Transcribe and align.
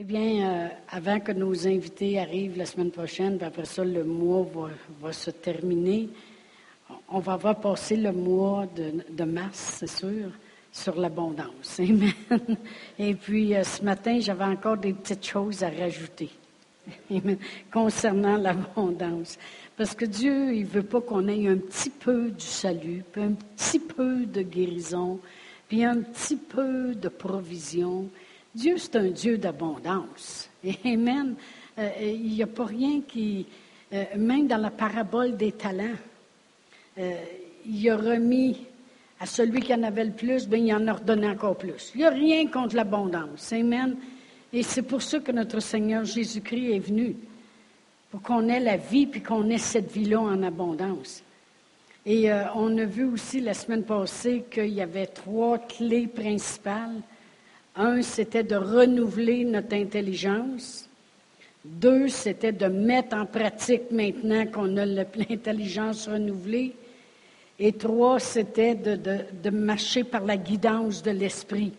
Eh 0.00 0.04
bien, 0.04 0.48
euh, 0.48 0.68
avant 0.90 1.18
que 1.18 1.32
nos 1.32 1.66
invités 1.66 2.20
arrivent 2.20 2.56
la 2.56 2.66
semaine 2.66 2.92
prochaine, 2.92 3.36
puis 3.36 3.44
après 3.44 3.64
ça, 3.64 3.84
le 3.84 4.04
mois 4.04 4.46
va, 5.02 5.12
se 5.12 5.32
terminer, 5.32 6.08
on 7.08 7.18
va 7.18 7.32
avoir 7.32 7.58
passé 7.58 7.96
le 7.96 8.12
mois 8.12 8.68
de, 8.76 9.24
mars, 9.24 9.78
c'est 9.80 9.88
sûr, 9.88 10.30
sur 10.70 10.94
l'abondance. 10.94 11.80
Amen. 11.80 12.12
Et 12.96 13.12
puis, 13.16 13.56
euh, 13.56 13.64
ce 13.64 13.82
matin, 13.82 14.20
j'avais 14.20 14.44
encore 14.44 14.76
des 14.76 14.92
petites 14.92 15.26
choses 15.26 15.64
à 15.64 15.68
rajouter 15.68 16.30
concernant 17.72 18.36
l'abondance. 18.36 19.36
Parce 19.76 19.96
que 19.96 20.04
Dieu, 20.04 20.54
il 20.54 20.62
ne 20.62 20.68
veut 20.68 20.84
pas 20.84 21.00
qu'on 21.00 21.26
ait 21.26 21.48
un 21.48 21.56
petit 21.56 21.90
peu 21.90 22.30
du 22.30 22.46
salut, 22.46 23.02
puis 23.10 23.22
un 23.22 23.32
petit 23.32 23.80
peu 23.80 24.26
de 24.26 24.42
guérison, 24.42 25.18
puis 25.66 25.82
un 25.82 26.02
petit 26.02 26.36
peu 26.36 26.94
de 26.94 27.08
provision. 27.08 28.08
Dieu, 28.54 28.76
c'est 28.78 28.96
un 28.96 29.10
Dieu 29.10 29.38
d'abondance. 29.38 30.48
Amen. 30.84 31.34
Euh, 31.78 31.90
il 32.00 32.32
n'y 32.32 32.42
a 32.42 32.46
pas 32.46 32.64
rien 32.64 33.02
qui, 33.06 33.46
euh, 33.92 34.04
même 34.16 34.46
dans 34.46 34.56
la 34.56 34.70
parabole 34.70 35.36
des 35.36 35.52
talents, 35.52 35.96
euh, 36.98 37.14
il 37.66 37.90
a 37.90 37.96
remis 37.96 38.66
à 39.20 39.26
celui 39.26 39.60
qui 39.60 39.74
en 39.74 39.82
avait 39.82 40.04
le 40.04 40.12
plus, 40.12 40.48
bien, 40.48 40.58
il 40.58 40.74
en 40.74 40.86
a 40.88 40.94
redonné 40.94 41.28
encore 41.28 41.56
plus. 41.56 41.92
Il 41.94 41.98
n'y 41.98 42.06
a 42.06 42.10
rien 42.10 42.46
contre 42.48 42.74
l'abondance. 42.74 43.52
Amen. 43.52 43.96
Et 44.52 44.62
c'est 44.62 44.82
pour 44.82 45.02
ça 45.02 45.20
que 45.20 45.30
notre 45.30 45.60
Seigneur 45.60 46.04
Jésus-Christ 46.04 46.72
est 46.72 46.78
venu, 46.78 47.16
pour 48.10 48.22
qu'on 48.22 48.48
ait 48.48 48.60
la 48.60 48.76
vie, 48.76 49.06
puis 49.06 49.22
qu'on 49.22 49.48
ait 49.50 49.58
cette 49.58 49.92
vie-là 49.92 50.20
en 50.20 50.42
abondance. 50.42 51.22
Et 52.06 52.32
on 52.54 52.78
a 52.78 52.84
vu 52.86 53.04
aussi 53.04 53.40
la 53.40 53.52
semaine 53.52 53.82
passée 53.82 54.44
qu'il 54.50 54.72
y 54.72 54.80
avait 54.80 55.06
trois 55.06 55.58
clés 55.58 56.06
principales 56.06 57.02
un, 57.78 58.02
c'était 58.02 58.42
de 58.42 58.56
renouveler 58.56 59.44
notre 59.44 59.74
intelligence. 59.74 60.88
Deux, 61.64 62.08
c'était 62.08 62.52
de 62.52 62.66
mettre 62.66 63.16
en 63.16 63.24
pratique 63.24 63.90
maintenant 63.90 64.46
qu'on 64.46 64.76
a 64.76 64.84
l'intelligence 64.84 66.08
renouvelée. 66.08 66.74
Et 67.58 67.72
trois, 67.72 68.18
c'était 68.18 68.74
de, 68.74 69.50
marcher 69.50 70.04
par 70.04 70.24
la 70.24 70.36
guidance 70.36 71.02
de 71.02 71.10
l'esprit. 71.12 71.72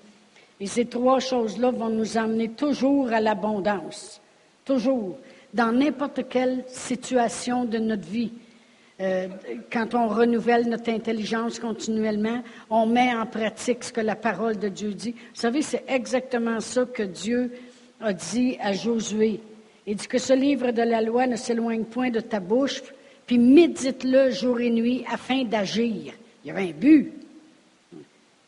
Et 0.59 0.67
ces 0.67 0.85
trois 0.85 1.19
choses-là 1.19 1.71
vont 1.71 1.89
nous 1.89 2.17
amener 2.17 2.49
toujours 2.49 3.11
à 3.11 3.19
l'abondance. 3.19 4.21
Toujours. 4.65 5.17
Dans 5.53 5.71
n'importe 5.71 6.27
quelle 6.29 6.63
situation 6.67 7.65
de 7.65 7.77
notre 7.77 8.07
vie. 8.07 8.31
Euh, 9.01 9.29
quand 9.71 9.95
on 9.95 10.09
renouvelle 10.09 10.67
notre 10.67 10.89
intelligence 10.91 11.57
continuellement, 11.57 12.43
on 12.69 12.85
met 12.85 13.13
en 13.15 13.25
pratique 13.25 13.85
ce 13.85 13.93
que 13.93 14.01
la 14.01 14.17
parole 14.17 14.57
de 14.57 14.67
Dieu 14.67 14.93
dit. 14.93 15.11
Vous 15.11 15.39
savez, 15.39 15.61
c'est 15.61 15.85
exactement 15.87 16.59
ça 16.59 16.83
que 16.85 17.03
Dieu 17.03 17.51
a 18.01 18.11
dit 18.11 18.57
à 18.59 18.73
Josué. 18.73 19.39
Il 19.87 19.95
dit 19.95 20.07
que 20.07 20.17
ce 20.17 20.33
livre 20.33 20.71
de 20.71 20.81
la 20.81 21.01
loi 21.01 21.27
ne 21.27 21.37
s'éloigne 21.37 21.85
point 21.85 22.09
de 22.09 22.19
ta 22.19 22.41
bouche, 22.41 22.83
puis 23.25 23.37
médite-le 23.37 24.31
jour 24.31 24.59
et 24.59 24.69
nuit 24.69 25.05
afin 25.09 25.45
d'agir. 25.45 26.13
Il 26.43 26.47
y 26.49 26.51
avait 26.51 26.69
un 26.69 26.73
but. 26.73 27.13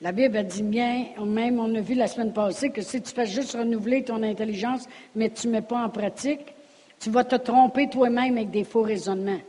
La 0.01 0.11
Bible 0.11 0.35
a 0.35 0.43
dit 0.43 0.63
bien, 0.63 1.05
même 1.25 1.59
on 1.59 1.73
a 1.75 1.79
vu 1.79 1.93
la 1.93 2.07
semaine 2.07 2.33
passée 2.33 2.71
que 2.71 2.81
si 2.81 3.01
tu 3.01 3.13
fais 3.13 3.25
juste 3.25 3.55
renouveler 3.55 4.03
ton 4.03 4.21
intelligence, 4.21 4.85
mais 5.15 5.29
tu 5.29 5.47
ne 5.47 5.53
mets 5.53 5.61
pas 5.61 5.83
en 5.83 5.89
pratique, 5.89 6.53
tu 6.99 7.09
vas 7.09 7.23
te 7.23 7.35
tromper 7.35 7.87
toi-même 7.87 8.37
avec 8.37 8.51
des 8.51 8.63
faux 8.63 8.81
raisonnements. 8.81 9.39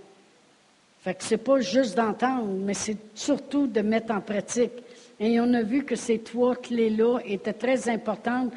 Fait 1.02 1.14
que 1.14 1.24
c'est 1.24 1.36
pas 1.36 1.60
juste 1.60 1.96
d'entendre, 1.96 2.46
mais 2.46 2.74
c'est 2.74 2.96
surtout 3.14 3.66
de 3.66 3.80
mettre 3.80 4.12
en 4.14 4.20
pratique. 4.20 4.72
Et 5.18 5.40
on 5.40 5.52
a 5.52 5.62
vu 5.62 5.84
que 5.84 5.96
ces 5.96 6.20
trois 6.20 6.54
clés-là 6.54 7.18
étaient 7.24 7.52
très 7.52 7.88
importantes 7.88 8.52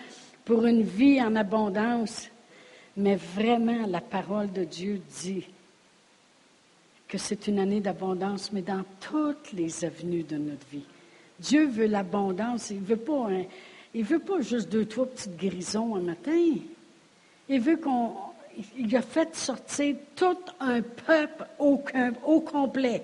pour 0.45 0.65
une 0.65 0.83
vie 0.83 1.19
en 1.19 1.35
abondance. 1.35 2.29
Mais 2.97 3.15
vraiment, 3.15 3.87
la 3.87 3.99
parole 3.99 4.51
de 4.51 4.63
Dieu 4.63 5.01
dit 5.21 5.47
que 7.07 7.17
c'est 7.17 7.47
une 7.47 7.59
année 7.59 7.81
d'abondance, 7.81 8.51
mais 8.53 8.61
dans 8.61 8.83
toutes 8.99 9.51
les 9.51 9.83
avenues 9.83 10.23
de 10.23 10.37
notre 10.37 10.67
vie. 10.71 10.85
Dieu 11.39 11.65
veut 11.65 11.87
l'abondance. 11.87 12.69
Il 12.69 12.79
veut 12.79 12.95
pas, 12.95 13.27
veut 13.95 14.19
pas 14.19 14.41
juste 14.41 14.71
deux, 14.71 14.85
trois 14.85 15.07
petites 15.07 15.35
guérisons 15.35 15.95
un 15.95 16.01
matin. 16.01 16.53
Il 17.49 17.59
veut 17.59 17.77
qu'on 17.77 18.13
il 18.77 18.95
a 18.95 19.01
fait 19.01 19.35
sortir 19.35 19.95
tout 20.15 20.37
un 20.59 20.81
peuple 20.81 21.45
au, 21.59 22.39
complet. 22.39 23.03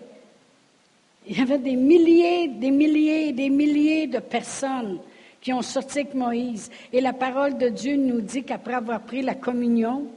Il 1.28 1.38
y 1.38 1.42
avait 1.42 1.58
des 1.58 1.76
milliers, 1.76 2.48
des 2.48 2.72
milliers, 2.72 3.32
des 3.32 3.50
milliers 3.50 4.08
de 4.08 4.20
personnes 4.20 5.00
qui 5.40 5.54
ont 5.54 5.62
sorti 5.62 6.00
avec 6.00 6.14
Moïse. 6.14 6.70
Et 6.94 7.02
la 7.02 7.14
parole 7.14 7.58
de 7.58 7.70
Dieu 7.70 7.96
nous 7.96 8.22
dit 8.22 8.44
qu'après 8.44 8.76
avoir 8.76 9.02
pris 9.02 9.22
la 9.22 9.36
communion, 9.36 10.08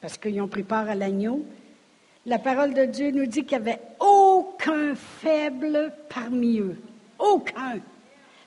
parce 0.00 0.16
qu'ils 0.16 0.40
ont 0.40 0.48
pris 0.48 0.62
part 0.62 0.88
à 0.88 0.94
l'agneau, 0.94 1.44
la 2.26 2.38
parole 2.38 2.74
de 2.74 2.84
Dieu 2.84 3.10
nous 3.10 3.26
dit 3.26 3.44
qu'il 3.44 3.58
n'y 3.58 3.68
avait 3.68 3.80
aucun 3.98 4.94
faible 4.94 5.92
parmi 6.08 6.58
eux. 6.58 6.76
Aucun. 7.18 7.78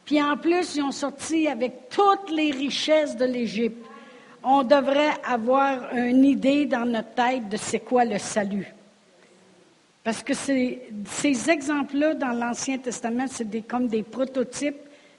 Puis 0.05 0.21
en 0.21 0.37
plus, 0.37 0.75
ils 0.75 0.83
ont 0.83 0.91
sorti 0.91 1.47
avec 1.47 1.89
toutes 1.89 2.29
les 2.31 2.51
richesses 2.51 3.15
de 3.15 3.25
l'Égypte 3.25 3.82
on 4.43 4.63
devrait 4.63 5.13
avoir 5.25 5.93
une 5.95 6.25
idée 6.25 6.65
dans 6.65 6.85
notre 6.85 7.13
tête 7.13 7.49
de 7.49 7.57
c'est 7.57 7.79
quoi 7.79 8.05
le 8.05 8.17
salut. 8.17 8.73
Parce 10.03 10.21
que 10.21 10.33
ces 10.33 11.49
exemples-là 11.49 12.13
dans 12.15 12.33
l'Ancien 12.33 12.77
Testament, 12.77 13.25
c'est 13.29 13.61
comme 13.61 13.87
des 13.87 14.03
prototypes, 14.03 14.75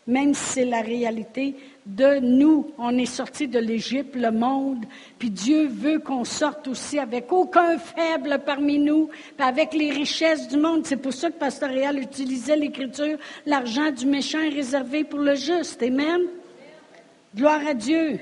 même 0.07 0.35
si 0.35 0.45
c'est 0.45 0.65
la 0.67 0.83
réalité 0.83 1.57
de 1.87 2.19
nous. 2.19 2.71
On 2.77 2.99
est 2.99 3.07
sortis 3.07 3.49
de 3.49 3.59
l'Égypte, 3.59 4.15
le 4.15 4.31
monde, 4.31 4.85
puis 5.19 5.31
Dieu 5.31 5.69
veut 5.69 6.01
qu'on 6.01 6.25
sorte 6.25 6.69
aussi 6.69 6.99
avec 6.99 7.33
aucun 7.33 7.79
faible 7.79 8.41
parmi 8.45 8.79
nous, 8.79 9.09
avec 9.39 9.73
les 9.73 9.91
richesses 9.91 10.49
du 10.49 10.59
monde. 10.59 10.85
C'est 10.85 10.99
pour 10.99 11.15
ça 11.15 11.31
que 11.31 11.39
Pasteur 11.39 11.71
Réal 11.71 11.99
utilisait 11.99 12.57
l'Écriture, 12.57 13.17
l'argent 13.47 13.91
du 13.91 14.05
méchant 14.05 14.43
est 14.43 14.51
réservé 14.51 15.05
pour 15.05 15.21
le 15.21 15.35
juste. 15.35 15.83
Amen. 15.83 16.21
Gloire 17.35 17.67
à 17.67 17.73
Dieu. 17.73 18.21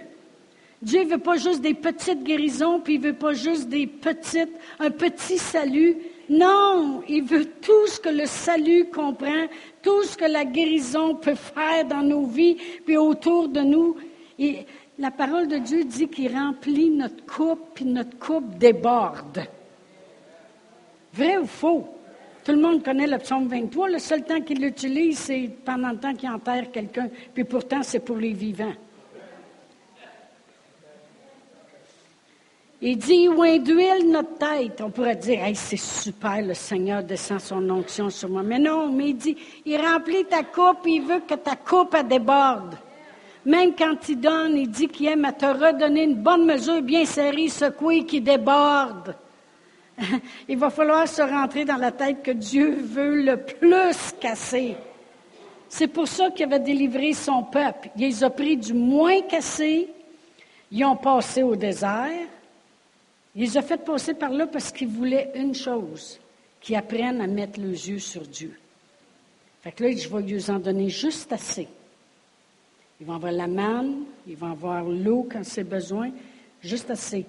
Dieu 0.82 1.04
ne 1.04 1.10
veut 1.10 1.19
pas 1.19 1.37
juste 1.37 1.60
des 1.60 1.75
petites 1.75 2.25
guérisons, 2.25 2.81
puis 2.81 2.94
il 2.94 3.00
ne 3.00 3.06
veut 3.06 3.15
pas 3.15 3.32
juste 3.34 3.69
des 3.69 3.87
petites, 3.87 4.53
un 4.81 4.91
petit 4.91 5.38
salut. 5.38 5.97
Non, 6.28 7.03
il 7.09 7.22
veut 7.22 7.44
tout 7.44 7.87
ce 7.87 8.00
que 8.00 8.09
le 8.09 8.26
salut 8.26 8.87
comprend, 8.87 9.47
tout 9.81 10.03
ce 10.03 10.16
que 10.16 10.25
la 10.25 10.44
guérison 10.44 11.15
peut 11.15 11.37
faire 11.37 11.84
dans 11.84 12.03
nos 12.03 12.26
vies, 12.26 12.56
puis 12.84 12.97
autour 12.97 13.48
de 13.48 13.60
nous. 13.60 13.97
Et 14.41 14.66
la 14.98 15.12
parole 15.12 15.47
de 15.47 15.59
Dieu 15.59 15.84
dit 15.84 16.09
qu'il 16.09 16.34
remplit 16.37 16.91
notre 16.91 17.25
coupe, 17.26 17.75
puis 17.75 17.84
notre 17.84 18.19
coupe 18.19 18.59
déborde. 18.59 19.47
Vrai 21.14 21.37
ou 21.37 21.47
faux? 21.47 21.87
Tout 22.44 22.53
le 22.53 22.60
monde 22.60 22.82
connaît 22.82 23.06
le 23.06 23.19
psaume 23.19 23.47
23. 23.47 23.88
Le 23.88 23.99
seul 23.99 24.25
temps 24.25 24.41
qu'il 24.41 24.60
l'utilise, 24.60 25.19
c'est 25.19 25.49
pendant 25.64 25.91
le 25.91 25.99
temps 25.99 26.14
qu'il 26.14 26.28
enterre 26.28 26.72
quelqu'un. 26.72 27.09
Puis 27.32 27.44
pourtant, 27.44 27.84
c'est 27.84 28.00
pour 28.00 28.16
les 28.16 28.32
vivants. 28.32 28.75
Il 32.84 32.98
dit, 32.98 33.28
oint 33.28 33.59
d'huile 33.59 34.10
notre 34.10 34.38
tête. 34.38 34.81
On 34.81 34.91
pourrait 34.91 35.15
dire, 35.15 35.44
hey, 35.44 35.54
c'est 35.54 35.76
super, 35.76 36.43
le 36.43 36.53
Seigneur 36.53 37.04
descend 37.04 37.38
son 37.38 37.70
onction 37.70 38.10
sur 38.10 38.28
moi. 38.28 38.43
Mais 38.43 38.59
non, 38.59 38.91
mais 38.91 39.10
il 39.10 39.16
dit, 39.16 39.37
il 39.65 39.76
remplit 39.76 40.25
ta 40.25 40.43
coupe, 40.43 40.84
il 40.87 41.03
veut 41.03 41.20
que 41.20 41.34
ta 41.34 41.54
coupe 41.54 41.97
déborde. 42.09 42.75
Même 43.47 43.76
quand 43.78 44.09
il 44.09 44.19
donne, 44.19 44.56
il 44.56 44.69
dit 44.69 44.88
qu'il 44.88 45.06
aime 45.06 45.25
à 45.25 45.31
te 45.31 45.47
redonner 45.47 46.03
une 46.03 46.16
bonne 46.16 46.44
mesure 46.44 46.82
bien 46.82 47.04
serrée, 47.04 47.47
secouée, 47.47 48.04
qui 48.04 48.20
déborde. 48.20 49.14
il 50.49 50.59
va 50.59 50.70
falloir 50.70 51.06
se 51.06 51.22
rentrer 51.22 51.64
dans 51.64 51.76
la 51.76 51.93
tête 51.93 52.25
que 52.25 52.32
Dieu 52.32 52.78
veut 52.82 53.22
le 53.22 53.37
plus 53.37 54.12
casser. 54.20 54.75
C'est 55.69 55.87
pour 55.87 56.09
ça 56.09 56.31
qu'il 56.31 56.47
avait 56.47 56.59
délivré 56.59 57.12
son 57.12 57.44
peuple. 57.44 57.91
Il 57.97 58.03
les 58.03 58.25
a 58.25 58.31
pris 58.31 58.56
du 58.56 58.75
moins 58.75 59.20
cassé, 59.22 59.88
ils 60.72 60.84
ont 60.84 60.97
passé 60.97 61.44
au 61.44 61.54
désert, 61.54 62.26
il 63.34 63.43
les 63.43 63.56
a 63.56 63.62
fait 63.62 63.79
passer 63.79 64.14
par 64.14 64.31
là 64.31 64.46
parce 64.46 64.70
qu'ils 64.73 64.88
voulaient 64.88 65.32
une 65.34 65.55
chose, 65.55 66.19
qu'ils 66.61 66.76
apprennent 66.76 67.20
à 67.20 67.26
mettre 67.26 67.61
les 67.61 67.90
yeux 67.90 67.99
sur 67.99 68.23
Dieu. 68.23 68.58
Fait 69.62 69.73
que 69.73 69.84
là, 69.84 69.96
je 69.96 70.08
vais 70.08 70.23
lui 70.23 70.50
en 70.50 70.58
donner 70.58 70.88
juste 70.88 71.32
assez. 71.32 71.69
Ils 73.00 73.06
vont 73.06 73.14
avoir 73.14 73.32
la 73.32 73.46
manne, 73.46 74.05
ils 74.26 74.37
vont 74.37 74.50
avoir 74.50 74.84
l'eau 74.84 75.26
quand 75.31 75.44
c'est 75.44 75.64
besoin, 75.64 76.11
juste 76.62 76.90
assez. 76.90 77.25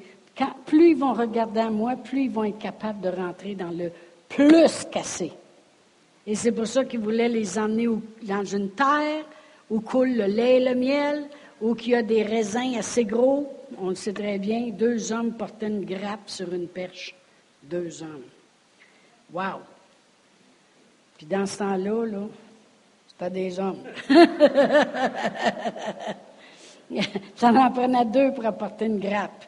plus 0.66 0.92
ils 0.92 0.98
vont 0.98 1.14
regarder 1.14 1.62
à 1.62 1.70
moi, 1.70 1.96
plus 1.96 2.26
ils 2.26 2.32
vont 2.32 2.44
être 2.44 2.60
capables 2.60 3.02
de 3.02 3.10
rentrer 3.10 3.56
dans 3.56 3.72
le 3.72 3.92
plus 4.30 4.86
cassé. 4.92 5.32
Et 6.26 6.36
c'est 6.36 6.52
pour 6.52 6.68
ça 6.68 6.86
qu'ils 6.86 7.00
voulaient 7.00 7.30
les 7.30 7.58
emmener 7.58 7.88
dans 8.24 8.44
une 8.44 8.72
terre 8.72 9.26
où 9.70 9.80
coule 9.80 10.14
le 10.14 10.26
lait 10.26 10.58
et 10.58 10.66
le 10.66 10.76
miel, 10.76 11.26
où 11.62 11.76
il 11.76 11.90
y 11.90 11.96
a 11.96 12.04
des 12.04 12.24
raisins 12.24 12.76
assez 12.78 13.06
gros, 13.06 13.52
on 13.80 13.90
le 13.90 13.96
sait 13.96 14.14
très 14.14 14.40
bien, 14.40 14.70
deux 14.70 15.12
hommes 15.12 15.34
portaient 15.34 15.68
une 15.68 15.86
grappe 15.86 16.30
sur 16.30 16.54
une 16.54 16.68
perche. 16.68 17.16
Deux 17.64 18.04
hommes. 18.04 18.26
Wow! 19.32 19.62
Puis 21.18 21.26
dans 21.26 21.46
ce 21.46 21.60
temps-là, 21.60 22.06
là, 22.06 22.28
c'était 23.08 23.30
des 23.30 23.60
hommes. 23.60 23.84
Ça 27.36 27.50
en 27.50 27.72
prenait 27.72 28.06
deux 28.06 28.34
pour 28.34 28.46
apporter 28.46 28.86
une 28.86 29.00
grappe. 29.00 29.46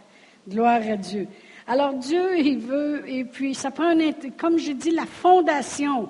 Gloire 0.48 0.82
à 0.82 0.96
Dieu. 0.96 1.28
Alors 1.68 1.94
Dieu, 1.94 2.38
il 2.38 2.60
veut, 2.60 3.10
et 3.10 3.26
puis 3.26 3.56
ça 3.56 3.72
prend, 3.72 3.94
comme 4.38 4.58
j'ai 4.58 4.76
dit, 4.76 4.92
la 4.92 5.06
fondation. 5.06 6.10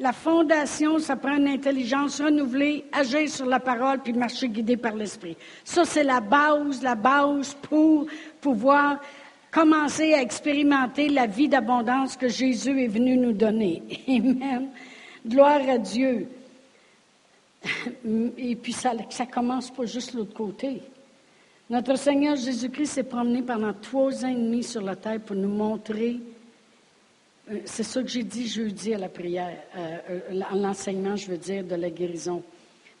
La 0.00 0.12
fondation, 0.12 1.00
ça 1.00 1.16
prend 1.16 1.38
une 1.38 1.48
intelligence 1.48 2.20
renouvelée, 2.20 2.84
agir 2.92 3.28
sur 3.28 3.46
la 3.46 3.58
parole, 3.58 3.98
puis 3.98 4.12
marcher 4.12 4.48
guidé 4.48 4.76
par 4.76 4.94
l'Esprit. 4.94 5.36
Ça, 5.64 5.84
c'est 5.84 6.04
la 6.04 6.20
base, 6.20 6.82
la 6.82 6.94
base 6.94 7.54
pour 7.62 8.06
pouvoir 8.40 9.00
commencer 9.50 10.14
à 10.14 10.22
expérimenter 10.22 11.08
la 11.08 11.26
vie 11.26 11.48
d'abondance 11.48 12.16
que 12.16 12.28
Jésus 12.28 12.80
est 12.80 12.88
venu 12.88 13.16
nous 13.16 13.32
donner. 13.32 13.82
Amen. 14.08 14.68
Gloire 15.26 15.68
à 15.68 15.78
Dieu. 15.78 16.28
Et 18.36 18.54
puis 18.54 18.72
ça, 18.72 18.92
ça 19.10 19.26
commence 19.26 19.68
pas 19.72 19.84
juste 19.84 20.14
l'autre 20.14 20.34
côté. 20.34 20.80
Notre 21.68 21.96
Seigneur 21.96 22.36
Jésus-Christ 22.36 22.86
s'est 22.86 23.02
promené 23.02 23.42
pendant 23.42 23.72
trois 23.72 24.24
ans 24.24 24.28
et 24.28 24.34
demi 24.34 24.62
sur 24.62 24.80
la 24.80 24.94
terre 24.94 25.20
pour 25.20 25.34
nous 25.34 25.48
montrer 25.48 26.20
c'est 27.64 27.82
ça 27.82 28.02
que 28.02 28.08
j'ai 28.08 28.22
dit 28.22 28.46
jeudi 28.46 28.94
à 28.94 28.98
la 28.98 29.08
prière, 29.08 29.56
euh, 29.76 29.98
euh, 30.10 30.40
en 30.50 30.56
l'enseignement, 30.56 31.16
je 31.16 31.30
veux 31.30 31.38
dire, 31.38 31.64
de 31.64 31.74
la 31.74 31.90
guérison. 31.90 32.42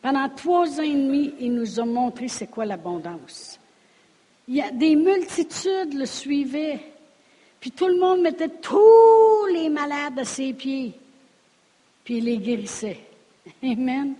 Pendant 0.00 0.28
trois 0.28 0.80
ans 0.80 0.84
et 0.84 0.94
demi, 0.94 1.34
il 1.40 1.54
nous 1.54 1.80
a 1.80 1.84
montré 1.84 2.28
c'est 2.28 2.46
quoi 2.46 2.64
l'abondance. 2.64 3.58
Des 4.46 4.96
multitudes 4.96 5.92
le 5.92 6.06
suivaient, 6.06 6.80
puis 7.60 7.70
tout 7.70 7.86
le 7.86 7.98
monde 7.98 8.22
mettait 8.22 8.48
tous 8.48 9.46
les 9.52 9.68
malades 9.68 10.18
à 10.18 10.24
ses 10.24 10.52
pieds, 10.52 10.94
puis 12.04 12.18
il 12.18 12.24
les 12.24 12.38
guérissait. 12.38 13.00
Amen. 13.62 14.14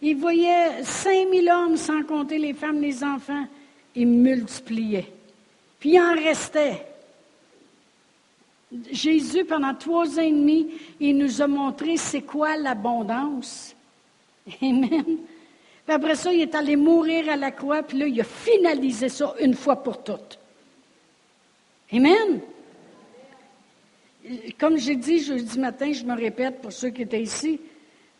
Il 0.00 0.16
voyait 0.16 0.82
5000 0.82 1.48
hommes, 1.50 1.76
sans 1.76 2.02
compter 2.02 2.38
les 2.38 2.54
femmes, 2.54 2.80
les 2.80 3.04
enfants, 3.04 3.46
il 3.94 4.08
multipliait. 4.08 5.12
Puis 5.78 5.90
il 5.90 6.00
en 6.00 6.14
restait. 6.14 6.87
Jésus, 8.90 9.44
pendant 9.44 9.74
trois 9.74 10.18
ans 10.18 10.22
et 10.22 10.30
demi, 10.30 10.68
il 11.00 11.16
nous 11.16 11.40
a 11.40 11.46
montré 11.46 11.96
c'est 11.96 12.20
quoi 12.22 12.56
l'abondance. 12.56 13.74
Amen. 14.62 15.04
Puis 15.86 15.94
après 15.94 16.14
ça, 16.16 16.32
il 16.32 16.42
est 16.42 16.54
allé 16.54 16.76
mourir 16.76 17.30
à 17.30 17.36
la 17.36 17.50
croix, 17.50 17.82
puis 17.82 17.98
là, 17.98 18.06
il 18.06 18.20
a 18.20 18.24
finalisé 18.24 19.08
ça 19.08 19.34
une 19.40 19.54
fois 19.54 19.82
pour 19.82 20.02
toutes. 20.02 20.38
Amen. 21.90 22.40
Comme 24.58 24.76
j'ai 24.76 24.96
dit 24.96 25.20
jeudi 25.20 25.58
matin, 25.58 25.90
je 25.92 26.04
me 26.04 26.14
répète 26.14 26.60
pour 26.60 26.72
ceux 26.72 26.90
qui 26.90 27.02
étaient 27.02 27.22
ici, 27.22 27.58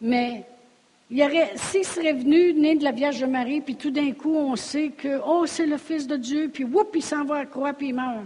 mais 0.01 0.45
il 1.11 1.23
aurait, 1.23 1.53
s'il 1.57 1.85
serait 1.85 2.15
venu, 2.15 2.55
né 2.55 2.75
de 2.77 2.85
la 2.85 2.93
Vierge 2.93 3.23
Marie, 3.25 3.61
puis 3.61 3.77
tout 3.77 3.91
d'un 3.91 4.13
coup, 4.13 4.35
on 4.35 4.57
sait 4.57 4.89
que, 4.89 5.21
oh, 5.27 5.45
c'est 5.45 5.67
le 5.67 5.77
Fils 5.77 6.07
de 6.07 6.17
Dieu, 6.17 6.49
puis 6.49 6.65
whoop, 6.65 6.93
il 6.95 7.03
s'en 7.03 7.25
va 7.25 7.37
à 7.37 7.39
la 7.41 7.47
croix, 7.47 7.75
puis 7.75 7.89
il 7.89 7.95
meurt 7.95 8.25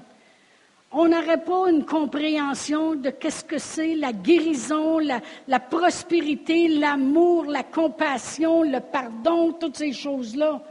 on 0.93 1.09
n'aurait 1.09 1.43
pas 1.43 1.71
une 1.71 1.85
compréhension 1.85 2.95
de 2.95 3.11
qu'est-ce 3.11 3.45
que 3.45 3.59
c'est 3.59 3.95
la 3.95 4.13
guérison, 4.13 4.99
la, 4.99 5.61
prospérité, 5.61 6.69
l'amour, 6.69 7.47
la 7.47 7.63
compassion, 7.63 8.63
le 8.63 8.81
pardon, 8.81 9.53
toutes 9.53 9.77
ces 9.77 9.93
choses-là. 9.93 10.63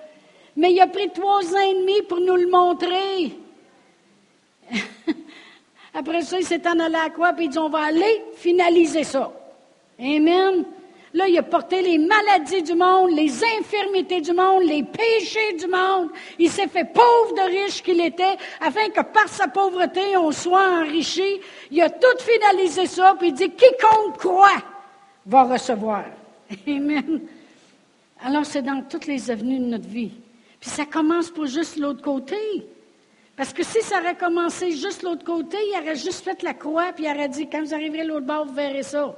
Mais 0.56 0.74
il 0.74 0.80
a 0.80 0.88
pris 0.88 1.10
trois 1.10 1.44
ans 1.56 1.70
et 1.72 1.74
demi 1.74 2.02
pour 2.08 2.20
nous 2.20 2.36
le 2.36 2.50
montrer. 2.50 3.36
Après 5.94 6.22
ça, 6.22 6.40
il 6.40 6.46
s'est 6.46 6.68
en 6.68 6.80
allé 6.80 6.96
à 6.96 7.10
quoi, 7.10 7.34
puis 7.34 7.46
il 7.46 7.50
dit, 7.50 7.58
on 7.58 7.70
va 7.70 7.86
aller 7.86 8.24
finaliser 8.36 9.04
ça. 9.04 9.32
Amen. 10.00 10.66
Là, 11.14 11.28
il 11.28 11.38
a 11.38 11.44
porté 11.44 11.82
les 11.82 11.98
maladies 11.98 12.64
du 12.64 12.74
monde, 12.74 13.12
les 13.12 13.44
infirmités 13.60 14.22
du 14.22 14.32
monde, 14.32 14.64
les 14.64 14.84
péchés 14.84 15.54
du 15.60 15.68
monde. 15.68 16.10
Il 16.40 16.50
s'est 16.50 16.68
fait 16.68 16.86
pauvre 16.86 17.34
de 17.36 17.64
riche 17.64 17.84
qu'il 17.84 18.00
était, 18.00 18.38
afin 18.62 18.90
que 18.90 19.02
par 19.02 19.28
sa 19.28 19.50
pauvreté, 19.50 20.16
on 20.16 20.32
soit 20.32 20.82
enrichi. 20.82 21.42
Il 21.70 21.82
a 21.82 21.90
tout 21.90 22.18
finalisé 22.20 22.86
ça, 22.86 23.16
puis 23.20 23.30
il 23.30 23.34
dit, 23.34 23.50
quiconque 23.50 24.18
croit 24.18 24.64
va 25.26 25.44
recevoir. 25.44 26.06
Amen. 26.68 27.22
Alors, 28.24 28.46
c'est 28.46 28.62
dans 28.62 28.82
toutes 28.84 29.08
les 29.08 29.30
avenues 29.30 29.60
de 29.60 29.66
notre 29.66 29.88
vie. 29.88 30.12
Puis 30.62 30.70
ça 30.70 30.86
commence 30.86 31.30
pour 31.30 31.46
juste 31.46 31.76
l'autre 31.78 32.02
côté. 32.02 32.38
Parce 33.36 33.52
que 33.52 33.64
si 33.64 33.82
ça 33.82 34.00
aurait 34.00 34.16
commencé 34.16 34.72
juste 34.72 35.04
l'autre 35.04 35.26
côté, 35.26 35.58
il 35.58 35.82
aurait 35.82 35.96
juste 35.96 36.24
fait 36.24 36.42
la 36.44 36.54
croix, 36.54 36.94
puis 36.94 37.06
il 37.06 37.12
aurait 37.12 37.28
dit, 37.28 37.50
quand 37.50 37.62
vous 37.62 37.74
arriverez 37.74 38.04
l'autre 38.04 38.26
bord, 38.26 38.46
vous 38.46 38.54
verrez 38.54 38.84
ça. 38.84 39.14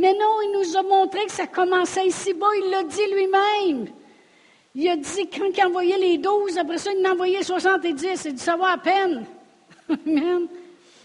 Mais 0.00 0.14
non, 0.14 0.40
il 0.42 0.52
nous 0.52 0.76
a 0.78 0.82
montré 0.82 1.26
que 1.26 1.32
ça 1.32 1.46
commençait 1.46 2.06
ici-bas. 2.06 2.46
Il 2.56 2.70
l'a 2.70 2.84
dit 2.84 3.06
lui-même. 3.12 3.88
Il 4.74 4.88
a 4.88 4.96
dit, 4.96 5.28
quand 5.28 5.50
il 5.54 5.62
envoyait 5.62 5.98
les 5.98 6.16
douze, 6.16 6.56
après 6.56 6.78
ça, 6.78 6.90
il 6.98 7.06
en 7.06 7.12
envoyait 7.12 7.42
soixante-dix. 7.42 8.24
Il 8.24 8.32
dit, 8.32 8.42
ça 8.42 8.56
va 8.56 8.68
à 8.68 8.78
peine. 8.78 9.26
Amen. 9.90 10.46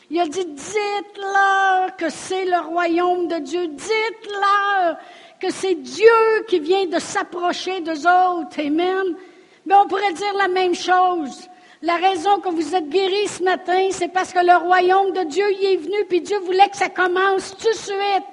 Il 0.10 0.18
a 0.18 0.26
dit, 0.26 0.46
dites-leur 0.46 1.98
que 1.98 2.10
c'est 2.10 2.46
le 2.46 2.66
royaume 2.70 3.28
de 3.28 3.40
Dieu. 3.40 3.68
Dites-leur 3.68 4.98
que 5.42 5.50
c'est 5.52 5.76
Dieu 5.76 6.46
qui 6.48 6.60
vient 6.60 6.86
de 6.86 7.00
s'approcher 7.00 7.82
d'eux 7.82 8.08
autres. 8.08 8.60
Amen. 8.60 9.18
Mais 9.66 9.76
on 9.76 9.88
pourrait 9.88 10.14
dire 10.14 10.34
la 10.38 10.48
même 10.48 10.74
chose. 10.74 11.50
La 11.82 11.98
raison 11.98 12.40
que 12.40 12.48
vous 12.48 12.74
êtes 12.76 12.88
guéris 12.88 13.28
ce 13.28 13.44
matin, 13.44 13.90
c'est 13.92 14.08
parce 14.08 14.32
que 14.32 14.40
le 14.40 14.56
royaume 14.56 15.12
de 15.12 15.24
Dieu 15.26 15.52
y 15.52 15.66
est 15.74 15.76
venu, 15.76 16.06
puis 16.08 16.22
Dieu 16.22 16.40
voulait 16.46 16.70
que 16.70 16.78
ça 16.78 16.88
commence 16.88 17.58
tout 17.58 17.68
de 17.68 17.76
suite. 17.76 18.24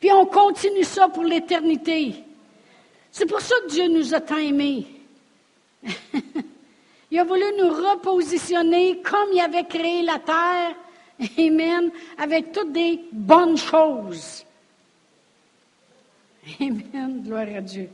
Puis 0.00 0.12
on 0.12 0.26
continue 0.26 0.84
ça 0.84 1.08
pour 1.08 1.24
l'éternité. 1.24 2.24
C'est 3.10 3.26
pour 3.26 3.40
ça 3.40 3.54
que 3.64 3.70
Dieu 3.70 3.88
nous 3.88 4.14
a 4.14 4.20
tant 4.20 4.36
aimés. 4.36 4.86
il 7.10 7.18
a 7.18 7.24
voulu 7.24 7.44
nous 7.58 7.70
repositionner 7.70 9.00
comme 9.00 9.30
il 9.32 9.40
avait 9.40 9.64
créé 9.64 10.02
la 10.02 10.18
terre. 10.18 10.76
Amen. 11.38 11.90
Avec 12.16 12.52
toutes 12.52 12.72
des 12.72 13.00
bonnes 13.10 13.56
choses. 13.56 14.44
Amen. 16.60 17.22
Gloire 17.24 17.48
à 17.56 17.60
Dieu. 17.60 17.88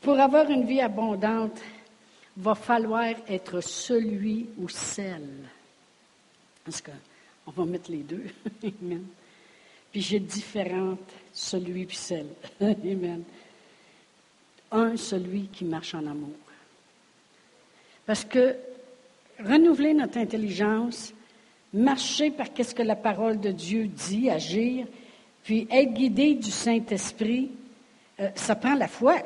Pour 0.00 0.18
avoir 0.18 0.48
une 0.50 0.64
vie 0.64 0.80
abondante, 0.80 1.60
va 2.36 2.54
falloir 2.54 3.14
être 3.28 3.60
celui 3.60 4.48
ou 4.58 4.68
celle. 4.68 5.48
Parce 6.64 6.80
qu'on 6.80 7.50
va 7.50 7.64
mettre 7.64 7.90
les 7.90 7.98
deux. 7.98 8.24
Amen. 8.62 9.04
Puis 9.92 10.00
j'ai 10.00 10.18
différente, 10.18 10.98
celui 11.32 11.84
puis 11.86 11.96
celle. 11.96 12.28
Amen. 12.60 13.22
Un, 14.70 14.96
celui 14.96 15.48
qui 15.48 15.64
marche 15.64 15.94
en 15.94 16.06
amour. 16.06 16.30
Parce 18.06 18.24
que 18.24 18.56
renouveler 19.38 19.94
notre 19.94 20.18
intelligence, 20.18 21.12
marcher 21.74 22.30
par 22.30 22.52
qu'est-ce 22.52 22.74
que 22.74 22.82
la 22.82 22.96
parole 22.96 23.38
de 23.38 23.50
Dieu 23.50 23.86
dit, 23.86 24.30
agir, 24.30 24.86
puis 25.44 25.66
être 25.70 25.92
guidé 25.92 26.34
du 26.34 26.50
Saint-Esprit, 26.50 27.50
euh, 28.20 28.30
ça 28.34 28.54
prend 28.54 28.74
la 28.74 28.88
foi. 28.88 29.16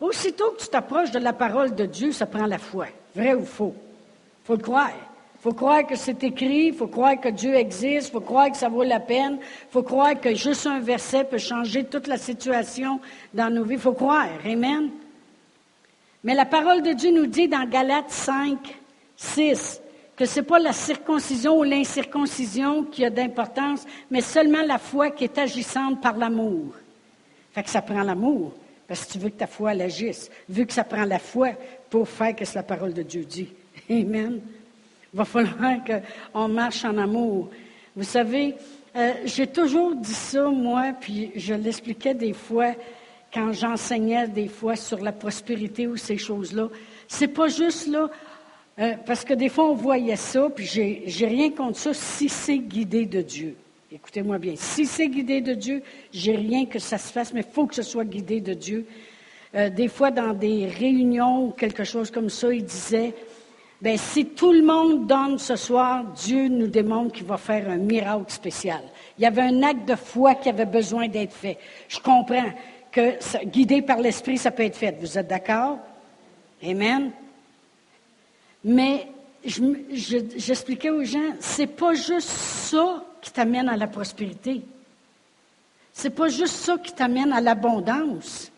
Aussitôt 0.00 0.50
que 0.52 0.62
tu 0.62 0.68
t'approches 0.68 1.10
de 1.10 1.18
la 1.18 1.32
parole 1.32 1.74
de 1.74 1.86
Dieu, 1.86 2.12
ça 2.12 2.26
prend 2.26 2.46
la 2.46 2.58
foi. 2.58 2.88
Vrai 3.14 3.34
ou 3.34 3.44
faux? 3.44 3.74
Il 3.76 4.46
faut 4.46 4.56
le 4.56 4.62
croire. 4.62 5.13
Faut 5.44 5.52
croire 5.52 5.86
que 5.86 5.94
c'est 5.94 6.24
écrit, 6.24 6.72
faut 6.72 6.86
croire 6.86 7.20
que 7.20 7.28
Dieu 7.28 7.54
existe, 7.54 8.10
faut 8.10 8.22
croire 8.22 8.50
que 8.50 8.56
ça 8.56 8.70
vaut 8.70 8.82
la 8.82 8.98
peine, 8.98 9.38
faut 9.68 9.82
croire 9.82 10.18
que 10.18 10.34
juste 10.34 10.66
un 10.66 10.80
verset 10.80 11.24
peut 11.24 11.36
changer 11.36 11.84
toute 11.84 12.06
la 12.06 12.16
situation 12.16 12.98
dans 13.34 13.52
nos 13.52 13.62
vies. 13.62 13.76
Faut 13.76 13.92
croire. 13.92 14.30
Amen. 14.46 14.88
Mais 16.22 16.32
la 16.32 16.46
parole 16.46 16.80
de 16.80 16.94
Dieu 16.94 17.10
nous 17.10 17.26
dit 17.26 17.46
dans 17.46 17.68
Galates 17.68 18.08
5, 18.08 18.58
6, 19.18 19.82
que 20.16 20.24
ce 20.24 20.40
n'est 20.40 20.46
pas 20.46 20.58
la 20.58 20.72
circoncision 20.72 21.58
ou 21.58 21.62
l'incirconcision 21.62 22.84
qui 22.84 23.04
a 23.04 23.10
d'importance, 23.10 23.84
mais 24.10 24.22
seulement 24.22 24.62
la 24.62 24.78
foi 24.78 25.10
qui 25.10 25.24
est 25.24 25.36
agissante 25.36 26.00
par 26.00 26.16
l'amour. 26.16 26.72
Fait 27.52 27.62
que 27.62 27.68
ça 27.68 27.82
prend 27.82 28.02
l'amour, 28.02 28.54
parce 28.88 29.04
que 29.04 29.12
tu 29.12 29.18
veux 29.18 29.28
que 29.28 29.36
ta 29.36 29.46
foi 29.46 29.72
agisse, 29.72 30.30
vu 30.48 30.64
que 30.64 30.72
ça 30.72 30.84
prend 30.84 31.04
la 31.04 31.18
foi 31.18 31.50
pour 31.90 32.08
faire 32.08 32.34
ce 32.38 32.44
que 32.44 32.54
la 32.54 32.62
parole 32.62 32.94
de 32.94 33.02
Dieu 33.02 33.26
dit. 33.26 33.52
Amen. 33.90 34.40
Il 35.14 35.18
va 35.18 35.24
falloir 35.24 35.76
qu'on 36.32 36.48
marche 36.48 36.84
en 36.84 36.98
amour. 36.98 37.48
Vous 37.94 38.02
savez, 38.02 38.56
euh, 38.96 39.12
j'ai 39.24 39.46
toujours 39.46 39.94
dit 39.94 40.12
ça, 40.12 40.48
moi, 40.48 40.86
puis 41.00 41.30
je 41.36 41.54
l'expliquais 41.54 42.14
des 42.14 42.32
fois 42.32 42.74
quand 43.32 43.52
j'enseignais 43.52 44.26
des 44.26 44.48
fois 44.48 44.74
sur 44.74 45.00
la 45.00 45.12
prospérité 45.12 45.86
ou 45.86 45.96
ces 45.96 46.18
choses-là. 46.18 46.68
C'est 47.06 47.28
pas 47.28 47.46
juste 47.46 47.86
là, 47.86 48.10
euh, 48.80 48.94
parce 49.06 49.24
que 49.24 49.34
des 49.34 49.48
fois 49.48 49.70
on 49.70 49.74
voyait 49.74 50.16
ça, 50.16 50.48
puis 50.52 50.66
j'ai, 50.66 51.04
j'ai 51.06 51.28
rien 51.28 51.50
contre 51.50 51.78
ça 51.78 51.94
si 51.94 52.28
c'est 52.28 52.58
guidé 52.58 53.06
de 53.06 53.22
Dieu. 53.22 53.54
Écoutez-moi 53.92 54.38
bien, 54.38 54.54
si 54.56 54.84
c'est 54.84 55.06
guidé 55.06 55.40
de 55.40 55.54
Dieu, 55.54 55.84
j'ai 56.12 56.34
rien 56.34 56.66
que 56.66 56.80
ça 56.80 56.98
se 56.98 57.12
fasse, 57.12 57.32
mais 57.32 57.44
il 57.48 57.52
faut 57.52 57.66
que 57.68 57.76
ce 57.76 57.82
soit 57.82 58.04
guidé 58.04 58.40
de 58.40 58.52
Dieu. 58.52 58.84
Euh, 59.54 59.70
des 59.70 59.86
fois, 59.86 60.10
dans 60.10 60.32
des 60.32 60.66
réunions 60.66 61.46
ou 61.46 61.50
quelque 61.52 61.84
chose 61.84 62.10
comme 62.10 62.30
ça, 62.30 62.52
il 62.52 62.64
disait, 62.64 63.14
Bien, 63.84 63.98
si 63.98 64.24
tout 64.24 64.50
le 64.50 64.62
monde 64.62 65.06
donne 65.06 65.38
ce 65.38 65.56
soir, 65.56 66.04
Dieu 66.04 66.48
nous 66.48 66.68
démontre 66.68 67.12
qu'il 67.12 67.26
va 67.26 67.36
faire 67.36 67.68
un 67.68 67.76
miracle 67.76 68.32
spécial. 68.32 68.80
Il 69.18 69.24
y 69.24 69.26
avait 69.26 69.42
un 69.42 69.62
acte 69.62 69.86
de 69.86 69.94
foi 69.94 70.36
qui 70.36 70.48
avait 70.48 70.64
besoin 70.64 71.06
d'être 71.06 71.34
fait. 71.34 71.58
Je 71.86 71.98
comprends 71.98 72.50
que 72.90 73.44
guidé 73.44 73.82
par 73.82 73.98
l'Esprit, 73.98 74.38
ça 74.38 74.52
peut 74.52 74.62
être 74.62 74.78
fait. 74.78 74.96
Vous 74.98 75.18
êtes 75.18 75.26
d'accord? 75.26 75.80
Amen. 76.64 77.10
Mais 78.64 79.06
j'expliquais 79.44 80.88
aux 80.88 81.04
gens, 81.04 81.34
c'est 81.38 81.66
pas 81.66 81.92
juste 81.92 82.30
ça 82.30 83.04
qui 83.20 83.32
t'amène 83.32 83.68
à 83.68 83.76
la 83.76 83.86
prospérité. 83.86 84.62
C'est 85.92 86.08
pas 86.08 86.28
juste 86.28 86.56
ça 86.56 86.78
qui 86.78 86.94
t'amène 86.94 87.34
à 87.34 87.42
l'abondance. 87.42 88.50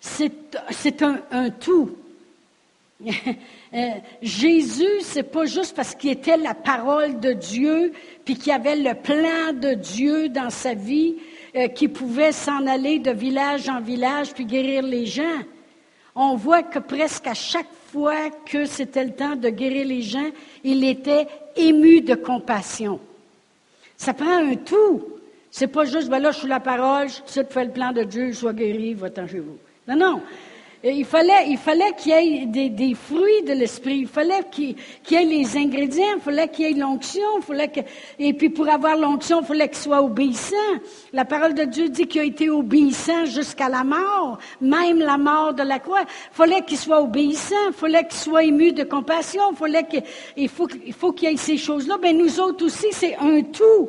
C'est 0.00 1.02
un, 1.02 1.18
un, 1.30 1.48
tout. 1.48 1.96
Euh, 3.74 3.90
Jésus, 4.22 5.00
c'est 5.02 5.24
pas 5.24 5.44
juste 5.44 5.76
parce 5.76 5.94
qu'il 5.94 6.10
était 6.10 6.36
la 6.36 6.54
parole 6.54 7.20
de 7.20 7.32
Dieu, 7.32 7.92
puis 8.24 8.36
qu'il 8.36 8.52
avait 8.52 8.76
le 8.76 8.94
plan 8.94 9.52
de 9.52 9.74
Dieu 9.74 10.28
dans 10.30 10.48
sa 10.48 10.72
vie, 10.72 11.16
euh, 11.56 11.68
qu'il 11.68 11.92
pouvait 11.92 12.32
s'en 12.32 12.66
aller 12.66 12.98
de 12.98 13.10
village 13.10 13.68
en 13.68 13.80
village 13.80 14.32
puis 14.32 14.46
guérir 14.46 14.82
les 14.82 15.04
gens. 15.04 15.42
On 16.14 16.36
voit 16.36 16.62
que 16.62 16.78
presque 16.78 17.26
à 17.26 17.34
chaque 17.34 17.66
fois 17.92 18.30
que 18.46 18.64
c'était 18.64 19.04
le 19.04 19.12
temps 19.12 19.36
de 19.36 19.50
guérir 19.50 19.86
les 19.86 20.00
gens, 20.00 20.30
il 20.64 20.82
était 20.84 21.26
ému 21.56 22.00
de 22.00 22.14
compassion. 22.14 22.98
Ça 23.98 24.14
prend 24.14 24.38
un 24.38 24.54
tout. 24.54 25.04
C'est 25.50 25.66
pas 25.66 25.84
juste, 25.84 26.08
ben 26.08 26.18
là, 26.18 26.30
je 26.30 26.38
suis 26.38 26.48
la 26.48 26.60
parole, 26.60 27.08
je 27.08 27.20
sais 27.26 27.44
de 27.44 27.52
faire 27.52 27.64
le 27.64 27.72
plan 27.72 27.92
de 27.92 28.04
Dieu, 28.04 28.32
je 28.32 28.38
sois 28.38 28.52
guéri, 28.52 28.94
va-t'en 28.94 29.26
chez 29.26 29.40
vous. 29.40 29.58
Non, 29.88 29.96
non. 29.96 30.22
Il 30.88 31.04
fallait, 31.04 31.48
il 31.48 31.58
fallait 31.58 31.92
qu'il 31.96 32.12
y 32.12 32.60
ait 32.62 32.68
des, 32.68 32.94
fruits 32.94 33.42
de 33.42 33.52
l'esprit. 33.52 33.98
Il 33.98 34.06
fallait 34.06 34.44
qu'il 34.50 34.76
y 35.10 35.14
ait 35.14 35.24
les 35.24 35.56
ingrédients. 35.56 36.14
Il 36.16 36.20
fallait 36.20 36.48
qu'il 36.48 36.68
y 36.68 36.70
ait 36.70 36.74
l'onction. 36.74 37.22
et 38.20 38.32
puis 38.34 38.50
pour 38.50 38.68
avoir 38.68 38.96
l'onction, 38.96 39.40
il 39.40 39.46
fallait 39.46 39.68
qu'il 39.68 39.78
soit 39.78 40.00
obéissant. 40.00 40.54
La 41.12 41.24
parole 41.24 41.54
de 41.54 41.64
Dieu 41.64 41.88
dit 41.88 42.06
qu'il 42.06 42.20
a 42.20 42.24
été 42.24 42.50
obéissant 42.50 43.24
jusqu'à 43.24 43.68
la 43.68 43.82
mort, 43.82 44.38
même 44.60 45.00
la 45.00 45.18
mort 45.18 45.54
de 45.54 45.64
la 45.64 45.80
croix. 45.80 46.02
Il 46.02 46.36
fallait 46.36 46.62
qu'il 46.62 46.78
soit 46.78 47.02
obéissant. 47.02 47.56
Il 47.68 47.74
fallait 47.74 48.06
qu'il 48.06 48.18
soit 48.18 48.44
ému 48.44 48.72
de 48.72 48.84
compassion. 48.84 49.42
Il 49.66 50.02
il 50.36 50.48
faut, 50.48 50.68
il 50.86 50.92
faut 50.92 51.12
qu'il 51.12 51.30
y 51.30 51.32
ait 51.32 51.36
ces 51.36 51.56
choses-là. 51.56 51.98
Ben 52.00 52.16
nous 52.16 52.38
autres 52.38 52.64
aussi, 52.64 52.86
c'est 52.92 53.16
un 53.16 53.42
tout. 53.42 53.88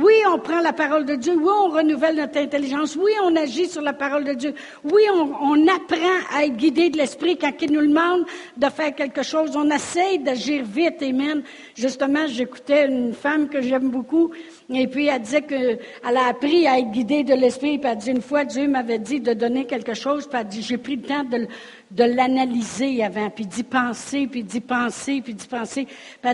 Oui, 0.00 0.14
on 0.32 0.38
prend 0.38 0.60
la 0.60 0.72
parole 0.72 1.04
de 1.04 1.16
Dieu. 1.16 1.34
Oui, 1.34 1.50
on 1.64 1.70
renouvelle 1.70 2.14
notre 2.14 2.38
intelligence. 2.38 2.94
Oui, 2.94 3.10
on 3.24 3.34
agit 3.34 3.66
sur 3.66 3.82
la 3.82 3.92
parole 3.92 4.22
de 4.22 4.32
Dieu. 4.32 4.54
Oui, 4.84 5.02
on, 5.12 5.66
apprend 5.66 6.36
à 6.36 6.44
être 6.44 6.56
guidé 6.56 6.88
de 6.88 6.96
l'Esprit 6.96 7.36
quand 7.36 7.50
il 7.60 7.72
nous 7.72 7.84
demande 7.84 8.24
de 8.56 8.66
faire 8.66 8.94
quelque 8.94 9.24
chose. 9.24 9.56
On 9.56 9.68
essaye 9.70 10.20
d'agir 10.20 10.64
vite. 10.64 11.02
Amen. 11.02 11.42
Justement, 11.74 12.28
j'écoutais 12.28 12.86
une 12.86 13.12
femme 13.12 13.48
que 13.48 13.60
j'aime 13.60 13.88
beaucoup. 13.88 14.30
Et 14.70 14.86
puis, 14.86 15.08
elle 15.08 15.20
disait 15.20 15.42
qu'elle 15.42 15.80
a 16.04 16.28
appris 16.28 16.68
à 16.68 16.78
être 16.78 16.92
guidée 16.92 17.24
de 17.24 17.34
l'Esprit. 17.34 17.78
Puis, 17.78 17.90
elle 17.90 17.98
dit, 17.98 18.10
une 18.10 18.22
fois, 18.22 18.44
Dieu 18.44 18.68
m'avait 18.68 19.00
dit 19.00 19.18
de 19.18 19.32
donner 19.32 19.64
quelque 19.64 19.94
chose. 19.94 20.28
Puis, 20.28 20.38
elle 20.40 20.46
dit, 20.46 20.62
j'ai 20.62 20.78
pris 20.78 20.94
le 20.94 21.02
temps 21.02 21.24
de, 21.24 21.48
de 21.90 22.04
l'analyser 22.04 23.02
avant, 23.02 23.30
puis 23.30 23.46
d'y 23.46 23.62
penser, 23.62 24.26
puis 24.26 24.42
d'y 24.42 24.60
penser, 24.60 25.20
puis 25.22 25.34
d'y 25.34 25.46
penser. 25.46 25.86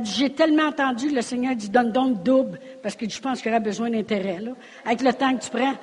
J'ai 0.04 0.30
tellement 0.30 0.68
entendu 0.68 1.10
le 1.10 1.22
Seigneur 1.22 1.54
dit 1.54 1.68
donne 1.68 1.92
donc 1.92 2.22
double, 2.22 2.58
parce 2.82 2.96
que 2.96 3.08
je 3.08 3.20
pense 3.20 3.40
qu'il 3.40 3.50
y 3.50 3.54
aura 3.54 3.60
besoin 3.60 3.90
d'intérêt, 3.90 4.40
avec 4.84 5.02
le 5.02 5.12
temps 5.12 5.36
que 5.36 5.44
tu 5.44 5.50
prends. 5.50 5.74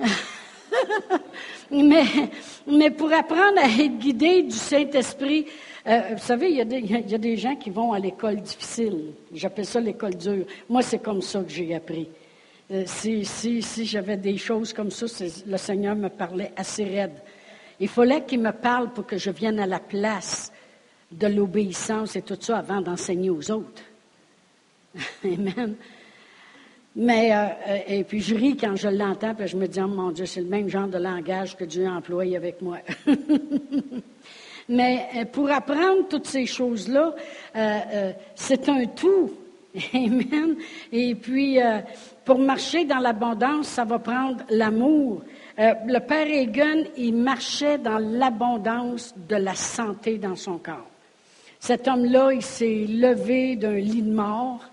mais, 1.70 2.90
pour 2.90 3.12
apprendre 3.12 3.58
à 3.58 3.66
être 3.66 3.98
guidé 3.98 4.42
du 4.42 4.56
Saint-Esprit, 4.56 5.46
euh, 5.86 6.00
vous 6.12 6.22
savez, 6.22 6.50
il 6.50 6.56
y, 6.56 7.14
a 7.14 7.18
des, 7.18 7.36
gens 7.36 7.56
qui 7.56 7.70
vont 7.70 7.92
à 7.92 7.98
l'école 7.98 8.36
difficile. 8.36 9.12
J'appelle 9.32 9.66
ça 9.66 9.80
l'école 9.80 10.14
dure. 10.14 10.44
Moi, 10.68 10.82
c'est 10.82 10.98
comme 10.98 11.22
ça 11.22 11.40
que 11.42 11.50
j'ai 11.50 11.74
appris. 11.74 12.08
Euh, 12.70 12.84
si, 12.86 13.24
si, 13.24 13.62
si 13.62 13.86
j'avais 13.86 14.16
des 14.16 14.36
choses 14.36 14.72
comme 14.72 14.90
ça, 14.90 15.06
le 15.46 15.56
Seigneur 15.56 15.96
me 15.96 16.08
parlait 16.08 16.52
assez 16.56 16.84
raide. 16.84 17.20
Il 17.80 17.88
fallait 17.88 18.24
qu'il 18.24 18.40
me 18.40 18.52
parle 18.52 18.90
pour 18.90 19.06
que 19.06 19.16
je 19.16 19.30
vienne 19.30 19.58
à 19.58 19.66
la 19.66 19.80
place 19.80 20.52
de 21.10 21.26
l'obéissance 21.26 22.14
et 22.14 22.22
tout 22.22 22.36
ça 22.38 22.58
avant 22.58 22.80
d'enseigner 22.80 23.30
aux 23.30 23.50
autres. 23.50 23.82
Amen. 25.24 25.74
Mais, 26.96 27.32
euh, 27.32 27.46
euh, 27.68 27.78
et 27.86 28.04
puis 28.04 28.20
je 28.20 28.34
ris 28.34 28.56
quand 28.56 28.76
je 28.76 28.88
l'entends, 28.88 29.34
puis 29.34 29.46
je 29.46 29.56
me 29.56 29.66
dis, 29.66 29.80
oh 29.80 29.86
mon 29.86 30.10
Dieu, 30.10 30.26
c'est 30.26 30.40
le 30.40 30.48
même 30.48 30.68
genre 30.68 30.88
de 30.88 30.98
langage 30.98 31.56
que 31.56 31.64
Dieu 31.64 31.86
emploie 31.86 32.24
avec 32.36 32.60
moi. 32.60 32.78
Mais 34.68 35.08
euh, 35.16 35.24
pour 35.24 35.50
apprendre 35.50 36.08
toutes 36.08 36.26
ces 36.26 36.46
choses-là, 36.46 37.14
c'est 38.34 38.68
un 38.68 38.86
tout. 38.86 39.30
Amen. 39.94 40.56
Et 40.92 41.14
puis, 41.14 41.58
pour 42.24 42.38
marcher 42.38 42.84
dans 42.84 42.98
l'abondance, 42.98 43.68
ça 43.68 43.84
va 43.84 43.98
prendre 44.00 44.42
l'amour. 44.50 45.22
Euh, 45.60 45.74
le 45.86 46.00
père 46.00 46.26
Egan, 46.26 46.84
il 46.96 47.14
marchait 47.14 47.76
dans 47.76 47.98
l'abondance 47.98 49.14
de 49.28 49.36
la 49.36 49.54
santé 49.54 50.16
dans 50.16 50.34
son 50.34 50.56
corps. 50.56 50.88
Cet 51.58 51.86
homme-là, 51.86 52.32
il 52.32 52.40
s'est 52.40 52.86
levé 52.88 53.56
d'un 53.56 53.74
lit 53.74 54.00
de 54.00 54.10
mort. 54.10 54.64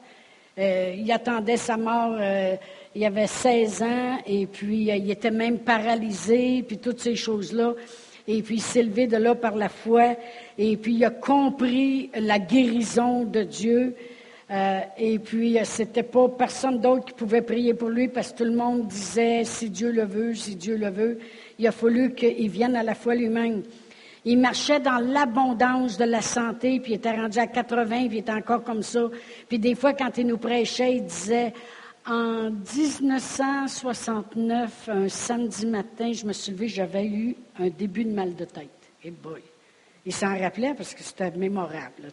Euh, 0.57 0.93
il 0.97 1.11
attendait 1.11 1.57
sa 1.57 1.75
mort. 1.75 2.15
Euh, 2.17 2.55
il 2.95 3.03
avait 3.03 3.27
16 3.27 3.83
ans 3.83 4.17
et 4.25 4.47
puis 4.47 4.83
il 4.83 5.11
était 5.11 5.29
même 5.29 5.59
paralysé, 5.59 6.63
puis 6.65 6.77
toutes 6.77 7.01
ces 7.01 7.15
choses-là. 7.15 7.73
Et 8.25 8.41
puis 8.41 8.55
il 8.55 8.61
s'est 8.61 8.83
levé 8.83 9.07
de 9.07 9.17
là 9.17 9.35
par 9.35 9.57
la 9.57 9.67
foi 9.67 10.15
et 10.57 10.77
puis 10.77 10.93
il 10.93 11.03
a 11.03 11.09
compris 11.09 12.11
la 12.17 12.39
guérison 12.39 13.25
de 13.25 13.43
Dieu. 13.43 13.93
Euh, 14.49 14.79
et 14.97 15.19
puis, 15.19 15.59
euh, 15.59 15.65
c'était 15.65 16.03
pas 16.03 16.29
personne 16.29 16.79
d'autre 16.79 17.03
qui 17.05 17.13
pouvait 17.13 17.41
prier 17.41 17.73
pour 17.73 17.89
lui 17.89 18.07
parce 18.07 18.31
que 18.31 18.37
tout 18.37 18.45
le 18.45 18.55
monde 18.55 18.87
disait 18.87 19.43
si 19.43 19.69
Dieu 19.69 19.91
le 19.91 20.05
veut, 20.05 20.33
si 20.33 20.55
Dieu 20.55 20.77
le 20.77 20.89
veut. 20.89 21.19
Il 21.59 21.67
a 21.67 21.73
fallu 21.73 22.15
qu'il 22.15 22.49
vienne 22.49 22.77
à 22.77 22.83
la 22.83 22.95
foi 22.95 23.15
lui-même. 23.15 23.63
Il 24.23 24.39
marchait 24.39 24.79
dans 24.79 24.99
l'abondance 24.99 25.97
de 25.97 26.05
la 26.05 26.21
santé, 26.21 26.79
puis 26.79 26.93
il 26.93 26.95
était 26.95 27.11
rendu 27.11 27.39
à 27.39 27.47
80, 27.47 28.07
puis 28.07 28.17
il 28.17 28.19
était 28.19 28.31
encore 28.31 28.63
comme 28.63 28.83
ça. 28.83 29.09
Puis 29.47 29.59
des 29.59 29.75
fois, 29.75 29.91
quand 29.93 30.17
il 30.17 30.27
nous 30.27 30.37
prêchait, 30.37 30.95
il 30.95 31.03
disait 31.05 31.51
en 32.05 32.49
1969, 32.49 34.89
un 34.89 35.09
samedi 35.09 35.65
matin, 35.65 36.13
je 36.13 36.25
me 36.25 36.31
suis 36.31 36.53
levé, 36.53 36.69
j'avais 36.69 37.05
eu 37.05 37.35
un 37.59 37.67
début 37.69 38.05
de 38.05 38.13
mal 38.13 38.33
de 38.33 38.45
tête. 38.45 38.69
Et 39.03 39.11
boy! 39.11 39.41
Il 40.05 40.13
s'en 40.13 40.39
rappelait 40.39 40.73
parce 40.73 40.93
que 40.93 41.03
c'était 41.03 41.31
mémorable. 41.31 42.03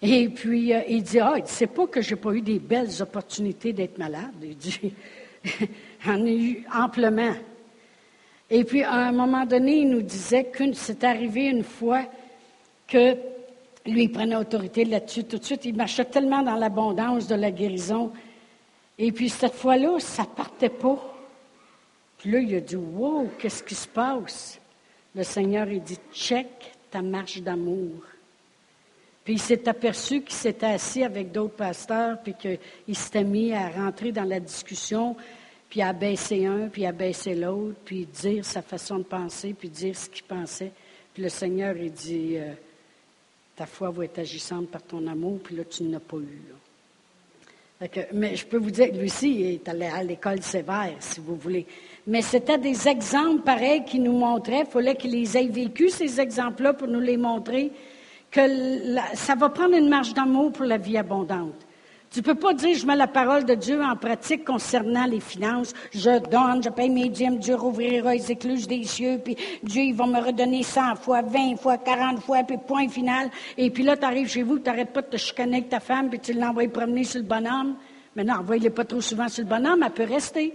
Et 0.00 0.28
puis, 0.28 0.72
euh, 0.72 0.80
il 0.88 1.02
dit, 1.02 1.18
ah, 1.18 1.34
il 1.36 1.46
sait 1.46 1.66
pas 1.66 1.86
que 1.86 2.00
j'ai 2.00 2.16
pas 2.16 2.32
eu 2.32 2.40
des 2.40 2.58
belles 2.58 3.02
opportunités 3.02 3.72
d'être 3.72 3.98
malade. 3.98 4.32
Il 4.42 4.56
dit, 4.56 4.92
j'en 6.04 6.24
ai 6.24 6.36
eu 6.36 6.64
amplement. 6.72 7.34
Et 8.50 8.64
puis, 8.64 8.82
à 8.82 9.08
un 9.08 9.12
moment 9.12 9.44
donné, 9.44 9.78
il 9.78 9.90
nous 9.90 10.02
disait 10.02 10.44
que 10.44 10.72
c'est 10.72 11.02
arrivé 11.04 11.46
une 11.46 11.64
fois 11.64 12.04
que 12.86 13.16
lui, 13.84 14.04
il 14.04 14.12
prenait 14.12 14.36
autorité 14.36 14.84
là-dessus. 14.84 15.24
Tout 15.24 15.38
de 15.38 15.44
suite, 15.44 15.64
il 15.64 15.76
marchait 15.76 16.04
tellement 16.04 16.42
dans 16.42 16.54
l'abondance 16.54 17.26
de 17.26 17.34
la 17.34 17.50
guérison. 17.50 18.12
Et 18.98 19.10
puis, 19.12 19.28
cette 19.28 19.54
fois-là, 19.54 19.98
ça 19.98 20.24
partait 20.24 20.68
pas. 20.68 20.98
Puis 22.18 22.30
là, 22.30 22.38
il 22.38 22.54
a 22.54 22.60
dit, 22.60 22.76
wow, 22.76 23.28
qu'est-ce 23.38 23.62
qui 23.62 23.74
se 23.74 23.88
passe? 23.88 24.60
Le 25.14 25.24
Seigneur, 25.24 25.68
il 25.68 25.82
dit, 25.82 25.98
check 26.12 26.46
ta 26.90 27.02
marche 27.02 27.40
d'amour. 27.40 28.02
Puis 29.28 29.34
il 29.34 29.40
s'est 29.40 29.68
aperçu 29.68 30.22
qu'il 30.22 30.34
s'était 30.34 30.64
assis 30.64 31.04
avec 31.04 31.30
d'autres 31.30 31.56
pasteurs, 31.56 32.16
puis 32.22 32.32
qu'il 32.32 32.96
s'était 32.96 33.24
mis 33.24 33.52
à 33.52 33.68
rentrer 33.68 34.10
dans 34.10 34.24
la 34.24 34.40
discussion, 34.40 35.16
puis 35.68 35.82
à 35.82 35.92
baisser 35.92 36.46
un, 36.46 36.68
puis 36.68 36.86
à 36.86 36.92
baisser 36.92 37.34
l'autre, 37.34 37.76
puis 37.84 38.06
dire 38.06 38.42
sa 38.42 38.62
façon 38.62 39.00
de 39.00 39.02
penser, 39.02 39.52
puis 39.52 39.68
dire 39.68 39.94
ce 39.94 40.08
qu'il 40.08 40.24
pensait. 40.24 40.72
Puis 41.12 41.22
le 41.22 41.28
Seigneur, 41.28 41.76
il 41.76 41.92
dit, 41.92 42.38
euh, 42.38 42.54
ta 43.54 43.66
foi 43.66 43.90
va 43.90 44.06
être 44.06 44.18
agissante 44.18 44.70
par 44.70 44.80
ton 44.80 45.06
amour, 45.06 45.40
puis 45.44 45.56
là, 45.56 45.64
tu 45.64 45.82
n'as 45.82 46.00
pas 46.00 46.16
eu. 46.16 47.86
mais 48.14 48.34
je 48.34 48.46
peux 48.46 48.56
vous 48.56 48.70
dire, 48.70 48.94
lui 48.94 49.04
aussi, 49.04 49.30
il 49.30 49.46
est 49.56 49.68
allé 49.68 49.88
à 49.88 50.02
l'école 50.02 50.42
sévère, 50.42 50.96
si 51.00 51.20
vous 51.20 51.36
voulez. 51.36 51.66
Mais 52.06 52.22
c'était 52.22 52.56
des 52.56 52.88
exemples 52.88 53.42
pareils 53.42 53.84
qui 53.84 54.00
nous 54.00 54.16
montraient. 54.16 54.60
Il 54.60 54.70
fallait 54.70 54.96
qu'il 54.96 55.10
les 55.10 55.36
ait 55.36 55.48
vécus, 55.48 55.96
ces 55.96 56.18
exemples-là, 56.18 56.72
pour 56.72 56.88
nous 56.88 57.00
les 57.00 57.18
montrer 57.18 57.72
que 58.30 58.40
ça 59.14 59.34
va 59.34 59.48
prendre 59.48 59.74
une 59.74 59.88
marge 59.88 60.14
d'amour 60.14 60.52
pour 60.52 60.64
la 60.64 60.76
vie 60.76 60.98
abondante. 60.98 61.54
Tu 62.10 62.20
ne 62.20 62.24
peux 62.24 62.34
pas 62.34 62.54
dire, 62.54 62.74
je 62.74 62.86
mets 62.86 62.96
la 62.96 63.06
parole 63.06 63.44
de 63.44 63.54
Dieu 63.54 63.82
en 63.82 63.94
pratique 63.94 64.46
concernant 64.46 65.04
les 65.04 65.20
finances. 65.20 65.74
Je 65.92 66.18
donne, 66.30 66.62
je 66.62 66.70
paye 66.70 66.88
mes 66.88 67.10
dîmes, 67.10 67.38
Dieu 67.38 67.54
rouvrira 67.54 68.14
les 68.14 68.32
écluses 68.32 68.66
des 68.66 68.84
cieux, 68.84 69.20
puis 69.22 69.36
Dieu, 69.62 69.82
il 69.82 69.94
va 69.94 70.06
me 70.06 70.18
redonner 70.18 70.62
100 70.62 70.96
fois, 70.96 71.20
20 71.20 71.56
fois, 71.56 71.76
40 71.76 72.22
fois, 72.22 72.44
puis 72.44 72.56
point 72.56 72.88
final. 72.88 73.28
Et 73.58 73.70
puis 73.70 73.82
là, 73.82 73.94
tu 73.94 74.06
arrives 74.06 74.28
chez 74.28 74.42
vous, 74.42 74.58
tu 74.58 74.70
n'arrêtes 74.70 74.94
pas 74.94 75.02
de 75.02 75.08
te 75.08 75.18
chicaner 75.18 75.58
avec 75.58 75.68
ta 75.68 75.80
femme, 75.80 76.08
puis 76.08 76.18
tu 76.18 76.32
l'envoies 76.32 76.68
promener 76.68 77.04
sur 77.04 77.20
le 77.20 77.26
bonhomme. 77.26 77.76
Mais 78.16 78.24
non, 78.24 78.36
envoie-le 78.36 78.70
pas 78.70 78.84
trop 78.84 79.02
souvent 79.02 79.28
sur 79.28 79.44
le 79.44 79.50
bonhomme, 79.50 79.82
elle 79.82 79.90
peut 79.90 80.10
rester. 80.10 80.54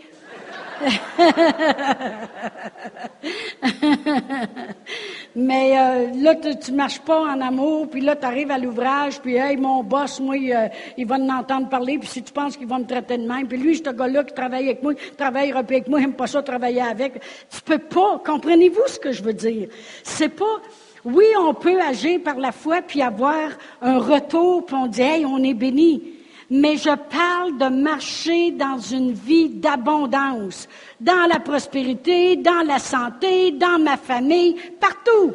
Mais 5.36 5.78
euh, 5.78 6.12
là, 6.22 6.36
tu 6.36 6.72
ne 6.72 6.78
marches 6.78 7.00
pas 7.00 7.20
en 7.20 7.42
amour, 7.42 7.90
puis 7.90 8.02
là, 8.02 8.16
tu 8.16 8.25
arrives 8.25 8.52
à 8.52 8.60
l'ouvrage, 8.60 9.20
puis 9.20 9.36
hey, 9.36 9.58
mon 9.58 9.84
boss, 9.84 10.20
moi, 10.20 10.36
euh, 10.36 10.68
il 10.96 11.08
va 11.08 11.18
m'entendre 11.18 11.70
parler, 11.70 11.98
puis 11.98 12.08
si 12.08 12.22
tu 12.22 12.32
penses 12.32 12.56
qu'il 12.56 12.68
va 12.68 12.78
me 12.78 12.86
traiter 12.86 13.18
de 13.18 13.28
même, 13.28 13.48
puis 13.48 13.58
lui, 13.58 13.75
ce 13.75 13.90
gars-là 13.90 14.24
qui 14.24 14.34
travaille 14.34 14.66
avec 14.66 14.84
moi, 14.84 14.94
travaille 15.18 15.52
avec 15.52 15.88
moi, 15.88 16.00
il 16.00 16.04
n'aime 16.04 16.13
pas 16.13 16.28
ça 16.28 16.44
travailler 16.44 16.82
avec. 16.82 17.13
Tu 17.50 17.62
peux 17.66 17.80
pas, 17.80 18.22
comprenez-vous 18.24 18.88
ce 18.88 19.00
que 19.00 19.12
je 19.12 19.24
veux 19.24 19.34
dire? 19.34 19.70
C'est 20.04 20.30
pas, 20.30 20.62
oui, 21.04 21.25
on 21.40 21.56
peut 21.56 21.82
agir 21.82 22.22
par 22.22 22.38
la 22.38 22.52
foi, 22.52 22.82
puis 22.84 23.02
avoir 23.02 23.50
un 23.82 23.98
retour, 23.98 24.66
puis 24.68 24.75
on 24.75 24.86
dit, 24.86 25.02
hey, 25.02 25.25
on 25.25 25.44
est 25.44 25.56
béni 25.56 26.23
mais 26.50 26.78
je 26.78 26.96
parle 26.96 27.58
de 27.58 27.82
marcher 27.82 28.52
dans 28.52 28.78
une 28.78 29.14
vie 29.14 29.50
d'abondance, 29.50 30.68
dans 31.00 31.28
la 31.28 31.40
prospérité, 31.40 32.36
dans 32.36 32.66
la 32.66 32.80
santé, 32.80 33.52
dans 33.52 33.80
ma 33.80 33.98
famille, 33.98 34.56
partout. 34.80 35.34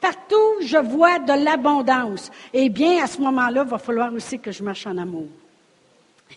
Partout, 0.00 0.62
je 0.62 0.76
vois 0.76 1.18
de 1.18 1.44
l'abondance. 1.44 2.30
Eh 2.52 2.68
bien, 2.68 3.02
à 3.02 3.06
ce 3.06 3.20
moment-là, 3.20 3.62
il 3.64 3.70
va 3.70 3.78
falloir 3.78 4.12
aussi 4.12 4.38
que 4.38 4.52
je 4.52 4.62
marche 4.62 4.86
en 4.86 4.96
amour. 4.96 5.26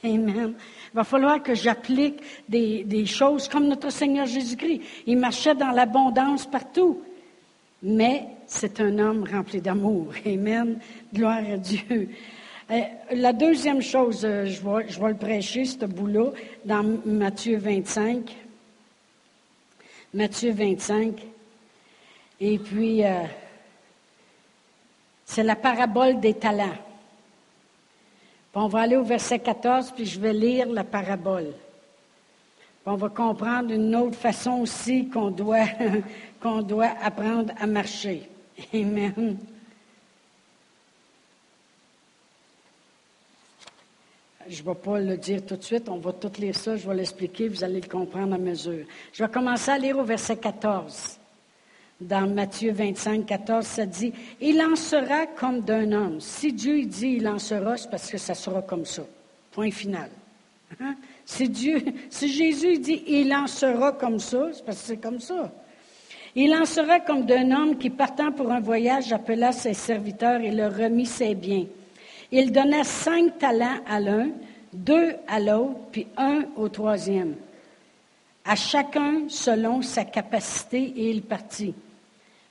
Amen. 0.03 0.53
Il 0.93 0.95
va 0.95 1.03
falloir 1.03 1.43
que 1.43 1.53
j'applique 1.53 2.19
des, 2.49 2.83
des, 2.83 3.05
choses 3.05 3.47
comme 3.47 3.67
notre 3.67 3.91
Seigneur 3.91 4.25
Jésus-Christ. 4.25 4.81
Il 5.05 5.17
marchait 5.17 5.53
dans 5.53 5.71
l'abondance 5.71 6.45
partout. 6.49 7.01
Mais 7.83 8.27
c'est 8.47 8.79
un 8.79 8.97
homme 8.99 9.25
rempli 9.31 9.61
d'amour. 9.61 10.13
Amen. 10.25 10.79
Gloire 11.13 11.43
à 11.53 11.57
Dieu. 11.57 12.09
Euh, 12.69 12.81
la 13.11 13.33
deuxième 13.33 13.81
chose, 13.81 14.23
euh, 14.23 14.45
je 14.45 14.61
vais, 15.01 15.09
le 15.09 15.17
prêcher, 15.17 15.65
ce 15.65 15.85
bout-là, 15.85 16.31
dans 16.63 16.83
Matthieu 17.05 17.57
25. 17.57 18.35
Matthieu 20.13 20.51
25. 20.51 21.21
Et 22.39 22.59
puis, 22.59 23.03
euh, 23.03 23.23
c'est 25.25 25.43
la 25.43 25.55
parabole 25.55 26.19
des 26.19 26.33
talents. 26.33 26.77
on 28.53 28.67
va 28.67 28.81
aller 28.81 28.97
au 28.97 29.03
verset 29.03 29.39
14, 29.39 29.91
puis 29.91 30.05
je 30.05 30.19
vais 30.19 30.33
lire 30.33 30.69
la 30.69 30.83
parabole. 30.83 31.53
on 32.85 32.95
va 32.95 33.09
comprendre 33.09 33.71
une 33.71 33.95
autre 33.95 34.17
façon 34.17 34.59
aussi 34.61 35.09
qu'on 35.09 35.31
doit, 35.31 35.65
qu'on 36.41 36.61
doit 36.61 36.91
apprendre 37.01 37.53
à 37.59 37.65
marcher. 37.65 38.29
Amen. 38.73 39.37
Je 44.51 44.61
ne 44.61 44.67
vais 44.67 44.75
pas 44.75 44.99
le 44.99 45.15
dire 45.15 45.45
tout 45.45 45.55
de 45.55 45.63
suite, 45.63 45.87
on 45.87 45.95
va 45.95 46.11
tout 46.11 46.29
lire 46.37 46.53
ça, 46.53 46.75
je 46.75 46.85
vais 46.85 46.93
l'expliquer, 46.93 47.47
vous 47.47 47.63
allez 47.63 47.79
le 47.79 47.87
comprendre 47.87 48.35
à 48.35 48.37
mesure. 48.37 48.83
Je 49.13 49.23
vais 49.23 49.29
commencer 49.31 49.71
à 49.71 49.77
lire 49.77 49.97
au 49.97 50.03
verset 50.03 50.35
14. 50.35 51.17
Dans 52.01 52.27
Matthieu 52.27 52.73
25, 52.73 53.25
14, 53.25 53.65
ça 53.65 53.85
dit, 53.85 54.11
Il 54.41 54.61
en 54.61 54.75
sera 54.75 55.25
comme 55.27 55.61
d'un 55.61 55.93
homme. 55.93 56.19
Si 56.19 56.51
Dieu 56.51 56.83
dit 56.83 57.15
il 57.19 57.29
en 57.29 57.39
sera, 57.39 57.77
c'est 57.77 57.89
parce 57.89 58.11
que 58.11 58.17
ça 58.17 58.33
sera 58.33 58.61
comme 58.61 58.83
ça. 58.83 59.03
Point 59.53 59.71
final. 59.71 60.09
Hein? 60.81 60.95
Si 61.23 61.47
Dieu, 61.47 61.81
si 62.09 62.27
Jésus 62.27 62.77
dit 62.79 63.03
il 63.07 63.33
en 63.33 63.47
sera 63.47 63.93
comme 63.93 64.19
ça, 64.19 64.49
c'est 64.51 64.65
parce 64.65 64.81
que 64.81 64.87
c'est 64.87 64.97
comme 64.97 65.21
ça. 65.21 65.49
Il 66.35 66.53
en 66.53 66.65
sera 66.65 66.99
comme 66.99 67.25
d'un 67.25 67.51
homme 67.51 67.77
qui, 67.77 67.89
partant 67.89 68.33
pour 68.33 68.51
un 68.51 68.59
voyage, 68.59 69.13
appela 69.13 69.53
ses 69.53 69.73
serviteurs 69.73 70.41
et 70.41 70.51
leur 70.51 70.75
remit 70.75 71.05
ses 71.05 71.35
biens. 71.35 71.67
Il 72.33 72.53
donna 72.53 72.85
cinq 72.85 73.39
talents 73.39 73.79
à 73.85 73.99
l'un, 73.99 74.29
deux 74.71 75.15
à 75.27 75.39
l'autre, 75.39 75.79
puis 75.91 76.07
un 76.15 76.45
au 76.55 76.69
troisième. 76.69 77.35
À 78.45 78.55
chacun 78.55 79.23
selon 79.27 79.81
sa 79.81 80.05
capacité, 80.05 80.93
et 80.95 81.11
il 81.11 81.23
partit. 81.23 81.73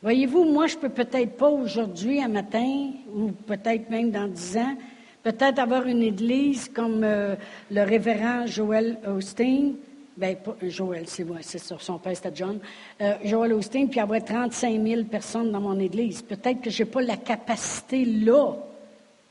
Voyez-vous, 0.03 0.45
moi, 0.45 0.67
je 0.67 0.77
peux 0.77 0.91
peut-être 0.91 1.37
pas 1.37 1.49
aujourd'hui, 1.49 2.23
un 2.23 2.29
matin, 2.29 2.91
ou 3.15 3.31
peut-être 3.31 3.89
même 3.89 4.11
dans 4.11 4.27
dix 4.27 4.59
ans, 4.59 4.77
peut-être 5.23 5.59
avoir 5.59 5.87
une 5.87 6.03
église 6.03 6.69
comme 6.69 7.03
euh, 7.03 7.35
le 7.71 7.83
révérend 7.83 8.47
Joel 8.47 8.99
Austin, 9.07 9.73
ben, 10.17 10.37
euh, 10.63 10.69
Joël, 10.69 11.05
c'est 11.07 11.25
moi, 11.25 11.39
c'est 11.41 11.59
sur 11.59 11.81
son 11.81 11.99
père, 11.99 12.15
c'était 12.15 12.33
John. 12.35 12.59
Euh, 13.01 13.15
Joël 13.25 13.55
Austin, 13.55 13.87
puis 13.87 14.01
avoir 14.01 14.23
35 14.23 14.83
000 14.83 15.05
personnes 15.05 15.51
dans 15.51 15.61
mon 15.61 15.79
église. 15.79 16.21
Peut-être 16.21 16.61
que 16.61 16.69
je 16.69 16.83
n'ai 16.83 16.91
pas 16.91 17.01
la 17.01 17.17
capacité 17.17 18.05
là 18.05 18.57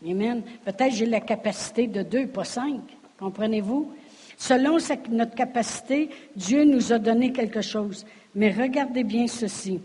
Amen. 0.06 0.44
Peut-être 0.63 0.94
j'ai 0.94 1.06
la 1.06 1.20
capacité 1.20 1.88
de 1.88 2.04
deux, 2.04 2.28
pas 2.28 2.43
cinq. 2.43 2.82
Comprenez-vous? 3.19 3.91
Selon 4.38 4.78
notre 5.10 5.36
capacité, 5.36 6.10
Dieu 6.36 6.63
nous 6.63 6.93
a 6.93 7.00
donné 7.00 7.34
quelque 7.34 7.62
chose. 7.62 8.06
Mais 8.34 8.52
regardez 8.52 9.04
bien 9.04 9.28
ceci. 9.28 9.82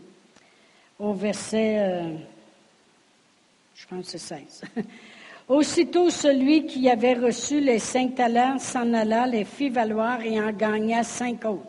Au 0.98 1.12
verset, 1.12 1.78
euh, 1.78 2.14
je 3.74 3.86
pense 3.86 4.12
que 4.12 4.18
c'est 4.18 4.36
16. 4.36 4.62
Aussitôt 5.48 6.08
celui 6.08 6.66
qui 6.66 6.88
avait 6.88 7.14
reçu 7.14 7.60
les 7.60 7.80
cinq 7.80 8.14
talents 8.14 8.58
s'en 8.58 8.94
alla, 8.94 9.26
les 9.26 9.44
fit 9.44 9.68
valoir 9.68 10.22
et 10.22 10.40
en 10.40 10.52
gagna 10.52 11.02
cinq 11.02 11.44
autres. 11.44 11.68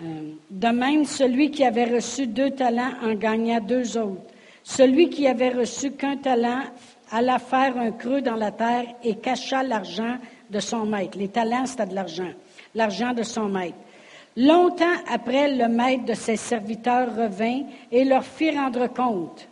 Euh, 0.00 0.32
de 0.50 0.68
même, 0.68 1.04
celui 1.04 1.50
qui 1.50 1.64
avait 1.64 1.84
reçu 1.84 2.26
deux 2.26 2.52
talents 2.52 2.94
en 3.02 3.14
gagna 3.14 3.60
deux 3.60 3.98
autres. 3.98 4.31
Celui 4.64 5.10
qui 5.10 5.26
avait 5.26 5.50
reçu 5.50 5.92
qu'un 5.92 6.16
talent 6.16 6.62
alla 7.10 7.38
faire 7.38 7.76
un 7.76 7.90
creux 7.92 8.22
dans 8.22 8.36
la 8.36 8.50
terre 8.50 8.86
et 9.02 9.16
cacha 9.16 9.62
l'argent 9.62 10.16
de 10.50 10.60
son 10.60 10.86
maître. 10.86 11.18
Les 11.18 11.28
talents, 11.28 11.66
c'était 11.66 11.86
de 11.86 11.94
l'argent. 11.94 12.30
L'argent 12.74 13.12
de 13.12 13.22
son 13.22 13.48
maître. 13.48 13.76
Longtemps 14.36 14.96
après, 15.10 15.54
le 15.54 15.68
maître 15.68 16.06
de 16.06 16.14
ses 16.14 16.36
serviteurs 16.36 17.14
revint 17.14 17.62
et 17.90 18.04
leur 18.04 18.24
fit 18.24 18.50
rendre 18.50 18.86
compte. 18.86 19.46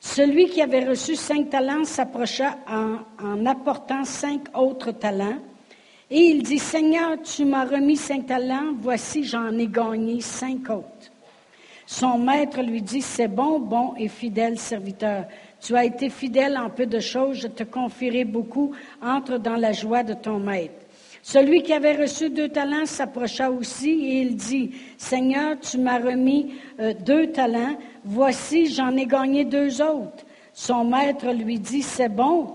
Celui 0.00 0.48
qui 0.48 0.60
avait 0.60 0.84
reçu 0.84 1.14
cinq 1.14 1.50
talents 1.50 1.84
s'approcha 1.84 2.56
en, 2.68 2.96
en, 3.24 3.46
apportant 3.46 4.04
cinq 4.04 4.40
autres 4.54 4.90
talents. 4.90 5.38
Et 6.10 6.18
il 6.18 6.42
dit, 6.42 6.58
Seigneur, 6.58 7.22
tu 7.22 7.44
m'as 7.44 7.64
remis 7.64 7.96
cinq 7.96 8.26
talents, 8.26 8.72
voici 8.76 9.22
j'en 9.22 9.56
ai 9.56 9.68
gagné 9.68 10.20
cinq 10.20 10.68
autres. 10.70 11.01
Son 11.92 12.16
maître 12.16 12.62
lui 12.62 12.80
dit, 12.80 13.02
c'est 13.02 13.28
bon, 13.28 13.58
bon 13.58 13.92
et 13.98 14.08
fidèle 14.08 14.58
serviteur. 14.58 15.26
Tu 15.60 15.76
as 15.76 15.84
été 15.84 16.08
fidèle 16.08 16.56
en 16.56 16.70
peu 16.70 16.86
de 16.86 17.00
choses, 17.00 17.36
je 17.36 17.48
te 17.48 17.64
confierai 17.64 18.24
beaucoup. 18.24 18.72
Entre 19.02 19.36
dans 19.36 19.56
la 19.56 19.72
joie 19.72 20.02
de 20.02 20.14
ton 20.14 20.38
maître. 20.38 20.72
Celui 21.22 21.62
qui 21.62 21.74
avait 21.74 21.94
reçu 21.94 22.30
deux 22.30 22.48
talents 22.48 22.86
s'approcha 22.86 23.50
aussi 23.50 23.90
et 23.90 24.22
il 24.22 24.36
dit, 24.36 24.70
Seigneur, 24.96 25.60
tu 25.60 25.76
m'as 25.76 25.98
remis 25.98 26.54
euh, 26.80 26.94
deux 26.98 27.26
talents, 27.26 27.76
voici, 28.06 28.72
j'en 28.72 28.96
ai 28.96 29.04
gagné 29.04 29.44
deux 29.44 29.82
autres. 29.82 30.24
Son 30.54 30.84
maître 30.84 31.30
lui 31.30 31.58
dit, 31.58 31.82
c'est 31.82 32.08
bon, 32.08 32.54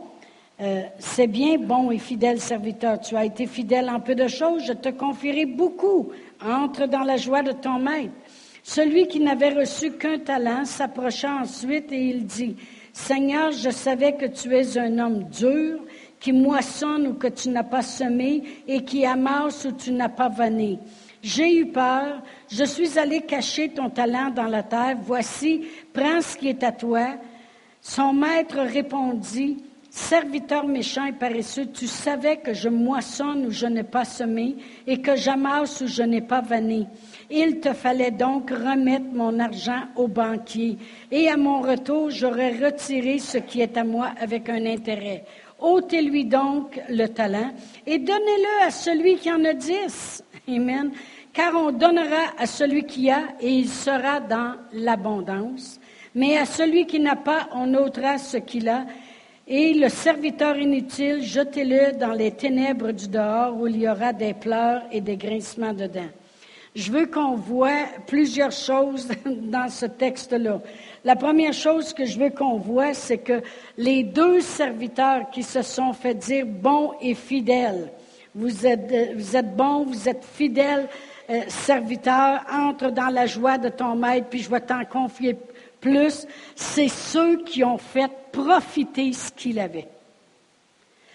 euh, 0.59 0.81
c'est 0.97 1.27
bien, 1.27 1.59
bon 1.59 1.91
et 1.91 1.99
fidèle 1.99 2.41
serviteur. 2.41 2.99
Tu 2.99 3.15
as 3.15 3.25
été 3.25 3.45
fidèle 3.45 3.87
en 3.87 3.99
peu 3.99 4.15
de 4.15 4.27
choses, 4.27 4.63
je 4.65 4.73
te 4.73 4.89
confierai 4.89 5.45
beaucoup. 5.45 6.09
Entre 6.43 6.87
dans 6.87 7.03
la 7.03 7.17
joie 7.17 7.43
de 7.43 7.51
ton 7.51 7.77
maître. 7.77 8.13
Celui 8.69 9.07
qui 9.07 9.21
n'avait 9.21 9.53
reçu 9.53 9.91
qu'un 9.91 10.19
talent 10.19 10.65
s'approcha 10.65 11.33
ensuite 11.37 11.89
et 11.93 12.09
il 12.09 12.25
dit, 12.25 12.57
Seigneur, 12.91 13.53
je 13.53 13.69
savais 13.69 14.17
que 14.17 14.25
tu 14.25 14.53
es 14.53 14.77
un 14.77 14.99
homme 14.99 15.23
dur, 15.29 15.79
qui 16.19 16.33
moissonne 16.33 17.07
ou 17.07 17.13
que 17.13 17.27
tu 17.27 17.47
n'as 17.47 17.63
pas 17.63 17.81
semé 17.81 18.43
et 18.67 18.83
qui 18.83 19.05
amasse 19.05 19.63
où 19.63 19.71
tu 19.71 19.93
n'as 19.93 20.09
pas 20.09 20.27
vanné. 20.27 20.79
J'ai 21.21 21.55
eu 21.55 21.67
peur, 21.67 22.21
je 22.51 22.65
suis 22.65 22.99
allé 22.99 23.21
cacher 23.21 23.69
ton 23.69 23.89
talent 23.89 24.31
dans 24.31 24.47
la 24.47 24.63
terre, 24.63 24.97
voici, 25.01 25.65
prends 25.93 26.19
ce 26.19 26.35
qui 26.35 26.49
est 26.49 26.61
à 26.61 26.73
toi. 26.73 27.15
Son 27.79 28.11
maître 28.11 28.59
répondit, 28.59 29.63
Serviteur 29.97 30.67
méchant 30.67 31.05
et 31.05 31.13
paresseux, 31.13 31.65
tu 31.73 31.87
savais 31.87 32.37
que 32.37 32.53
je 32.53 32.69
moissonne 32.69 33.47
où 33.47 33.51
je 33.51 33.65
n'ai 33.65 33.83
pas 33.83 34.05
semé 34.05 34.57
et 34.85 35.01
que 35.01 35.15
j'amasse 35.15 35.81
où 35.81 35.87
je 35.87 36.03
n'ai 36.03 36.21
pas 36.21 36.41
vanné. 36.41 36.85
Il 37.29 37.59
te 37.59 37.73
fallait 37.73 38.11
donc 38.11 38.49
remettre 38.51 39.05
mon 39.11 39.37
argent 39.39 39.81
au 39.97 40.07
banquier, 40.07 40.77
et 41.11 41.27
à 41.29 41.35
mon 41.35 41.61
retour, 41.61 42.09
j'aurais 42.09 42.57
retiré 42.57 43.19
ce 43.19 43.37
qui 43.37 43.61
est 43.61 43.75
à 43.75 43.83
moi 43.83 44.11
avec 44.19 44.47
un 44.47 44.65
intérêt. 44.65 45.25
ôtez-lui 45.59 46.25
donc 46.25 46.79
le 46.89 47.07
talent 47.07 47.51
et 47.85 47.97
donnez-le 47.97 48.67
à 48.67 48.71
celui 48.71 49.17
qui 49.17 49.31
en 49.31 49.43
a 49.43 49.53
dix. 49.53 50.23
Amen. 50.47 50.91
Car 51.33 51.53
on 51.55 51.71
donnera 51.71 52.33
à 52.37 52.45
celui 52.45 52.83
qui 52.83 53.11
a 53.11 53.23
et 53.41 53.49
il 53.49 53.67
sera 53.67 54.19
dans 54.19 54.55
l'abondance. 54.73 55.79
Mais 56.15 56.37
à 56.37 56.45
celui 56.45 56.85
qui 56.85 56.99
n'a 56.99 57.15
pas, 57.15 57.49
on 57.53 57.73
ôtera 57.73 58.17
ce 58.17 58.37
qu'il 58.37 58.69
a. 58.69 58.85
Et 59.47 59.73
le 59.73 59.89
serviteur 59.89 60.57
inutile, 60.57 61.21
jetez-le 61.21 61.97
dans 61.97 62.13
les 62.13 62.31
ténèbres 62.31 62.91
du 62.91 63.07
dehors 63.07 63.55
où 63.55 63.67
il 63.67 63.77
y 63.77 63.87
aura 63.87 64.13
des 64.13 64.33
pleurs 64.33 64.83
et 64.91 64.99
des 64.99 65.15
grincements 65.15 65.73
dedans. 65.73 66.09
Je 66.77 66.91
veux 66.91 67.07
qu'on 67.07 67.33
voit 67.33 67.87
plusieurs 68.05 68.51
choses 68.51 69.07
dans 69.25 69.67
ce 69.67 69.87
texte-là. 69.87 70.61
La 71.03 71.15
première 71.15 71.53
chose 71.53 71.91
que 71.91 72.05
je 72.05 72.19
veux 72.19 72.29
qu'on 72.29 72.59
voit, 72.59 72.93
c'est 72.93 73.17
que 73.17 73.41
les 73.79 74.03
deux 74.03 74.41
serviteurs 74.41 75.31
qui 75.31 75.41
se 75.41 75.63
sont 75.63 75.93
fait 75.93 76.13
dire 76.13 76.45
bons 76.45 76.93
et 77.01 77.15
fidèles, 77.15 77.91
vous 78.35 78.67
êtes, 78.67 79.15
vous 79.15 79.35
êtes 79.35 79.55
bons, 79.55 79.85
vous 79.85 80.07
êtes 80.07 80.23
fidèles, 80.23 80.87
euh, 81.31 81.41
serviteur, 81.47 82.41
entre 82.53 82.91
dans 82.91 83.09
la 83.09 83.25
joie 83.25 83.57
de 83.57 83.69
ton 83.69 83.95
maître, 83.95 84.27
puis 84.29 84.43
je 84.43 84.49
vais 84.51 84.61
t'en 84.61 84.85
confier 84.85 85.35
plus. 85.81 86.27
C'est 86.55 86.89
ceux 86.89 87.43
qui 87.43 87.63
ont 87.63 87.79
fait 87.79 88.11
profiter 88.31 89.13
ce 89.13 89.31
qu'il 89.31 89.57
avait. 89.57 89.87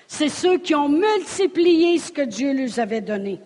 C'est 0.09 0.29
ceux 0.29 0.59
qui 0.59 0.75
ont 0.75 0.89
multiplié 0.89 2.01
ce 2.01 2.11
que 2.11 2.23
Dieu 2.23 2.53
leur 2.53 2.81
avait 2.81 3.01
donné. 3.01 3.39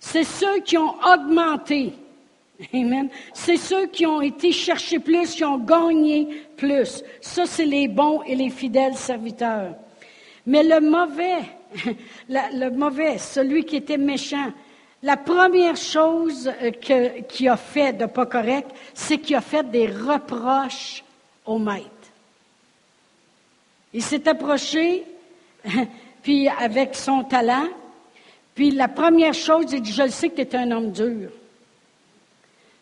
C'est 0.00 0.24
ceux 0.24 0.60
qui 0.60 0.76
ont 0.78 0.94
augmenté. 1.04 1.92
Amen. 2.72 3.08
C'est 3.34 3.56
ceux 3.56 3.86
qui 3.86 4.06
ont 4.06 4.20
été 4.20 4.52
chercher 4.52 4.98
plus, 4.98 5.34
qui 5.34 5.44
ont 5.44 5.58
gagné 5.58 6.46
plus. 6.56 7.02
Ça, 7.20 7.44
c'est 7.46 7.66
les 7.66 7.88
bons 7.88 8.22
et 8.22 8.34
les 8.34 8.50
fidèles 8.50 8.96
serviteurs. 8.96 9.74
Mais 10.46 10.62
le 10.62 10.80
mauvais, 10.80 11.42
le 12.28 12.70
mauvais, 12.70 13.18
celui 13.18 13.64
qui 13.64 13.76
était 13.76 13.98
méchant, 13.98 14.52
la 15.02 15.16
première 15.16 15.76
chose 15.76 16.50
euh, 16.62 16.70
qu'il 17.28 17.48
a 17.48 17.56
fait 17.56 17.92
de 17.92 18.06
pas 18.06 18.26
correct, 18.26 18.70
c'est 18.94 19.18
qu'il 19.18 19.36
a 19.36 19.40
fait 19.40 19.68
des 19.70 19.86
reproches 19.86 21.04
au 21.44 21.58
maître. 21.58 21.90
Il 23.92 24.02
s'est 24.02 24.28
approché, 24.28 25.04
puis 26.22 26.48
avec 26.48 26.94
son 26.94 27.24
talent, 27.24 27.68
puis 28.56 28.70
la 28.70 28.88
première 28.88 29.34
chose, 29.34 29.66
il 29.72 29.82
dit, 29.82 29.92
je 29.92 30.02
le 30.02 30.08
sais 30.08 30.30
que 30.30 30.40
tu 30.40 30.40
es 30.40 30.56
un 30.56 30.70
homme 30.70 30.90
dur. 30.90 31.28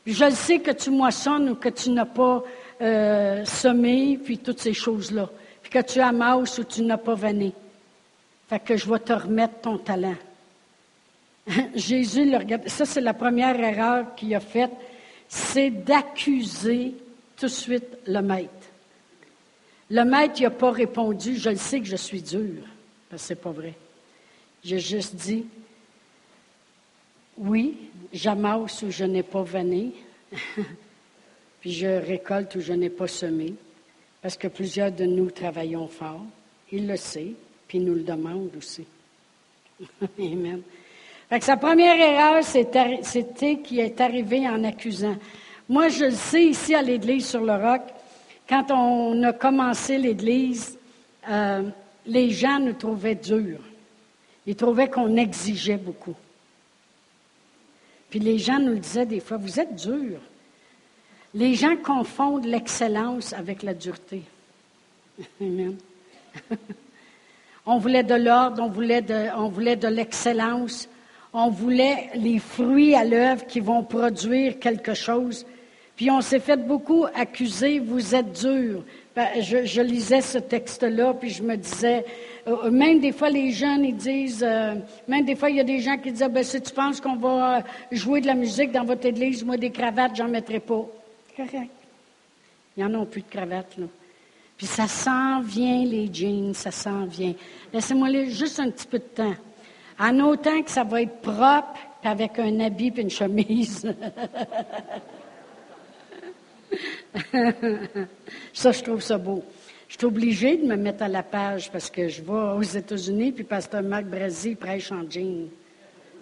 Je 0.06 0.24
le 0.24 0.30
sais 0.30 0.60
que 0.60 0.70
tu 0.70 0.90
moissonnes 0.90 1.50
ou 1.50 1.56
que 1.56 1.68
tu 1.68 1.90
n'as 1.90 2.04
pas 2.04 2.44
euh, 2.80 3.44
semé, 3.44 4.16
puis 4.22 4.38
toutes 4.38 4.60
ces 4.60 4.72
choses-là. 4.72 5.28
Puis 5.62 5.72
que 5.72 5.80
tu 5.80 5.98
amasses 5.98 6.58
ou 6.58 6.64
tu 6.64 6.82
n'as 6.82 6.96
pas 6.96 7.14
vanné. 7.14 7.52
Fait 8.48 8.60
que 8.60 8.76
je 8.76 8.88
vais 8.88 9.00
te 9.00 9.12
remettre 9.12 9.62
ton 9.62 9.78
talent. 9.78 10.14
Jésus 11.74 12.24
le 12.24 12.36
regarde. 12.36 12.68
Ça, 12.68 12.84
c'est 12.84 13.00
la 13.00 13.14
première 13.14 13.58
erreur 13.58 14.14
qu'il 14.14 14.32
a 14.36 14.40
faite. 14.40 14.70
C'est 15.28 15.70
d'accuser 15.70 16.94
tout 17.36 17.46
de 17.46 17.50
suite 17.50 17.98
le 18.06 18.20
maître. 18.20 18.50
Le 19.90 20.04
maître 20.04 20.40
n'a 20.40 20.50
pas 20.50 20.70
répondu, 20.70 21.36
je 21.36 21.50
le 21.50 21.56
sais 21.56 21.80
que 21.80 21.86
je 21.86 21.96
suis 21.96 22.22
dur. 22.22 22.62
Que 23.10 23.16
c'est 23.16 23.34
pas 23.34 23.50
vrai. 23.50 23.74
J'ai 24.62 24.78
juste 24.78 25.16
dit, 25.16 25.46
oui, 27.38 27.76
j'amasse 28.12 28.82
où 28.82 28.90
je 28.90 29.04
n'ai 29.04 29.22
pas 29.22 29.42
vanné, 29.42 29.92
puis 31.60 31.72
je 31.72 31.86
récolte 31.86 32.54
où 32.56 32.60
je 32.60 32.72
n'ai 32.72 32.90
pas 32.90 33.08
semé, 33.08 33.54
parce 34.22 34.36
que 34.36 34.48
plusieurs 34.48 34.92
de 34.92 35.04
nous 35.04 35.30
travaillons 35.30 35.88
fort. 35.88 36.24
Il 36.72 36.86
le 36.86 36.96
sait, 36.96 37.32
puis 37.68 37.78
il 37.78 37.84
nous 37.84 37.94
le 37.94 38.02
demande 38.02 38.50
aussi. 38.56 38.86
Amen. 40.18 40.62
sa 41.40 41.56
première 41.56 41.96
erreur, 41.96 42.42
c'était 42.44 43.58
qu'il 43.58 43.80
est 43.80 44.00
arrivé 44.00 44.48
en 44.48 44.62
accusant. 44.64 45.16
Moi, 45.68 45.88
je 45.88 46.06
le 46.06 46.10
sais 46.12 46.46
ici 46.46 46.74
à 46.74 46.82
l'Église 46.82 47.26
sur 47.26 47.40
le 47.40 47.54
roc, 47.54 47.82
quand 48.48 48.70
on 48.70 49.22
a 49.22 49.32
commencé 49.32 49.98
l'Église, 49.98 50.78
euh, 51.28 51.62
les 52.06 52.30
gens 52.30 52.60
nous 52.60 52.74
trouvaient 52.74 53.14
durs. 53.14 53.62
Ils 54.46 54.56
trouvaient 54.56 54.90
qu'on 54.90 55.16
exigeait 55.16 55.78
beaucoup. 55.78 56.14
Puis 58.14 58.22
les 58.22 58.38
gens 58.38 58.60
nous 58.60 58.74
le 58.74 58.78
disaient 58.78 59.06
des 59.06 59.18
fois, 59.18 59.38
vous 59.38 59.58
êtes 59.58 59.74
dur. 59.74 60.20
Les 61.34 61.56
gens 61.56 61.74
confondent 61.74 62.44
l'excellence 62.44 63.32
avec 63.32 63.64
la 63.64 63.74
dureté. 63.74 64.22
Amen. 65.40 65.74
on 67.66 67.78
voulait 67.78 68.04
de 68.04 68.14
l'ordre, 68.14 68.62
on 68.62 68.68
voulait 68.68 69.02
de, 69.02 69.74
de 69.74 69.88
l'excellence, 69.88 70.88
on 71.32 71.50
voulait 71.50 72.10
les 72.14 72.38
fruits 72.38 72.94
à 72.94 73.04
l'œuvre 73.04 73.48
qui 73.48 73.58
vont 73.58 73.82
produire 73.82 74.60
quelque 74.60 74.94
chose. 74.94 75.44
Puis 75.96 76.08
on 76.08 76.20
s'est 76.20 76.38
fait 76.38 76.64
beaucoup 76.68 77.06
accuser, 77.16 77.80
vous 77.80 78.14
êtes 78.14 78.30
dur. 78.30 78.84
Ben, 79.14 79.40
je, 79.40 79.80
lisais 79.80 80.20
ce 80.20 80.38
texte-là, 80.38 81.14
puis 81.14 81.30
je 81.30 81.44
me 81.44 81.56
disais, 81.56 82.04
euh, 82.48 82.68
même 82.68 82.98
des 82.98 83.12
fois 83.12 83.30
les 83.30 83.52
jeunes, 83.52 83.84
ils 83.84 83.94
disent, 83.94 84.44
euh, 84.44 84.74
même 85.06 85.24
des 85.24 85.36
fois 85.36 85.50
il 85.50 85.56
y 85.56 85.60
a 85.60 85.64
des 85.64 85.78
gens 85.78 85.96
qui 85.98 86.10
disent, 86.10 86.28
ben, 86.28 86.42
si 86.42 86.60
tu 86.60 86.72
penses 86.72 87.00
qu'on 87.00 87.14
va 87.14 87.58
euh, 87.58 87.60
jouer 87.92 88.20
de 88.20 88.26
la 88.26 88.34
musique 88.34 88.72
dans 88.72 88.82
votre 88.84 89.06
église, 89.06 89.44
moi 89.44 89.56
des 89.56 89.70
cravates, 89.70 90.16
j'en 90.16 90.26
mettrai 90.26 90.58
pas. 90.58 90.84
Correct. 91.36 91.70
Il 92.76 92.84
n'y 92.84 92.84
en 92.84 93.00
a 93.00 93.06
plus 93.06 93.22
de 93.22 93.28
cravates, 93.28 93.76
là. 93.78 93.86
Puis 94.56 94.66
ça 94.66 94.88
s'en 94.88 95.40
vient, 95.42 95.84
les 95.84 96.12
jeans, 96.12 96.52
ça 96.52 96.72
s'en 96.72 97.04
vient. 97.04 97.34
Laissez-moi 97.72 98.08
juste 98.26 98.58
un 98.58 98.70
petit 98.70 98.86
peu 98.86 98.98
de 98.98 99.04
temps. 99.04 99.34
En 99.98 100.18
autant 100.20 100.60
que 100.62 100.70
ça 100.70 100.82
va 100.82 101.02
être 101.02 101.20
propre, 101.20 101.78
puis 102.00 102.10
avec 102.10 102.38
un 102.40 102.58
habit 102.60 102.92
et 102.96 103.00
une 103.00 103.10
chemise. 103.10 103.94
ça, 108.52 108.72
je 108.72 108.82
trouve 108.82 109.00
ça 109.00 109.18
beau. 109.18 109.44
Je 109.88 109.96
suis 109.96 110.06
obligée 110.06 110.56
de 110.56 110.66
me 110.66 110.76
mettre 110.76 111.02
à 111.04 111.08
la 111.08 111.22
page 111.22 111.70
parce 111.70 111.90
que 111.90 112.08
je 112.08 112.22
vais 112.22 112.56
aux 112.56 112.62
États-Unis, 112.62 113.32
puis 113.32 113.44
Pasteur 113.44 113.82
Marc 113.82 114.06
Brazy 114.06 114.54
prêche 114.54 114.90
en 114.90 115.08
jean 115.08 115.48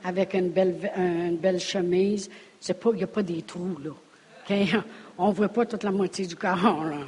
avec 0.05 0.35
une 0.35 0.51
belle, 0.51 0.75
une 0.97 1.37
belle 1.37 1.61
chemise. 1.61 2.29
Il 2.69 2.95
n'y 2.95 3.03
a 3.03 3.07
pas 3.07 3.23
des 3.23 3.43
trous, 3.43 3.79
là. 3.83 3.93
On 5.19 5.29
ne 5.29 5.33
voit 5.33 5.49
pas 5.49 5.65
toute 5.65 5.85
la 5.85 5.91
moitié 5.91 6.27
du 6.27 6.37
corps, 6.37 6.85
là. 6.85 6.99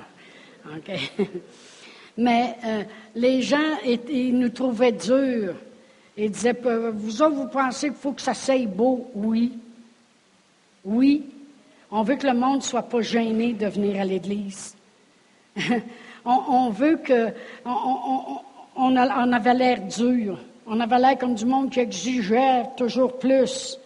Mais 2.16 2.56
euh, 2.64 2.82
les 3.14 3.42
gens, 3.42 3.78
ils 3.84 4.38
nous 4.38 4.48
trouvaient 4.50 4.92
durs. 4.92 5.54
Ils 6.16 6.30
disaient, 6.30 6.56
vous 6.94 7.22
autres, 7.22 7.34
vous 7.34 7.48
pensez 7.48 7.88
qu'il 7.88 7.96
faut 7.96 8.12
que 8.12 8.22
ça 8.22 8.34
s'aille 8.34 8.66
beau? 8.66 9.10
Oui. 9.14 9.58
Oui, 10.84 11.24
on 11.90 12.02
veut 12.02 12.16
que 12.16 12.26
le 12.26 12.34
monde 12.34 12.56
ne 12.56 12.62
soit 12.62 12.82
pas 12.82 13.00
gêné 13.02 13.52
de 13.52 13.66
venir 13.66 14.00
à 14.00 14.04
l'Église. 14.04 14.76
on, 16.24 16.70
veut 16.70 16.96
que. 16.96 17.32
On, 18.76 18.96
avait 18.96 19.54
l'air 19.54 19.80
dur. 19.82 20.38
On 20.66 20.80
avait 20.80 20.98
l'air 20.98 21.18
comme 21.18 21.34
du 21.34 21.44
monde 21.44 21.70
qui 21.70 21.80
exigeait 21.80 22.64
toujours 22.76 23.18
plus. 23.18 23.78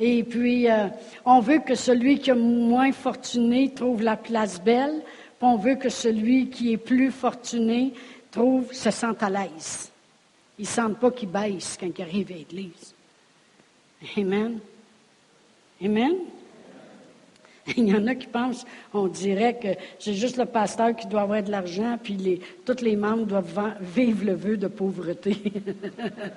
Et 0.00 0.24
puis, 0.24 0.68
euh, 0.68 0.88
on 1.24 1.40
veut 1.40 1.60
que 1.60 1.74
celui 1.74 2.18
qui 2.18 2.30
est 2.30 2.34
moins 2.34 2.90
fortuné 2.90 3.72
trouve 3.72 4.02
la 4.02 4.16
place 4.16 4.60
belle. 4.60 5.02
Puis 5.38 5.48
on 5.48 5.56
veut 5.56 5.76
que 5.76 5.88
celui 5.88 6.48
qui 6.50 6.72
est 6.72 6.78
plus 6.78 7.12
fortuné 7.12 7.92
trouve, 8.30 8.72
se 8.72 8.90
sente 8.90 9.22
à 9.22 9.30
l'aise. 9.30 9.92
Ils 10.58 10.62
ne 10.62 10.66
sentent 10.66 10.98
pas 10.98 11.10
qu'ils 11.10 11.28
baissent 11.28 11.76
quand 11.78 11.86
ils 11.96 12.02
arrivent 12.02 12.32
à 12.32 12.34
l'Église. 12.34 12.94
Amen. 14.16 14.58
Amen. 15.82 16.14
Il 17.76 17.88
y 17.88 17.94
en 17.94 18.06
a 18.06 18.14
qui 18.14 18.26
pensent, 18.26 18.64
on 18.92 19.06
dirait 19.06 19.58
que 19.58 19.68
c'est 19.98 20.14
juste 20.14 20.36
le 20.36 20.44
pasteur 20.44 20.94
qui 20.94 21.06
doit 21.06 21.22
avoir 21.22 21.42
de 21.42 21.50
l'argent, 21.50 21.98
puis 22.02 22.14
les, 22.14 22.40
tous 22.64 22.82
les 22.82 22.96
membres 22.96 23.24
doivent 23.24 23.74
vivre 23.80 24.26
le 24.26 24.34
vœu 24.34 24.56
de 24.56 24.68
pauvreté. 24.68 25.36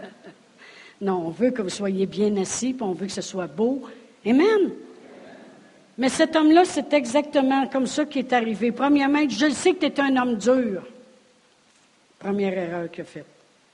non, 1.01 1.27
on 1.27 1.29
veut 1.29 1.51
que 1.51 1.61
vous 1.61 1.69
soyez 1.69 2.05
bien 2.05 2.35
assis, 2.37 2.73
puis 2.73 2.83
on 2.83 2.93
veut 2.93 3.07
que 3.07 3.11
ce 3.11 3.21
soit 3.21 3.47
beau. 3.47 3.83
Amen. 4.25 4.71
Mais 5.97 6.09
cet 6.09 6.35
homme-là, 6.35 6.63
c'est 6.63 6.93
exactement 6.93 7.67
comme 7.67 7.87
ça 7.87 8.05
qui 8.05 8.19
est 8.19 8.31
arrivé. 8.31 8.71
Premièrement, 8.71 9.27
je 9.27 9.49
sais 9.49 9.73
que 9.73 9.79
tu 9.79 9.85
es 9.87 9.99
un 9.99 10.15
homme 10.15 10.35
dur. 10.35 10.83
Première 12.19 12.57
erreur 12.57 12.91
qu'il 12.91 13.01
a 13.01 13.05
faite. 13.05 13.25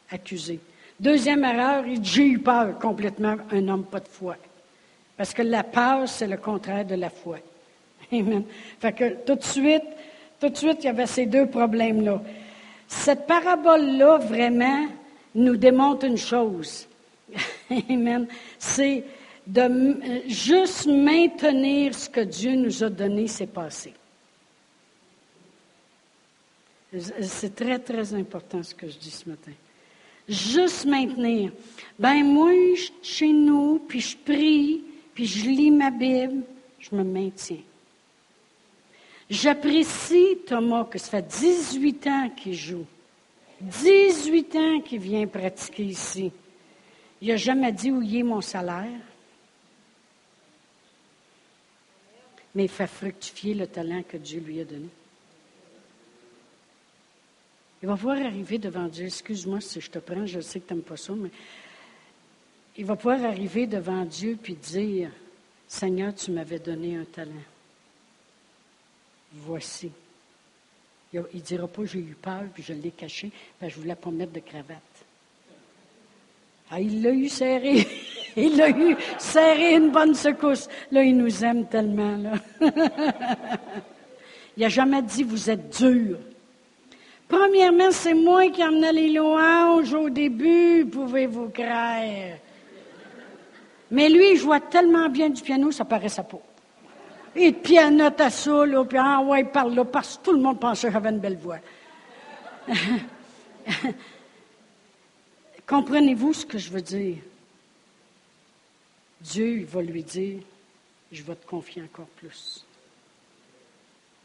Accusé. 0.09 0.59
Deuxième 0.99 1.43
erreur, 1.43 1.85
il 1.85 1.99
dit, 1.99 2.09
j'ai 2.09 2.27
eu 2.27 2.39
peur 2.39 2.79
complètement, 2.79 3.35
un 3.51 3.67
homme 3.67 3.83
pas 3.83 3.99
de 3.99 4.07
foi. 4.07 4.37
Parce 5.17 5.34
que 5.34 5.41
la 5.41 5.63
peur, 5.63 6.08
c'est 6.08 6.28
le 6.28 6.38
contraire 6.38 6.86
de 6.86 6.95
la 6.95 7.10
foi. 7.10 7.38
Amen. 8.12 8.43
Fait 8.80 8.93
que 8.93 9.23
tout 9.26 9.36
de 9.36 9.43
suite, 9.43 9.84
tout 10.39 10.49
de 10.49 10.58
suite, 10.58 10.78
il 10.82 10.86
y 10.86 10.89
avait 10.89 11.08
ces 11.08 11.26
deux 11.26 11.47
problèmes-là. 11.47 12.21
Cette 12.88 13.28
parabole-là, 13.28 14.17
vraiment, 14.17 14.88
nous 15.36 15.58
démontre 15.58 16.06
une 16.06 16.17
chose. 16.17 16.88
Amen. 17.89 18.28
C'est 18.60 19.04
de 19.45 20.28
juste 20.28 20.88
maintenir 20.88 21.93
ce 21.93 22.10
que 22.10 22.21
Dieu 22.21 22.56
nous 22.56 22.84
a 22.84 22.89
donné, 22.89 23.28
c'est 23.28 23.47
passé. 23.47 23.93
C'est 27.21 27.56
très, 27.56 27.80
très 27.80 28.13
important 28.13 28.62
ce 28.62 28.76
que 28.76 28.88
je 28.88 28.97
dis 28.97 29.10
ce 29.10 29.28
matin. 29.28 29.52
Juste 30.30 30.86
maintenir. 30.86 31.52
Ben 31.97 32.23
moi, 32.23 32.52
chez 33.02 33.34
nous, 33.34 33.82
puis 33.88 33.99
je 33.99 34.15
prie, 34.15 34.84
puis 35.13 35.26
je 35.26 35.47
lis 35.47 35.71
ma 35.71 35.91
Bible, 35.91 36.43
je 36.80 36.95
me 36.95 37.04
maintiens. 37.04 37.62
J'apprécie 39.30 40.38
Thomas 40.45 40.86
que 40.86 40.99
ça 40.99 41.10
fait 41.10 41.28
18 41.28 42.08
ans 42.08 42.30
qu'il 42.30 42.54
joue. 42.54 42.86
18 43.62 44.56
ans 44.56 44.82
qu'il 44.82 44.99
vient 44.99 45.26
pratiquer 45.28 45.86
ici. 45.86 46.32
Il 47.21 47.30
n'a 47.30 47.38
jamais 47.38 47.71
dit 47.71 47.91
où 47.91 48.02
est 48.02 48.23
mon 48.23 48.41
salaire. 48.41 48.99
Mais 52.54 52.65
il 52.65 52.69
fait 52.69 52.88
fructifier 52.88 53.54
le 53.54 53.65
talent 53.65 54.04
que 54.08 54.17
Dieu 54.17 54.41
lui 54.41 54.60
a 54.60 54.65
donné. 54.65 54.89
Il 57.82 57.88
va 57.88 57.95
voir 57.95 58.17
arriver 58.17 58.58
devant 58.58 58.88
Dieu. 58.88 59.06
Excuse-moi 59.06 59.62
si 59.62 59.82
je 59.82 59.89
te 59.89 59.99
prends, 59.99 60.26
je 60.26 60.39
sais 60.39 60.60
que 60.60 60.67
tu 60.67 60.73
n'aimes 60.73 60.84
pas 60.84 60.97
ça, 60.97 61.13
mais 61.13 61.32
il 62.77 62.86
va 62.86 62.95
pouvoir 62.95 63.23
arriver 63.23 63.67
devant 63.67 64.03
Dieu 64.03 64.38
puis 64.41 64.55
dire, 64.55 65.09
Seigneur, 65.67 66.13
tu 66.15 66.31
m'avais 66.31 66.59
donné 66.59 66.97
un 66.97 67.05
talent. 67.05 67.31
Voici. 69.33 69.91
Il 71.13 71.21
ne 71.33 71.39
dira 71.39 71.67
pas, 71.67 71.86
j'ai 71.86 71.99
eu 71.99 72.15
peur, 72.19 72.43
puis 72.53 72.63
je 72.63 72.73
l'ai 72.73 72.91
caché, 72.91 73.31
ben, 73.62 73.69
je 73.69 73.77
ne 73.77 73.81
voulais 73.81 73.95
pas 73.95 74.09
mettre 74.09 74.33
de 74.33 74.39
cravate. 74.39 74.81
Ah, 76.71 76.79
il 76.79 77.03
l'a 77.03 77.12
eu 77.12 77.29
serré. 77.29 77.88
il 78.36 78.57
l'a 78.57 78.69
eu 78.69 78.95
serré 79.19 79.75
une 79.75 79.91
bonne 79.91 80.15
secousse. 80.15 80.67
Là, 80.91 81.03
il 81.03 81.15
nous 81.15 81.43
aime 81.43 81.67
tellement. 81.67 82.19
Il 84.55 84.62
n'a 84.62 84.69
jamais 84.69 85.01
dit, 85.01 85.23
vous 85.23 85.49
êtes 85.49 85.75
dur. 85.75 86.19
Premièrement, 87.27 87.89
c'est 87.89 88.13
moi 88.13 88.47
qui 88.51 88.63
emmenais 88.63 88.93
les 88.93 89.09
louanges 89.09 89.95
au 89.95 90.12
début, 90.12 90.86
pouvez-vous 90.86 91.49
croire. 91.49 92.38
Mais 93.93 94.10
lui, 94.10 94.32
il 94.32 94.38
jouait 94.38 94.60
tellement 94.60 95.08
bien 95.08 95.29
du 95.29 95.39
piano, 95.39 95.71
ça 95.71 95.86
paraissait 95.86 96.23
pas. 96.23 96.41
Il 97.36 97.53
pianotait 97.53 98.32
ça, 98.32 98.65
là, 98.65 98.84
puis 98.84 98.97
ah 98.99 99.21
ouais, 99.21 99.41
il 99.41 99.49
parle 99.49 99.75
là, 99.75 99.86
parce 99.86 100.17
que 100.17 100.23
tout 100.23 100.32
le 100.32 100.39
monde 100.39 100.60
pensait 100.60 100.88
que 100.88 100.93
j'avais 100.93 101.12
une 101.12 101.19
belle 101.19 101.38
voix. 101.38 101.60
Comprenez-vous 105.67 106.34
ce 106.34 106.43
que 106.43 106.58
je 106.58 106.71
veux 106.71 106.82
dire? 106.82 107.17
Dieu, 109.21 109.60
il 109.60 109.65
va 109.65 109.84
lui 109.84 110.01
dire, 110.01 110.41
je 111.12 111.21
vais 111.21 111.36
te 111.36 111.45
confier 111.45 111.84
encore 111.84 112.08
plus. 112.08 112.65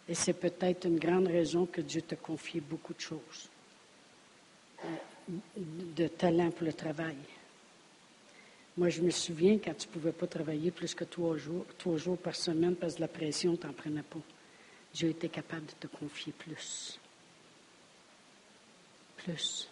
Et 0.08 0.14
c'est 0.14 0.32
peut-être 0.32 0.86
une 0.86 0.98
grande 0.98 1.26
raison 1.26 1.66
que 1.66 1.82
Dieu 1.82 2.00
te 2.00 2.14
confie 2.14 2.60
beaucoup 2.60 2.94
de 2.94 3.00
choses, 3.00 3.50
euh, 4.82 4.88
de 5.94 6.08
talent 6.08 6.50
pour 6.52 6.64
le 6.64 6.72
travail. 6.72 7.16
Moi, 8.78 8.90
je 8.90 9.02
me 9.02 9.10
souviens 9.10 9.58
quand 9.58 9.74
tu 9.76 9.88
ne 9.88 9.92
pouvais 9.92 10.12
pas 10.12 10.28
travailler 10.28 10.70
plus 10.70 10.94
que 10.94 11.02
trois 11.02 11.36
jours, 11.36 11.66
trois 11.78 11.96
jours 11.96 12.16
par 12.16 12.36
semaine 12.36 12.76
parce 12.76 12.94
que 12.94 13.00
la 13.00 13.08
pression 13.08 13.50
ne 13.50 13.56
t'en 13.56 13.72
prenait 13.72 14.04
pas. 14.04 14.20
Dieu 14.94 15.08
était 15.08 15.28
capable 15.28 15.66
de 15.66 15.72
te 15.80 15.86
confier 15.88 16.32
plus. 16.32 16.96
Plus. 19.16 19.68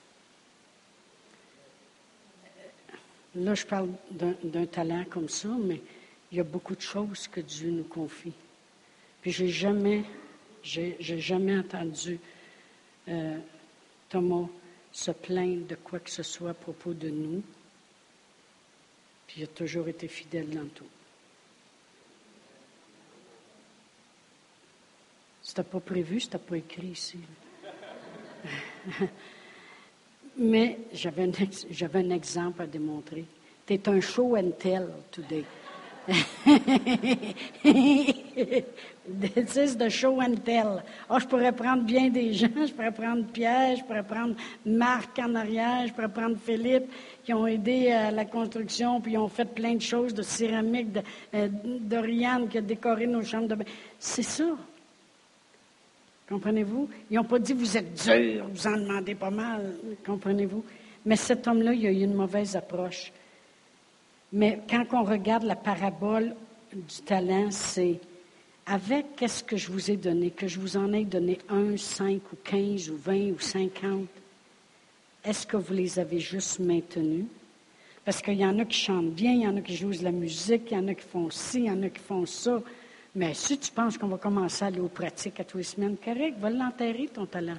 Là, 3.36 3.54
je 3.54 3.64
parle 3.64 3.90
d'un 4.10 4.66
talent 4.66 5.04
comme 5.08 5.28
ça, 5.28 5.50
mais 5.50 5.80
il 6.32 6.38
y 6.38 6.40
a 6.40 6.44
beaucoup 6.44 6.74
de 6.74 6.80
choses 6.80 7.28
que 7.28 7.40
Dieu 7.40 7.70
nous 7.70 7.84
confie. 7.84 8.32
Puis 9.22 9.30
j'ai 9.30 9.50
jamais, 9.50 10.02
j'ai 10.64 10.96
jamais 10.98 11.56
entendu 11.56 12.18
euh, 13.06 13.38
Thomas 14.08 14.48
se 14.90 15.12
plaindre 15.12 15.64
de 15.68 15.76
quoi 15.76 16.00
que 16.00 16.10
ce 16.10 16.24
soit 16.24 16.50
à 16.50 16.54
propos 16.54 16.92
de 16.92 17.08
nous. 17.08 17.44
Puis 19.26 19.42
a 19.42 19.46
toujours 19.46 19.88
été 19.88 20.08
fidèle 20.08 20.50
dans 20.50 20.66
tout. 20.66 20.86
C'était 25.42 25.62
pas 25.62 25.80
prévu, 25.80 26.20
c'était 26.20 26.38
pas 26.38 26.56
écrit 26.56 26.88
ici. 26.88 27.18
Mais 30.38 30.78
j'avais 30.92 31.22
un, 31.22 31.30
j'avais 31.70 32.00
un 32.00 32.10
exemple 32.10 32.62
à 32.62 32.66
démontrer. 32.66 33.24
Tu 33.66 33.74
es 33.74 33.88
un 33.88 34.00
show 34.00 34.36
and 34.36 34.50
tell 34.58 34.88
today. 35.10 35.44
This 39.08 39.56
is 39.56 39.76
the 39.76 39.88
show 39.88 40.20
and 40.20 40.44
tell. 40.44 40.82
Oh, 41.08 41.18
je 41.18 41.26
pourrais 41.26 41.52
prendre 41.52 41.82
bien 41.82 42.10
des 42.10 42.32
gens, 42.32 42.48
je 42.54 42.72
pourrais 42.72 42.92
prendre 42.92 43.24
Pierre, 43.26 43.76
je 43.76 43.84
pourrais 43.84 44.02
prendre 44.02 44.34
Marc 44.64 45.18
en 45.18 45.34
arrière, 45.34 45.86
je 45.86 45.92
pourrais 45.92 46.08
prendre 46.08 46.36
Philippe, 46.38 46.90
qui 47.24 47.32
ont 47.32 47.46
aidé 47.46 47.90
à 47.90 48.10
la 48.10 48.24
construction, 48.24 49.00
puis 49.00 49.12
ils 49.12 49.18
ont 49.18 49.28
fait 49.28 49.44
plein 49.44 49.74
de 49.74 49.82
choses 49.82 50.14
de 50.14 50.22
céramique, 50.22 50.92
de, 50.92 51.02
euh, 51.34 51.48
d'Oriane 51.50 52.48
qui 52.48 52.58
a 52.58 52.60
décoré 52.60 53.06
nos 53.06 53.22
chambres 53.22 53.48
de 53.48 53.54
bain. 53.56 53.64
C'est 53.98 54.22
ça. 54.22 54.44
Comprenez-vous? 56.28 56.88
Ils 57.10 57.16
n'ont 57.16 57.24
pas 57.24 57.38
dit 57.38 57.52
vous 57.52 57.76
êtes 57.76 57.94
dur, 58.04 58.46
vous 58.52 58.66
en 58.66 58.76
demandez 58.76 59.14
pas 59.14 59.30
mal. 59.30 59.74
Comprenez-vous? 60.04 60.64
Mais 61.04 61.16
cet 61.16 61.46
homme-là, 61.46 61.72
il 61.72 61.86
a 61.86 61.90
eu 61.90 62.02
une 62.02 62.14
mauvaise 62.14 62.56
approche. 62.56 63.12
Mais 64.36 64.60
quand 64.68 64.84
on 64.92 65.02
regarde 65.02 65.44
la 65.44 65.56
parabole 65.56 66.36
du 66.70 67.02
talent, 67.06 67.50
c'est 67.50 67.98
avec 68.66 69.16
qu'est-ce 69.16 69.42
que 69.42 69.56
je 69.56 69.72
vous 69.72 69.90
ai 69.90 69.96
donné, 69.96 70.30
que 70.30 70.46
je 70.46 70.60
vous 70.60 70.76
en 70.76 70.92
ai 70.92 71.06
donné 71.06 71.38
un, 71.48 71.78
cinq 71.78 72.20
ou 72.30 72.36
quinze 72.44 72.90
ou 72.90 72.98
vingt 72.98 73.30
ou 73.30 73.38
cinquante, 73.38 74.08
est-ce 75.24 75.46
que 75.46 75.56
vous 75.56 75.72
les 75.72 75.98
avez 75.98 76.20
juste 76.20 76.58
maintenus? 76.58 77.24
Parce 78.04 78.20
qu'il 78.20 78.34
y 78.34 78.44
en 78.44 78.58
a 78.58 78.66
qui 78.66 78.78
chantent 78.78 79.14
bien, 79.14 79.32
il 79.32 79.40
y 79.40 79.48
en 79.48 79.56
a 79.56 79.62
qui 79.62 79.74
jouent 79.74 79.96
de 79.96 80.04
la 80.04 80.12
musique, 80.12 80.64
il 80.70 80.74
y 80.74 80.76
en 80.78 80.88
a 80.88 80.94
qui 80.94 81.06
font 81.06 81.30
ci, 81.30 81.60
il 81.60 81.64
y 81.64 81.70
en 81.70 81.82
a 81.82 81.88
qui 81.88 82.02
font 82.02 82.26
ça. 82.26 82.60
Mais 83.14 83.32
si 83.32 83.56
tu 83.56 83.72
penses 83.72 83.96
qu'on 83.96 84.08
va 84.08 84.18
commencer 84.18 84.64
à 84.64 84.66
aller 84.66 84.80
aux 84.80 84.88
pratiques 84.88 85.40
à 85.40 85.44
tous 85.44 85.56
les 85.56 85.64
semaines, 85.64 85.96
correct, 85.96 86.36
va 86.38 86.50
l'enterrer, 86.50 87.08
ton 87.08 87.24
talent. 87.24 87.56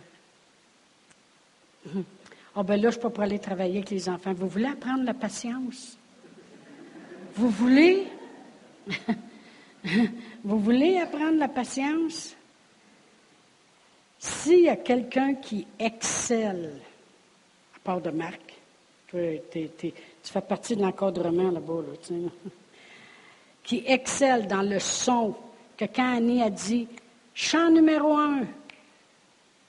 Ah, 1.87 1.89
oh, 2.57 2.63
ben 2.63 2.75
là, 2.75 2.91
je 2.91 2.97
ne 2.97 3.01
suis 3.01 3.09
pas 3.09 3.23
aller 3.23 3.39
travailler 3.39 3.77
avec 3.77 3.89
les 3.89 4.07
enfants. 4.07 4.33
Vous 4.33 4.47
voulez 4.47 4.67
apprendre 4.67 5.03
la 5.03 5.15
patience? 5.15 5.97
Vous 7.38 7.50
voulez? 7.50 8.08
Vous 10.43 10.60
voulez 10.60 10.97
apprendre 10.97 11.38
la 11.38 11.47
patience? 11.47 12.36
S'il 14.17 14.62
y 14.62 14.69
a 14.69 14.76
quelqu'un 14.76 15.36
qui 15.36 15.67
excelle, 15.78 16.82
à 17.76 17.80
part 17.84 18.02
de 18.02 18.10
Marc, 18.10 18.41
tu 19.12 19.39
fais 20.23 20.41
partie 20.41 20.76
de 20.76 20.82
l'encadrement 20.82 21.52
là-bas, 21.52 21.82
là, 21.88 22.30
qui 23.63 23.84
excelle 23.86 24.47
dans 24.47 24.63
le 24.63 24.80
son, 24.80 25.36
que 25.78 25.86
quand 25.86 26.17
Annie 26.17 26.41
a 26.41 26.50
dit 26.50 26.88
chant 27.36 27.69
numéro 27.69 28.17
un, 28.17 28.47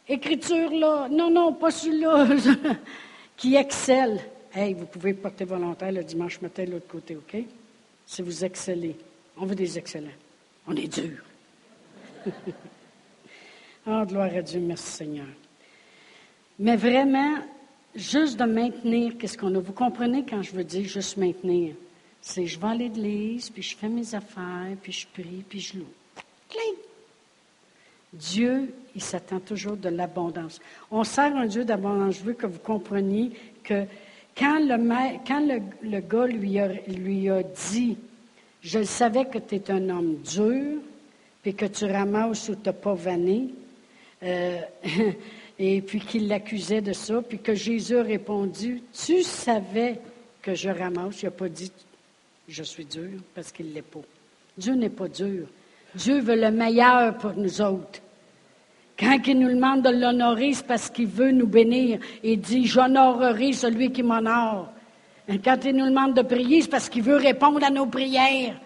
écriture 0.08 0.70
là, 0.70 1.06
non, 1.10 1.30
non, 1.30 1.52
pas 1.52 1.70
celui-là, 1.70 2.28
qui 3.36 3.56
excelle. 3.56 4.20
Hey, 4.54 4.72
vous 4.72 4.86
pouvez 4.86 5.12
porter 5.12 5.44
volontaire 5.44 5.92
le 5.92 6.02
dimanche 6.02 6.40
matin 6.40 6.64
de 6.64 6.70
l'autre 6.70 6.88
côté, 6.88 7.14
OK? 7.14 7.44
Si 8.08 8.22
vous 8.22 8.42
excellez. 8.42 8.96
On 9.36 9.44
veut 9.44 9.54
des 9.54 9.76
excellents. 9.76 10.08
On 10.66 10.74
est 10.74 10.88
dur. 10.88 11.18
oh, 13.86 14.02
gloire 14.06 14.34
à 14.34 14.40
Dieu, 14.40 14.60
merci 14.60 14.90
Seigneur. 14.90 15.26
Mais 16.58 16.76
vraiment, 16.76 17.36
juste 17.94 18.38
de 18.38 18.44
maintenir 18.44 19.18
qu'est-ce 19.18 19.36
qu'on 19.36 19.54
a? 19.54 19.58
Vous 19.58 19.74
comprenez 19.74 20.24
quand 20.24 20.40
je 20.40 20.52
veux 20.52 20.64
dire 20.64 20.88
juste 20.88 21.18
maintenir? 21.18 21.74
C'est 22.22 22.46
je 22.46 22.58
vais 22.58 22.68
à 22.68 22.74
l'église, 22.74 23.50
puis 23.50 23.62
je 23.62 23.76
fais 23.76 23.88
mes 23.90 24.14
affaires, 24.14 24.74
puis 24.82 24.90
je 24.90 25.06
prie, 25.06 25.44
puis 25.46 25.60
je 25.60 25.76
loue. 25.76 25.92
Dieu, 28.10 28.74
il 28.94 29.02
s'attend 29.02 29.38
toujours 29.38 29.76
de 29.76 29.90
l'abondance. 29.90 30.60
On 30.90 31.04
sert 31.04 31.36
un 31.36 31.46
Dieu 31.46 31.66
d'abondance. 31.66 32.16
Je 32.16 32.24
veux 32.24 32.32
que 32.32 32.46
vous 32.46 32.58
compreniez 32.58 33.32
que 33.62 33.84
quand 34.38 34.60
le, 34.60 36.00
gars 36.00 36.26
lui 36.26 37.28
a, 37.28 37.42
dit, 37.42 37.96
je 38.60 38.82
savais 38.82 39.24
que 39.24 39.38
tu 39.38 39.56
es 39.56 39.70
un 39.70 39.88
homme 39.90 40.16
dur, 40.22 40.80
puis 41.42 41.54
que 41.54 41.66
tu 41.66 41.84
ramasses 41.86 42.48
ou 42.48 42.54
tu 42.54 42.62
n'as 42.66 42.72
pas 42.72 42.94
vanné, 42.94 43.48
euh, 44.22 44.60
et 45.58 45.82
puis 45.82 46.00
qu'il 46.00 46.28
l'accusait 46.28 46.80
de 46.80 46.92
ça, 46.92 47.20
puis 47.22 47.38
que 47.38 47.54
Jésus 47.54 47.96
a 47.96 48.02
répondu, 48.02 48.82
tu 48.92 49.22
savais 49.22 50.00
que 50.42 50.54
je 50.54 50.70
ramasse. 50.70 51.22
Il 51.22 51.26
n'a 51.26 51.30
pas 51.32 51.48
dit, 51.48 51.72
je 52.48 52.62
suis 52.62 52.84
dur, 52.84 53.20
parce 53.34 53.50
qu'il 53.50 53.68
ne 53.70 53.74
l'est 53.74 53.82
pas. 53.82 54.00
Dieu 54.56 54.74
n'est 54.74 54.88
pas 54.88 55.08
dur. 55.08 55.46
Dieu 55.94 56.20
veut 56.20 56.36
le 56.36 56.50
meilleur 56.50 57.16
pour 57.18 57.32
nous 57.34 57.60
autres. 57.60 58.00
Quand 58.98 59.18
il 59.26 59.38
nous 59.38 59.50
demande 59.50 59.82
de 59.82 59.90
l'honorer, 59.90 60.52
c'est 60.54 60.66
parce 60.66 60.90
qu'il 60.90 61.06
veut 61.06 61.30
nous 61.30 61.46
bénir. 61.46 62.00
Il 62.24 62.40
dit, 62.40 62.66
j'honorerai 62.66 63.52
celui 63.52 63.92
qui 63.92 64.02
m'honore. 64.02 64.68
Quand 65.44 65.58
il 65.64 65.76
nous 65.76 65.86
demande 65.86 66.14
de 66.14 66.22
prier, 66.22 66.62
c'est 66.62 66.70
parce 66.70 66.88
qu'il 66.88 67.02
veut 67.02 67.16
répondre 67.16 67.64
à 67.64 67.70
nos 67.70 67.86
prières. 67.86 68.56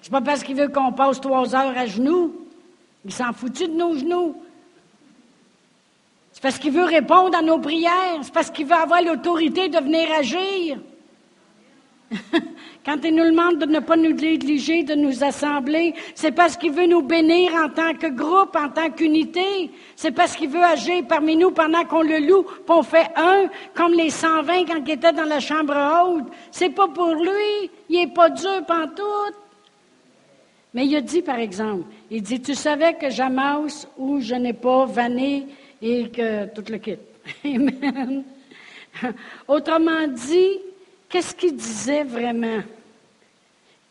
C'est 0.00 0.10
pas 0.10 0.20
parce 0.20 0.42
qu'il 0.42 0.56
veut 0.56 0.68
qu'on 0.68 0.92
passe 0.92 1.20
trois 1.20 1.54
heures 1.54 1.76
à 1.76 1.86
genoux. 1.86 2.34
Il 3.04 3.12
s'en 3.12 3.32
foutu 3.32 3.66
de 3.66 3.72
nos 3.72 3.94
genoux. 3.98 4.36
C'est 6.32 6.42
parce 6.42 6.58
qu'il 6.58 6.72
veut 6.72 6.84
répondre 6.84 7.36
à 7.36 7.42
nos 7.42 7.58
prières. 7.58 8.20
C'est 8.22 8.32
parce 8.32 8.50
qu'il 8.50 8.66
veut 8.66 8.72
avoir 8.72 9.02
l'autorité 9.02 9.68
de 9.68 9.78
venir 9.78 10.08
agir. 10.18 10.78
Quand 12.84 12.98
il 13.02 13.14
nous 13.14 13.24
demande 13.24 13.58
de 13.58 13.66
ne 13.66 13.80
pas 13.80 13.96
nous 13.96 14.12
négliger, 14.12 14.82
de 14.82 14.94
nous 14.94 15.24
assembler, 15.24 15.94
c'est 16.14 16.32
parce 16.32 16.54
qu'il 16.56 16.72
veut 16.72 16.86
nous 16.86 17.00
bénir 17.00 17.54
en 17.54 17.70
tant 17.70 17.94
que 17.94 18.08
groupe, 18.08 18.54
en 18.54 18.68
tant 18.68 18.90
qu'unité. 18.90 19.70
C'est 19.96 20.10
parce 20.10 20.36
qu'il 20.36 20.50
veut 20.50 20.62
agir 20.62 21.02
parmi 21.08 21.34
nous 21.34 21.50
pendant 21.50 21.84
qu'on 21.84 22.02
le 22.02 22.18
loue, 22.18 22.44
qu'on 22.66 22.82
fait 22.82 23.06
un, 23.16 23.48
comme 23.72 23.94
les 23.94 24.10
120 24.10 24.66
quand 24.66 24.82
ils 24.86 24.92
étaient 24.92 25.12
dans 25.12 25.24
la 25.24 25.40
chambre 25.40 25.74
haute. 25.74 26.26
C'est 26.50 26.70
pas 26.70 26.88
pour 26.88 27.14
lui. 27.14 27.70
Il 27.88 28.00
est 28.00 28.14
pas 28.14 28.28
dur 28.28 28.66
pantoute. 28.66 29.34
Mais 30.74 30.86
il 30.86 30.96
a 30.96 31.00
dit, 31.00 31.22
par 31.22 31.38
exemple, 31.38 31.84
il 32.10 32.20
dit, 32.20 32.42
tu 32.42 32.54
savais 32.54 32.94
que 32.94 33.08
j'amasse 33.08 33.88
ou 33.96 34.20
je 34.20 34.34
n'ai 34.34 34.52
pas 34.52 34.84
vanné 34.84 35.46
et 35.80 36.10
que 36.10 36.46
tout 36.52 36.64
le 36.70 36.76
quitte. 36.78 36.98
Amen. 37.44 38.24
Autrement 39.48 40.06
dit, 40.08 40.58
qu'est-ce 41.14 41.36
qu'il 41.36 41.54
disait 41.54 42.02
vraiment? 42.02 42.60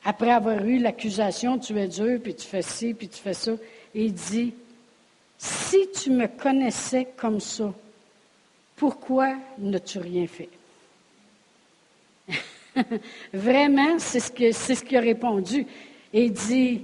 Après 0.04 0.32
avoir 0.32 0.62
eu 0.66 0.78
l'accusation, 0.78 1.58
tu 1.58 1.80
es 1.80 1.88
dur, 1.88 2.20
puis 2.22 2.36
tu 2.36 2.46
fais 2.46 2.62
ci, 2.62 2.94
puis 2.94 3.08
tu 3.08 3.18
fais 3.18 3.34
ça. 3.34 3.54
il 3.96 4.14
dit, 4.14 4.54
si 5.38 5.78
tu 5.92 6.12
me 6.12 6.28
connaissais 6.28 7.08
comme 7.16 7.40
ça, 7.40 7.74
pourquoi 8.76 9.38
n'as-tu 9.58 10.00
rien 10.00 10.28
fait? 10.28 10.50
Vraiment, 13.34 14.00
c'est 14.00 14.20
ce 14.20 14.84
qu'il 14.84 14.98
a 14.98 15.00
répondu. 15.00 15.66
Et 16.12 16.26
il 16.26 16.34
dit, 16.34 16.82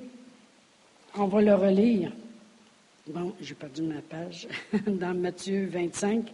on 1.17 1.25
va 1.25 1.41
le 1.41 1.53
relire. 1.53 2.13
Bon, 3.07 3.35
j'ai 3.41 3.55
perdu 3.55 3.81
ma 3.81 4.01
page 4.01 4.47
dans 4.87 5.13
Matthieu 5.13 5.67
25. 5.69 6.31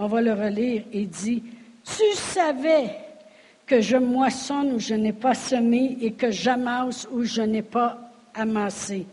On 0.00 0.08
va 0.08 0.20
le 0.20 0.32
relire. 0.32 0.82
Il 0.92 1.08
dit, 1.08 1.40
tu 1.84 2.16
savais 2.16 3.13
que 3.66 3.80
je 3.80 3.96
moissonne 3.96 4.72
où 4.72 4.78
je 4.78 4.94
n'ai 4.94 5.12
pas 5.12 5.34
semé 5.34 5.96
et 6.00 6.12
que 6.12 6.30
j'amasse 6.30 7.08
où 7.10 7.24
je 7.24 7.42
n'ai 7.42 7.62
pas 7.62 7.98
amassé 8.34 9.06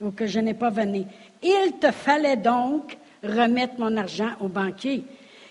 ou 0.00 0.10
que 0.10 0.26
je 0.26 0.40
n'ai 0.40 0.54
pas 0.54 0.70
venu. 0.70 1.04
Il 1.42 1.72
te 1.80 1.90
fallait 1.90 2.36
donc 2.36 2.96
remettre 3.22 3.74
mon 3.78 3.96
argent 3.96 4.30
au 4.40 4.48
banquier. 4.48 5.04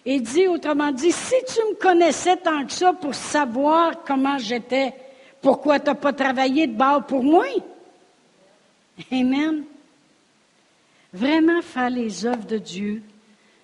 Il 0.06 0.22
dit, 0.22 0.48
autrement 0.48 0.92
dit, 0.92 1.12
si 1.12 1.36
tu 1.48 1.60
me 1.70 1.76
connaissais 1.76 2.38
tant 2.38 2.66
que 2.66 2.74
ça 2.74 2.94
pour 2.94 3.16
savoir 3.16 4.04
comment 4.04 4.38
j'étais, 4.38 4.94
pourquoi 5.42 5.80
tu 5.80 5.88
n'as 5.88 5.96
pas 5.96 6.14
travaillé 6.14 6.68
de 6.68 6.74
bord 6.74 7.06
pour 7.06 7.24
moi? 7.24 7.46
Amen. 9.12 9.64
Vraiment 11.14 11.62
faire 11.62 11.90
les 11.90 12.26
œuvres 12.26 12.46
de 12.46 12.58
Dieu, 12.58 13.02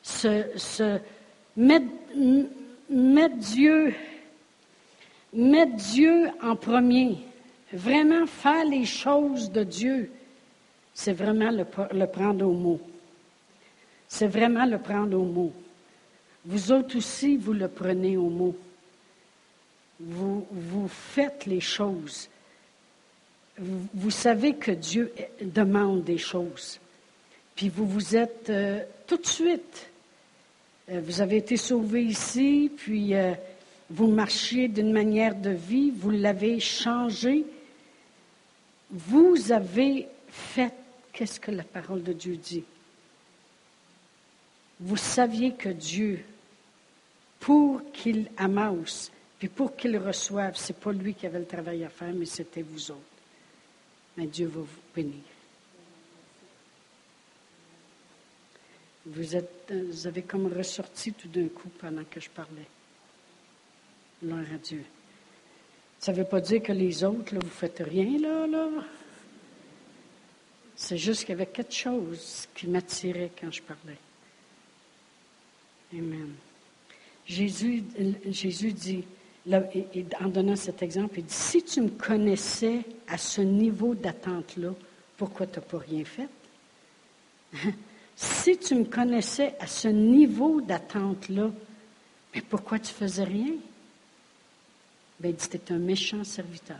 se, 0.01 0.99
mettre, 1.57 1.85
Dieu, 3.37 3.93
mettre 5.33 5.75
Dieu 5.75 6.27
en 6.41 6.55
premier, 6.55 7.17
vraiment 7.73 8.25
faire 8.25 8.65
les 8.65 8.85
choses 8.85 9.51
de 9.51 9.63
Dieu, 9.63 10.11
c'est 10.93 11.13
vraiment 11.13 11.51
le, 11.51 12.05
prendre 12.07 12.45
au 12.45 12.53
mot. 12.53 12.79
C'est 14.07 14.27
vraiment 14.27 14.65
le 14.65 14.79
prendre 14.79 15.17
au 15.17 15.23
mot. 15.23 15.53
Vous 16.45 16.71
autres 16.71 16.97
aussi, 16.97 17.37
vous 17.37 17.53
le 17.53 17.67
prenez 17.67 18.17
au 18.17 18.29
mot. 18.29 18.55
Vous, 19.99 20.45
vous 20.51 20.87
faites 20.87 21.45
les 21.45 21.59
choses. 21.59 22.29
Vous, 23.57 24.11
savez 24.11 24.55
que 24.55 24.71
Dieu 24.71 25.13
demande 25.41 26.03
des 26.03 26.17
choses. 26.17 26.79
Puis 27.55 27.69
vous 27.69 27.85
vous 27.85 28.15
êtes 28.15 28.49
euh, 28.49 28.81
tout 29.05 29.17
de 29.17 29.25
suite, 29.25 29.89
euh, 30.89 31.01
vous 31.03 31.19
avez 31.19 31.37
été 31.37 31.57
sauvé 31.57 32.03
ici, 32.03 32.71
puis 32.77 33.13
euh, 33.15 33.33
vous 33.89 34.07
marchiez 34.07 34.67
d'une 34.67 34.91
manière 34.91 35.35
de 35.35 35.49
vie, 35.49 35.91
vous 35.91 36.11
l'avez 36.11 36.59
changé. 36.59 37.43
Vous 38.91 39.51
avez 39.51 40.07
fait 40.27 40.73
qu'est-ce 41.11 41.39
que 41.39 41.51
la 41.51 41.63
parole 41.63 42.03
de 42.03 42.13
Dieu 42.13 42.35
dit? 42.35 42.63
Vous 44.79 44.97
saviez 44.97 45.53
que 45.53 45.69
Dieu, 45.69 46.23
pour 47.39 47.81
qu'il 47.91 48.29
amasse, 48.37 49.11
puis 49.39 49.47
pour 49.47 49.75
qu'il 49.75 49.97
reçoive, 49.97 50.55
ce 50.55 50.71
n'est 50.71 50.79
pas 50.79 50.91
lui 50.91 51.13
qui 51.13 51.25
avait 51.25 51.39
le 51.39 51.45
travail 51.45 51.83
à 51.83 51.89
faire, 51.89 52.13
mais 52.13 52.25
c'était 52.25 52.61
vous 52.61 52.91
autres. 52.91 52.99
Mais 54.17 54.27
Dieu 54.27 54.47
va 54.47 54.61
vous 54.61 54.67
bénir. 54.95 55.23
Vous, 59.05 59.23
vous 59.69 60.07
avez 60.07 60.21
comme 60.21 60.53
ressorti 60.53 61.13
tout 61.13 61.27
d'un 61.27 61.47
coup 61.47 61.69
pendant 61.79 62.03
que 62.03 62.19
je 62.19 62.29
parlais. 62.29 62.67
Gloire 64.23 64.45
à 64.53 64.57
Dieu. 64.57 64.83
Ça 65.99 66.11
ne 66.11 66.17
veut 66.17 66.25
pas 66.25 66.41
dire 66.41 66.61
que 66.61 66.71
les 66.71 67.03
autres, 67.03 67.33
là, 67.33 67.39
vous 67.41 67.47
ne 67.47 67.51
faites 67.51 67.83
rien, 67.85 68.19
là, 68.19 68.47
là. 68.47 68.69
C'est 70.75 70.97
juste 70.97 71.21
qu'il 71.21 71.31
y 71.31 71.33
avait 71.33 71.45
quelque 71.45 71.73
chose 71.73 72.47
qui 72.55 72.67
m'attirait 72.67 73.31
quand 73.39 73.51
je 73.51 73.61
parlais. 73.61 73.97
Amen. 75.93 76.33
Jésus, 77.25 77.83
dit, 78.71 79.03
en 80.21 80.27
donnant 80.29 80.55
cet 80.55 80.81
exemple, 80.81 81.19
il 81.19 81.25
dit, 81.25 81.33
si 81.33 81.63
tu 81.63 81.81
me 81.81 81.89
connaissais 81.89 82.79
à 83.07 83.17
ce 83.17 83.41
niveau 83.41 83.93
d'attente-là, 83.93 84.73
pourquoi 85.17 85.47
tu 85.47 85.59
n'as 85.59 85.65
pas 85.65 85.79
rien 85.79 86.03
fait? 86.05 86.29
si 88.15 88.57
tu 88.57 88.75
me 88.75 88.85
connaissais 88.85 89.55
à 89.59 89.67
ce 89.67 89.89
niveau 89.89 90.61
d'attente-là, 90.61 91.51
mais 92.33 92.41
pourquoi 92.41 92.79
tu 92.79 92.93
faisais 92.93 93.23
rien? 93.23 93.53
Ben, 95.19 95.29
il 95.29 95.35
dit, 95.35 95.49
tu 95.49 95.73
un 95.73 95.77
méchant 95.77 96.23
serviteur. 96.23 96.77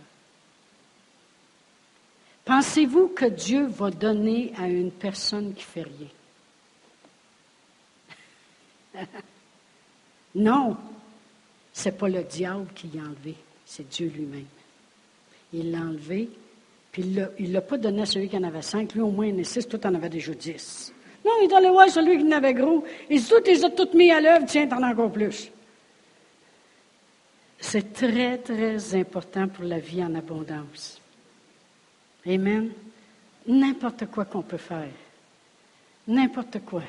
Pensez-vous 2.46 3.10
que 3.10 3.26
Dieu 3.26 3.68
va 3.68 3.92
donner 3.92 4.54
à 4.58 4.68
une 4.68 4.92
personne 4.92 5.54
qui 5.54 5.64
fait 5.64 5.84
rien? 5.84 6.08
non, 10.36 10.78
c'est 11.74 11.98
pas 11.98 12.10
le 12.10 12.24
diable 12.24 12.68
qui 12.74 12.90
l'a 12.94 13.04
enlevé, 13.04 13.36
c'est 13.66 13.88
Dieu 13.88 14.08
lui-même. 14.08 14.48
Il 15.54 15.72
l'a 15.72 15.80
enlevé, 15.80 16.30
puis 16.92 17.04
il 17.04 17.50
ne 17.50 17.54
l'a 17.54 17.62
pas 17.62 17.78
donné 17.78 18.02
à 18.02 18.06
celui 18.06 18.30
qui 18.30 18.38
en 18.38 18.44
avait 18.44 18.62
cinq. 18.62 18.94
Lui, 18.94 19.02
au 19.02 19.12
moins, 19.12 19.28
il 19.28 19.36
en 19.36 19.42
a 19.42 19.44
six, 19.44 19.68
tout 19.68 19.86
en 19.86 19.94
avait 19.94 20.10
déjà 20.10 20.34
dix. 20.34 20.94
Non, 21.24 21.32
il 21.42 21.52
est 21.52 21.54
allé 21.54 21.70
voir 21.70 21.90
celui 21.90 22.18
qui 22.18 22.24
en 22.24 22.32
avait 22.32 22.54
gros. 22.54 22.84
Il 23.10 23.24
tout, 23.24 23.36
il 23.46 23.54
les 23.54 23.66
a 23.66 23.70
toutes 23.70 23.94
mis 23.94 24.12
à 24.12 24.22
l'œuvre, 24.22 24.46
tiens, 24.48 24.68
t'en 24.68 24.82
as 24.82 24.92
encore 24.92 25.12
plus. 25.12 25.52
C'est 27.60 27.94
très, 27.94 28.38
très 28.38 28.96
important 28.96 29.48
pour 29.48 29.66
la 29.66 29.80
vie 29.80 30.04
en 30.04 30.16
abondance. 30.16 31.00
Amen. 32.26 32.72
N'importe 33.48 34.06
quoi 34.08 34.26
qu'on 34.26 34.42
peut 34.42 34.58
faire. 34.58 34.92
N'importe 36.08 36.60
quoi 36.66 36.84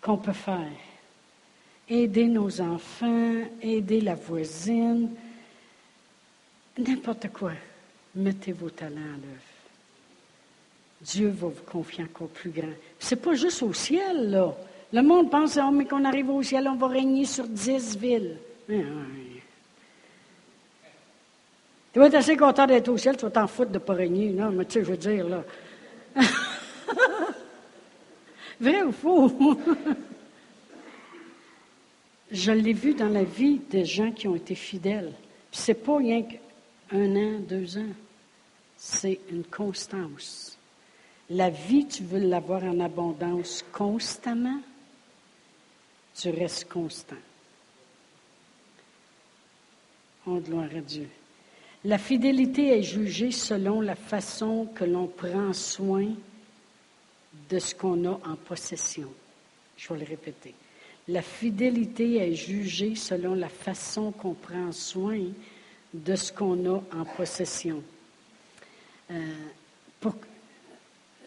qu'on 0.00 0.16
peut 0.16 0.32
faire. 0.32 0.72
Aider 1.88 2.26
nos 2.26 2.60
enfants, 2.60 3.42
aider 3.60 4.00
la 4.00 4.14
voisine, 4.14 5.10
n'importe 6.78 7.28
quoi. 7.32 7.52
Mettez 8.14 8.52
vos 8.52 8.70
talents 8.70 8.96
à 8.96 9.16
l'œuvre. 9.16 9.52
Dieu 11.00 11.28
va 11.28 11.48
vous 11.48 11.62
confier 11.66 12.04
encore 12.04 12.28
plus 12.28 12.50
grand. 12.50 12.72
C'est 12.98 13.16
pas 13.16 13.34
juste 13.34 13.62
au 13.62 13.72
ciel, 13.72 14.30
là. 14.30 14.54
Le 14.92 15.02
monde 15.02 15.30
pense, 15.30 15.58
oh, 15.60 15.70
mais 15.70 15.86
qu'on 15.86 16.04
arrive 16.04 16.30
au 16.30 16.42
ciel, 16.42 16.68
on 16.68 16.76
va 16.76 16.88
régner 16.88 17.24
sur 17.24 17.46
dix 17.48 17.96
villes. 17.96 18.36
Tu 21.92 21.98
vas 21.98 22.06
être 22.06 22.14
assez 22.14 22.36
content 22.36 22.66
d'être 22.66 22.88
au 22.88 22.96
ciel, 22.96 23.16
tu 23.16 23.24
vas 23.24 23.30
t'en 23.30 23.46
foutre 23.46 23.70
de 23.70 23.78
pas 23.78 23.92
régner. 23.92 24.30
Non, 24.30 24.50
mais 24.50 24.64
tu 24.64 24.74
sais, 24.74 24.84
je 24.84 24.90
veux 24.90 24.96
dire, 24.96 25.28
là. 25.28 25.44
Vrai 28.60 28.82
ou 28.82 28.92
faux? 28.92 29.30
je 32.30 32.52
l'ai 32.52 32.72
vu 32.72 32.94
dans 32.94 33.08
la 33.08 33.24
vie 33.24 33.60
des 33.70 33.84
gens 33.84 34.10
qui 34.10 34.26
ont 34.26 34.36
été 34.36 34.54
fidèles. 34.54 35.12
Ce 35.50 35.70
n'est 35.70 35.78
pas 35.78 35.98
rien 35.98 36.22
qu'un 36.22 37.16
an, 37.16 37.40
deux 37.40 37.76
ans. 37.76 37.92
C'est 38.76 39.20
une 39.30 39.44
constance. 39.44 40.56
La 41.28 41.50
vie, 41.50 41.86
tu 41.86 42.02
veux 42.04 42.20
l'avoir 42.20 42.64
en 42.64 42.80
abondance 42.80 43.64
constamment, 43.70 44.60
tu 46.14 46.30
restes 46.30 46.68
constant. 46.68 47.16
Oh, 50.26 50.38
gloire 50.38 50.68
à 50.76 50.80
Dieu. 50.80 51.08
La 51.84 51.98
fidélité 51.98 52.78
est 52.78 52.82
jugée 52.82 53.32
selon 53.32 53.80
la 53.80 53.96
façon 53.96 54.68
que 54.72 54.84
l'on 54.84 55.08
prend 55.08 55.52
soin 55.52 56.06
de 57.50 57.58
ce 57.58 57.74
qu'on 57.74 58.04
a 58.04 58.20
en 58.24 58.36
possession. 58.36 59.08
Je 59.76 59.92
vais 59.92 60.00
le 60.00 60.06
répéter. 60.06 60.54
La 61.08 61.22
fidélité 61.22 62.18
est 62.18 62.34
jugée 62.34 62.94
selon 62.94 63.34
la 63.34 63.48
façon 63.48 64.12
qu'on 64.12 64.34
prend 64.34 64.70
soin 64.70 65.22
de 65.92 66.14
ce 66.14 66.32
qu'on 66.32 66.72
a 66.72 66.82
en 66.94 67.04
possession. 67.16 67.82
Euh, 69.10 69.14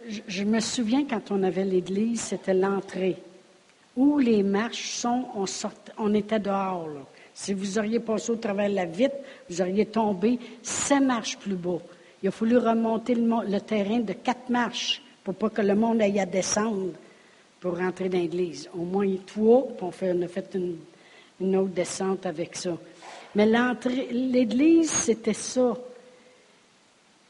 je, 0.07 0.43
me 0.43 0.61
souviens 0.61 1.05
quand 1.05 1.31
on 1.31 1.43
avait 1.43 1.65
l'église, 1.65 2.21
c'était 2.21 2.53
l'entrée. 2.53 3.17
Où 3.97 4.19
les 4.19 4.43
marches 4.43 4.89
sont, 4.91 5.27
on, 5.35 5.45
on 5.97 6.13
était 6.13 6.39
dehors. 6.39 6.87
Si 7.35 7.53
vous 7.53 7.77
auriez 7.77 7.99
passé 7.99 8.31
au 8.31 8.37
travers 8.37 8.69
de 8.69 8.75
la 8.75 8.85
vitre, 8.85 9.17
vous 9.49 9.61
auriez 9.61 9.85
tombé 9.85 10.39
sept 10.63 11.03
marches 11.03 11.37
plus 11.37 11.55
bas. 11.55 11.79
Il 12.23 12.29
a 12.29 12.31
fallu 12.31 12.57
remonter 12.57 13.13
le 13.13 13.59
terrain 13.59 13.99
de 13.99 14.13
quatre 14.13 14.49
marches 14.49 15.01
pour 15.21 15.35
pas 15.35 15.49
que 15.49 15.61
le 15.61 15.75
monde 15.75 16.01
aille 16.01 16.19
à 16.19 16.25
descendre 16.25 16.93
pour 17.59 17.77
rentrer 17.77 18.07
dans 18.07 18.19
l'église. 18.19 18.69
Au 18.73 18.83
moins 18.83 19.13
trois, 19.25 19.67
puis 19.67 20.07
on, 20.09 20.21
a 20.21 20.27
fait 20.29 20.55
une, 20.55 21.55
autre 21.57 21.73
descente 21.73 22.25
avec 22.25 22.55
ça. 22.55 22.77
Mais 23.35 23.45
l'église, 24.11 24.89
c'était 24.89 25.33
ça. 25.33 25.73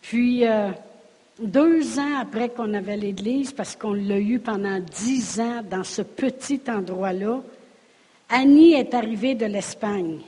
Puis, 0.04 0.46
euh, 0.46 0.70
deux 1.40 1.98
ans 1.98 2.20
après 2.22 2.50
qu'on 2.50 2.76
avait 2.76 2.96
l'église, 2.96 3.54
parce 3.54 3.76
qu'on 3.76 3.94
l'a 3.94 4.20
eu 4.20 4.38
pendant 4.38 4.80
dix 4.80 5.40
ans 5.40 5.64
dans 5.68 5.84
ce 5.84 6.04
petit 6.04 6.62
endroit-là, 6.68 7.42
Annie 8.30 8.74
est 8.74 8.94
arrivée 8.94 9.36
de 9.36 9.46
l'Espagne. 9.46 10.20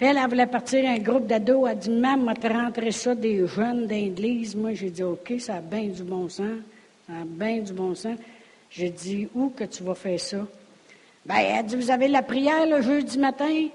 Elle, 0.00 0.16
elle 0.16 0.28
voulait 0.28 0.46
partir 0.46 0.88
un 0.88 0.98
groupe 0.98 1.26
d'ados. 1.26 1.64
Elle 1.64 1.72
a 1.72 1.74
dit, 1.74 1.90
Maman, 1.90 2.24
moi, 2.24 2.34
te 2.34 2.46
rentrer 2.46 2.92
ça 2.92 3.14
des 3.14 3.46
jeunes 3.46 3.86
d'église. 3.86 4.54
Moi, 4.54 4.74
j'ai 4.74 4.90
dit, 4.90 5.02
OK, 5.02 5.34
ça 5.38 5.56
a 5.56 5.60
bien 5.60 5.88
du 5.88 6.02
bon 6.04 6.28
sens. 6.28 6.58
Ça 7.06 7.14
a 7.14 7.24
bien 7.24 7.58
du 7.58 7.72
bon 7.72 7.94
sens. 7.94 8.16
J'ai 8.70 8.90
dit, 8.90 9.28
où 9.34 9.48
que 9.50 9.64
tu 9.64 9.82
vas 9.82 9.94
faire 9.94 10.20
ça? 10.20 10.46
Ben, 11.26 11.36
elle 11.36 11.66
dit, 11.66 11.76
vous 11.76 11.90
avez 11.90 12.08
la 12.08 12.22
prière 12.22 12.66
le 12.66 12.80
jeudi 12.80 13.18
matin? 13.18 13.68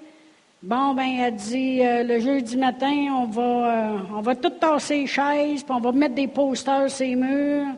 Bon, 0.61 0.93
ben, 0.93 1.09
elle 1.20 1.36
dit, 1.36 1.86
euh, 1.86 2.03
le 2.03 2.20
jeudi 2.20 2.55
matin, 2.55 2.93
on 3.20 3.26
va, 3.26 3.41
euh, 3.41 3.97
on 4.16 4.22
va 4.22 4.36
tout 4.36 4.49
tasser 4.49 5.01
les 5.01 5.07
chaises, 5.07 5.61
puis 5.61 5.74
on 5.76 5.82
va 5.82 5.91
mettre 5.91 6.16
des 6.16 6.28
posters 6.28 6.89
sur 6.89 7.05
les 7.05 7.16
murs. 7.18 7.76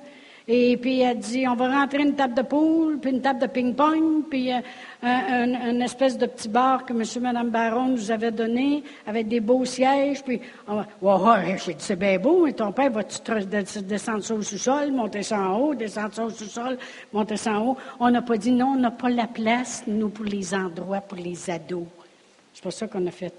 Et 0.48 0.78
puis 0.78 1.00
elle 1.00 1.18
dit, 1.18 1.48
on 1.48 1.56
va 1.56 1.70
rentrer 1.70 2.04
une 2.04 2.14
table 2.14 2.36
de 2.36 2.43
poule, 2.43 3.00
puis 3.00 3.10
une 3.10 3.22
table 3.22 3.41
de 3.41 3.48
ping-pong, 3.48 4.26
puis 4.30 4.54
euh, 4.54 4.60
un, 5.02 5.80
espèce 5.80 6.20
de 6.20 6.28
petit 6.28 6.50
bar 6.50 6.86
que 6.86 6.93
M. 6.93 7.02
et 7.02 7.20
Mme 7.20 7.50
Baron 7.50 7.88
nous 7.88 8.12
avait 8.12 8.30
donné, 8.30 8.84
avec 9.08 9.28
des 9.28 9.39
beaux 9.39 9.66
sièges. 9.66 10.24
Puis, 10.24 10.39
on 10.68 10.76
va, 10.76 10.86
ouais, 11.02 11.58
j'ai 11.66 11.74
dit, 11.74 11.84
c'est 11.84 11.96
bien 11.96 12.20
beau, 12.20 12.46
et 12.46 12.54
ton 12.54 12.72
père 12.72 12.91
va-tu 12.91 13.20
descendre 13.82 14.24
ça 14.24 14.36
au 14.36 14.41
sous-sol, 14.43 14.91
monter 14.91 15.24
ça 15.24 15.39
en 15.39 15.58
haut, 15.58 15.74
descendre 15.74 16.14
ça 16.14 16.26
au 16.26 16.30
sous-sol, 16.30 16.78
monter 17.12 17.38
ça 17.38 17.60
en 17.60 17.70
haut? 17.70 17.78
On 18.00 18.12
n'a 18.12 18.22
pas 18.22 18.38
dit, 18.38 18.52
non, 18.52 18.74
on 18.76 18.80
n'a 18.80 18.91
pas 18.91 19.10
la 19.10 19.26
place, 19.26 19.84
nous, 19.88 20.10
pour 20.10 20.26
les 20.26 20.54
endroits, 20.54 21.02
pour 21.02 21.18
les 21.18 21.50
ados. 21.50 21.88
C'est 22.54 22.64
pas 22.64 22.72
ça 22.72 22.88
qu'on 22.88 23.06
a 23.08 23.12
fait. 23.12 23.34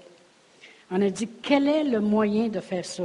On 0.91 1.01
a 1.01 1.09
dit, 1.09 1.29
quel 1.41 1.69
est 1.69 1.83
le 1.85 2.01
moyen 2.01 2.49
de 2.49 2.59
faire 2.59 2.83
ça? 2.85 3.03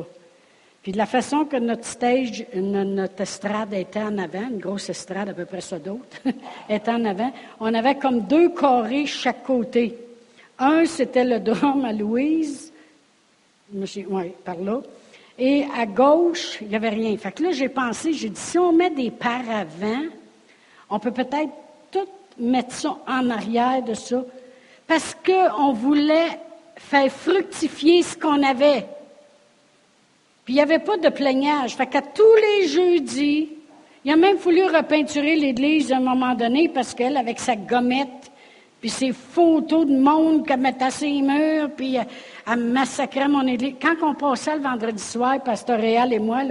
Puis 0.82 0.90
de 0.90 0.98
la 0.98 1.06
façon 1.06 1.44
que 1.44 1.56
notre 1.56 1.84
stage, 1.84 2.44
notre 2.54 3.20
estrade 3.20 3.72
était 3.72 4.02
en 4.02 4.18
avant, 4.18 4.48
une 4.50 4.58
grosse 4.58 4.90
estrade 4.90 5.28
à 5.28 5.32
peu 5.32 5.44
près 5.44 5.60
ça 5.60 5.78
d'autres, 5.78 6.18
était 6.68 6.90
en 6.90 7.04
avant, 7.04 7.32
on 7.60 7.72
avait 7.72 7.94
comme 7.94 8.22
deux 8.22 8.48
carrés 8.48 9.06
chaque 9.06 9.44
côté. 9.44 9.96
Un, 10.58 10.84
c'était 10.84 11.24
le 11.24 11.38
drum 11.38 11.84
à 11.84 11.92
Louise, 11.92 12.72
oui, 13.72 14.32
par 14.44 14.56
là. 14.56 14.80
Et 15.38 15.64
à 15.76 15.86
gauche, 15.86 16.58
il 16.60 16.68
n'y 16.68 16.76
avait 16.76 16.90
rien. 16.90 17.16
Fait 17.16 17.32
que 17.32 17.44
là, 17.44 17.52
j'ai 17.52 17.68
pensé, 17.68 18.12
j'ai 18.12 18.28
dit, 18.28 18.40
si 18.40 18.58
on 18.58 18.72
met 18.72 18.90
des 18.90 19.10
paravents, 19.10 20.04
on 20.90 20.98
peut 20.98 21.12
peut-être 21.12 21.52
tout 21.90 22.08
mettre 22.38 22.74
ça 22.74 22.98
en 23.06 23.30
arrière 23.30 23.82
de 23.82 23.94
ça, 23.94 24.24
parce 24.86 25.16
qu'on 25.24 25.72
voulait 25.72 26.38
faire 26.76 27.10
fructifier 27.10 28.02
ce 28.02 28.16
qu'on 28.16 28.42
avait. 28.42 28.84
Il 30.52 30.56
n'y 30.56 30.60
avait 30.60 30.80
pas 30.80 30.98
de 30.98 31.08
plaignage. 31.08 31.74
Fait 31.76 31.86
qu'à 31.86 32.02
tous 32.02 32.36
les 32.36 32.68
jeudis, 32.68 33.48
il 34.04 34.12
a 34.12 34.16
même 34.16 34.36
voulu 34.36 34.62
repeinturer 34.64 35.34
l'église 35.34 35.90
à 35.90 35.96
un 35.96 36.00
moment 36.00 36.34
donné 36.34 36.68
parce 36.68 36.92
qu'elle, 36.92 37.16
avec 37.16 37.40
sa 37.40 37.56
gommette, 37.56 38.30
puis 38.78 38.90
ses 38.90 39.12
photos 39.12 39.86
de 39.86 39.96
monde 39.96 40.46
qu'elle 40.46 40.60
mettait 40.60 40.84
à 40.84 40.90
ses 40.90 41.22
murs, 41.22 41.70
puis 41.74 41.96
euh, 41.96 42.02
elle, 42.46 42.58
massacrait 42.58 43.28
mon 43.28 43.46
église. 43.46 43.76
Quand 43.80 43.94
on 44.02 44.14
passait 44.14 44.56
le 44.56 44.60
vendredi 44.60 45.02
soir, 45.02 45.42
Pasteur 45.42 45.80
Réal 45.80 46.12
et 46.12 46.18
moi, 46.18 46.42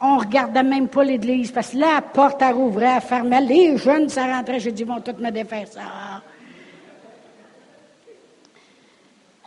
on 0.00 0.18
regardait 0.18 0.62
même 0.62 0.86
pas 0.86 1.02
l'église 1.02 1.50
parce 1.50 1.70
que 1.70 1.78
là, 1.78 1.94
la 1.94 2.02
porte, 2.02 2.40
elle 2.42 2.54
rouvrait, 2.54 2.92
elle 2.94 3.02
fermait. 3.02 3.40
Les 3.40 3.76
jeunes, 3.76 4.08
ça 4.08 4.24
rentrait. 4.24 4.60
J'ai 4.60 4.70
dit, 4.70 4.82
ils 4.82 4.88
vont 4.88 5.00
tous 5.00 5.20
me 5.20 5.30
défaire 5.32 5.66
ça. 5.66 5.80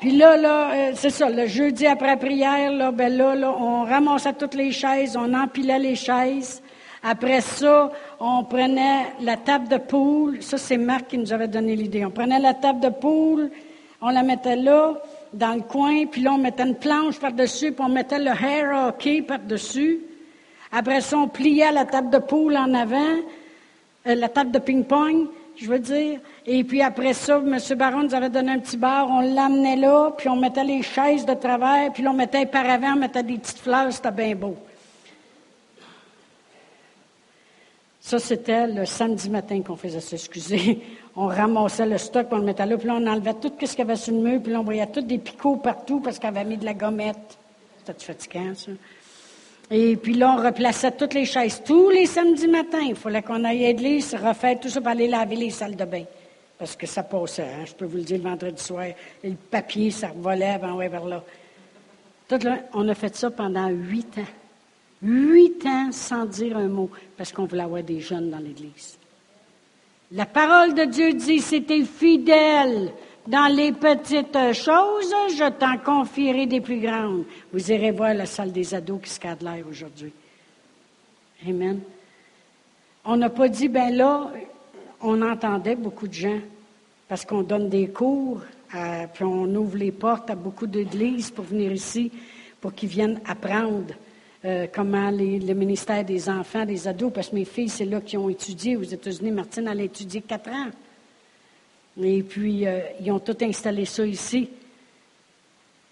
Puis 0.03 0.17
là, 0.17 0.35
là, 0.35 0.73
euh, 0.73 0.91
c'est 0.95 1.11
ça, 1.11 1.29
le 1.29 1.47
jeudi 1.47 1.87
après 1.87 2.17
prière, 2.17 2.91
ben 2.91 3.15
là, 3.15 3.35
là, 3.35 3.55
on 3.57 3.85
ramassait 3.85 4.33
toutes 4.33 4.53
les 4.53 4.73
chaises, 4.73 5.15
on 5.15 5.33
empilait 5.33 5.79
les 5.79 5.95
chaises. 5.95 6.61
Après 7.01 7.39
ça, 7.39 7.89
on 8.19 8.43
prenait 8.43 9.13
la 9.21 9.37
table 9.37 9.69
de 9.69 9.77
poule. 9.77 10.43
Ça, 10.43 10.57
c'est 10.57 10.75
Marc 10.75 11.07
qui 11.07 11.17
nous 11.17 11.31
avait 11.31 11.47
donné 11.47 11.77
l'idée. 11.77 12.03
On 12.03 12.11
prenait 12.11 12.39
la 12.39 12.53
table 12.53 12.81
de 12.81 12.89
poule, 12.89 13.49
on 14.01 14.09
la 14.09 14.23
mettait 14.23 14.57
là, 14.57 14.95
dans 15.31 15.53
le 15.53 15.61
coin, 15.61 16.05
puis 16.05 16.21
là, 16.21 16.33
on 16.33 16.37
mettait 16.37 16.63
une 16.63 16.75
planche 16.75 17.17
par-dessus, 17.17 17.71
puis 17.71 17.85
on 17.85 17.87
mettait 17.87 18.19
le 18.19 18.31
hair 18.31 18.87
hockey 18.89 19.21
par-dessus. 19.21 20.01
Après 20.73 20.99
ça, 20.99 21.17
on 21.17 21.29
pliait 21.29 21.71
la 21.71 21.85
table 21.85 22.09
de 22.09 22.17
poule 22.17 22.57
en 22.57 22.73
avant, 22.73 23.15
euh, 24.07 24.15
la 24.15 24.27
table 24.27 24.51
de 24.51 24.59
ping-pong 24.59 25.29
je 25.63 25.69
veux 25.69 25.79
dire. 25.79 26.19
Et 26.45 26.63
puis 26.63 26.81
après 26.81 27.13
ça, 27.13 27.37
M. 27.37 27.57
Baron 27.77 28.03
nous 28.03 28.13
avait 28.13 28.29
donné 28.29 28.51
un 28.51 28.59
petit 28.59 28.77
bar, 28.77 29.07
on 29.09 29.21
l'amenait 29.21 29.77
là, 29.77 30.11
puis 30.17 30.27
on 30.27 30.35
mettait 30.35 30.63
les 30.63 30.81
chaises 30.81 31.25
de 31.25 31.33
travers, 31.33 31.91
puis 31.93 32.05
on 32.07 32.13
mettait 32.13 32.45
par 32.45 32.69
avant, 32.69 32.93
on 32.93 32.97
mettait 32.97 33.23
des 33.23 33.37
petites 33.37 33.59
fleurs, 33.59 33.91
c'était 33.91 34.11
bien 34.11 34.35
beau. 34.35 34.57
Ça, 38.01 38.19
c'était 38.19 38.67
le 38.67 38.85
samedi 38.85 39.29
matin 39.29 39.61
qu'on 39.61 39.77
faisait 39.77 40.01
ça, 40.01 40.17
excusez. 40.17 40.81
On 41.15 41.27
ramassait 41.27 41.85
le 41.85 41.97
stock, 41.97 42.27
puis 42.27 42.35
on 42.35 42.39
le 42.39 42.45
mettait 42.45 42.65
là, 42.65 42.77
puis 42.77 42.87
là, 42.87 42.95
on 42.95 43.07
enlevait 43.07 43.35
tout 43.35 43.51
ce 43.61 43.65
qu'il 43.65 43.79
y 43.79 43.81
avait 43.81 43.95
sur 43.95 44.13
le 44.13 44.19
mur, 44.19 44.41
puis 44.41 44.51
là, 44.51 44.59
on 44.59 44.63
voyait 44.63 44.87
tous 44.87 45.01
des 45.01 45.17
picots 45.17 45.55
partout 45.55 46.01
parce 46.01 46.19
qu'on 46.19 46.27
avait 46.27 46.43
mis 46.43 46.57
de 46.57 46.65
la 46.65 46.73
gommette. 46.73 47.37
C'était 47.77 48.03
fatigant, 48.03 48.53
ça? 48.55 48.71
Et 49.71 49.95
puis 49.95 50.13
là, 50.13 50.35
on 50.37 50.43
replaçait 50.43 50.91
toutes 50.91 51.13
les 51.13 51.25
chaises. 51.25 51.61
Tous 51.63 51.89
les 51.89 52.05
samedis 52.05 52.47
matins, 52.47 52.81
il 52.81 52.95
fallait 52.95 53.21
qu'on 53.21 53.43
aille 53.43 53.65
à 53.65 53.67
l'église, 53.69 54.13
refaire 54.15 54.59
tout 54.59 54.69
ça 54.69 54.81
pour 54.81 54.89
aller 54.89 55.07
laver 55.07 55.35
les 55.35 55.49
salles 55.49 55.75
de 55.75 55.85
bain. 55.85 56.03
Parce 56.57 56.75
que 56.75 56.85
ça 56.85 57.03
passait, 57.03 57.43
hein. 57.43 57.65
je 57.65 57.73
peux 57.73 57.85
vous 57.85 57.97
le 57.97 58.03
dire, 58.03 58.17
le 58.17 58.23
vendredi 58.23 58.61
soir. 58.61 58.85
Le 59.23 59.33
papier, 59.33 59.91
ça 59.91 60.09
revolait 60.09 60.51
avant, 60.51 60.75
ouais, 60.75 60.87
vers 60.87 61.05
là. 61.05 61.23
Tout 62.27 62.39
là. 62.43 62.59
On 62.73 62.87
a 62.87 62.93
fait 62.93 63.15
ça 63.15 63.31
pendant 63.31 63.67
huit 63.67 64.17
ans. 64.17 64.31
Huit 65.01 65.65
ans 65.65 65.91
sans 65.91 66.25
dire 66.25 66.57
un 66.57 66.67
mot, 66.67 66.89
parce 67.17 67.31
qu'on 67.31 67.45
voulait 67.45 67.63
avoir 67.63 67.83
des 67.83 67.99
jeunes 67.99 68.29
dans 68.29 68.37
l'Église. 68.37 68.97
La 70.11 70.25
parole 70.25 70.73
de 70.73 70.85
Dieu 70.85 71.13
dit, 71.13 71.39
c'était 71.39 71.83
fidèle 71.83 72.93
dans 73.27 73.53
les 73.53 73.71
petites 73.71 74.53
choses, 74.53 75.13
je 75.35 75.49
t'en 75.51 75.77
confierai 75.77 76.45
des 76.45 76.61
plus 76.61 76.79
grandes. 76.79 77.23
Vous 77.51 77.71
irez 77.71 77.91
voir 77.91 78.13
la 78.13 78.25
salle 78.25 78.51
des 78.51 78.73
ados 78.73 79.01
qui 79.01 79.09
se 79.09 79.19
cadre 79.19 79.45
l'air 79.45 79.65
aujourd'hui. 79.67 80.11
Amen. 81.47 81.79
On 83.05 83.17
n'a 83.17 83.29
pas 83.29 83.47
dit, 83.47 83.67
ben 83.67 83.95
là, 83.95 84.31
on 85.01 85.21
entendait 85.21 85.75
beaucoup 85.75 86.07
de 86.07 86.13
gens 86.13 86.39
parce 87.07 87.25
qu'on 87.25 87.43
donne 87.43 87.69
des 87.69 87.87
cours, 87.89 88.41
puis 89.13 89.23
on 89.23 89.45
ouvre 89.55 89.77
les 89.77 89.91
portes 89.91 90.29
à 90.29 90.35
beaucoup 90.35 90.67
d'églises 90.67 91.31
pour 91.31 91.45
venir 91.45 91.71
ici, 91.71 92.11
pour 92.59 92.73
qu'ils 92.73 92.89
viennent 92.89 93.19
apprendre 93.25 93.93
euh, 94.45 94.67
comment 94.73 95.11
le 95.11 95.53
ministère 95.53 96.03
des 96.03 96.29
enfants, 96.29 96.65
des 96.65 96.87
ados, 96.87 97.11
parce 97.13 97.29
que 97.29 97.35
mes 97.35 97.45
filles, 97.45 97.69
c'est 97.69 97.85
là 97.85 98.01
qui 98.01 98.17
ont 98.17 98.29
étudié 98.29 98.75
aux 98.75 98.83
États-Unis. 98.83 99.31
Martine, 99.31 99.67
elle 99.69 99.81
a 99.81 99.83
étudié 99.83 100.21
quatre 100.21 100.49
ans. 100.49 100.67
Et 102.01 102.23
puis, 102.23 102.65
euh, 102.65 102.79
ils 102.99 103.11
ont 103.11 103.19
tout 103.19 103.37
installé 103.41 103.85
ça 103.85 104.05
ici. 104.05 104.49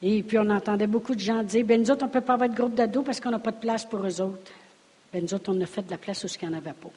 Et 0.02 0.24
puis, 0.24 0.38
on 0.40 0.50
entendait 0.50 0.88
beaucoup 0.88 1.14
de 1.14 1.20
gens 1.20 1.44
dire, 1.44 1.64
ben 1.66 1.80
nous 1.80 1.92
autres, 1.92 2.04
on 2.04 2.08
ne 2.08 2.12
peut 2.14 2.22
pas 2.22 2.34
avoir 2.34 2.50
de 2.50 2.56
groupe 2.56 2.74
d'ados 2.74 3.06
parce 3.06 3.20
qu'on 3.20 3.30
n'a 3.30 3.40
pas 3.40 3.52
de 3.52 3.60
place 3.60 3.86
pour 3.86 4.06
eux 4.06 4.22
autres. 4.22 4.52
Ben 5.14 5.22
nous 5.24 5.34
autres, 5.34 5.54
on 5.54 5.62
a 5.62 5.66
fait 5.66 5.84
de 5.84 5.92
la 5.92 5.98
place 5.98 6.24
où 6.24 6.28
il 6.28 6.48
n'y 6.48 6.56
en 6.56 6.58
avait 6.58 6.74
pas. 6.74 6.90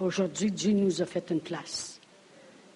Aujourd'hui, 0.00 0.50
Dieu 0.50 0.72
nous 0.72 1.00
a 1.00 1.06
fait 1.06 1.30
une 1.30 1.40
place. 1.40 2.00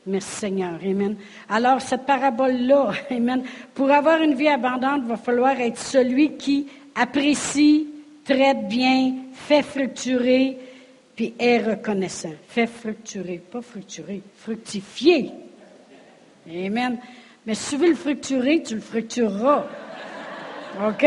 Merci 0.07 0.37
Seigneur. 0.37 0.81
Amen. 0.83 1.17
Alors, 1.51 1.83
cette 1.83 2.07
parabole-là, 2.07 2.93
Amen, 3.11 3.43
pour 3.75 3.91
avoir 3.91 4.23
une 4.23 4.35
vie 4.35 4.49
abondante, 4.49 5.03
il 5.03 5.09
va 5.09 5.17
falloir 5.19 5.61
être 5.61 5.79
celui 5.79 6.37
qui 6.37 6.67
apprécie, 6.95 7.89
traite 8.25 8.69
bien, 8.69 9.17
fait 9.35 9.63
fructurer, 9.63 10.57
puis 11.19 11.35
est 11.37 11.59
reconnaissant. 11.59 12.35
Fait 12.47 12.69
fructurer, 12.69 13.43
pas 13.51 13.61
fructurer, 13.61 14.23
fructifier. 14.37 15.33
Amen. 16.49 16.97
Mais 17.45 17.57
si 17.57 17.71
tu 17.71 17.77
veux 17.77 17.89
le 17.89 17.97
fructurer, 17.97 18.63
tu 18.63 18.77
le 18.77 18.81
fructureras. 18.81 19.65
OK? 20.87 21.07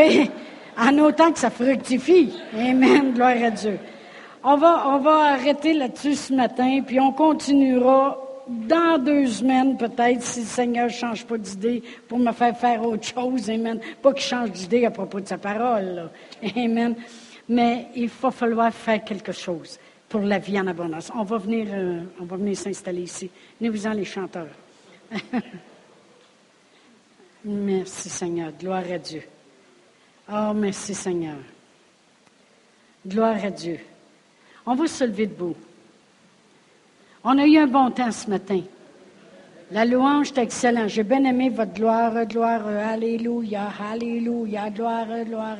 En 0.76 0.98
autant 0.98 1.32
que 1.32 1.38
ça 1.38 1.48
fructifie. 1.48 2.30
Amen. 2.52 3.14
Gloire 3.14 3.42
à 3.42 3.50
Dieu. 3.52 3.78
On 4.44 4.58
va, 4.58 4.86
on 4.88 4.98
va 4.98 5.32
arrêter 5.32 5.72
là-dessus 5.72 6.14
ce 6.14 6.34
matin, 6.34 6.82
puis 6.86 7.00
on 7.00 7.12
continuera 7.12 8.18
dans 8.46 9.02
deux 9.02 9.26
semaines, 9.26 9.78
peut-être, 9.78 10.22
si 10.22 10.40
le 10.40 10.46
Seigneur 10.46 10.86
ne 10.88 10.92
change 10.92 11.24
pas 11.24 11.38
d'idée 11.38 11.82
pour 12.06 12.18
me 12.18 12.32
faire 12.32 12.54
faire 12.54 12.86
autre 12.86 13.06
chose. 13.06 13.48
Amen. 13.48 13.80
Pas 14.02 14.12
qu'il 14.12 14.24
change 14.24 14.50
d'idée 14.50 14.84
à 14.84 14.90
propos 14.90 15.20
de 15.20 15.26
sa 15.28 15.38
parole. 15.38 16.10
Amen. 16.54 16.96
Mais 17.48 17.86
il 17.96 18.10
va 18.10 18.30
falloir 18.30 18.74
faire 18.74 19.02
quelque 19.02 19.32
chose 19.32 19.78
pour 20.12 20.20
la 20.20 20.38
vie 20.38 20.60
en 20.60 20.66
abondance. 20.66 21.10
On 21.14 21.22
va 21.22 21.38
venir, 21.38 21.68
euh, 21.70 22.02
on 22.20 22.26
va 22.26 22.36
venir 22.36 22.54
s'installer 22.54 23.04
ici. 23.04 23.30
Venez-vous-en, 23.58 23.94
les 23.94 24.04
chanteurs. 24.04 24.54
merci, 27.46 28.10
Seigneur. 28.10 28.52
Gloire 28.60 28.84
à 28.92 28.98
Dieu. 28.98 29.22
Oh, 30.30 30.52
merci, 30.54 30.94
Seigneur. 30.94 31.38
Gloire 33.06 33.42
à 33.42 33.50
Dieu. 33.50 33.78
On 34.66 34.74
va 34.74 34.86
se 34.86 35.04
lever 35.04 35.28
debout. 35.28 35.56
On 37.24 37.38
a 37.38 37.46
eu 37.46 37.56
un 37.56 37.66
bon 37.66 37.90
temps 37.90 38.12
ce 38.12 38.28
matin. 38.28 38.60
La 39.70 39.86
louange 39.86 40.32
est 40.32 40.42
excellente. 40.42 40.90
J'ai 40.90 41.04
bien 41.04 41.24
aimé 41.24 41.48
votre 41.48 41.72
gloire, 41.72 42.26
gloire, 42.26 42.66
alléluia, 42.66 43.70
alléluia, 43.90 44.68
gloire, 44.68 45.24
gloire. 45.24 45.56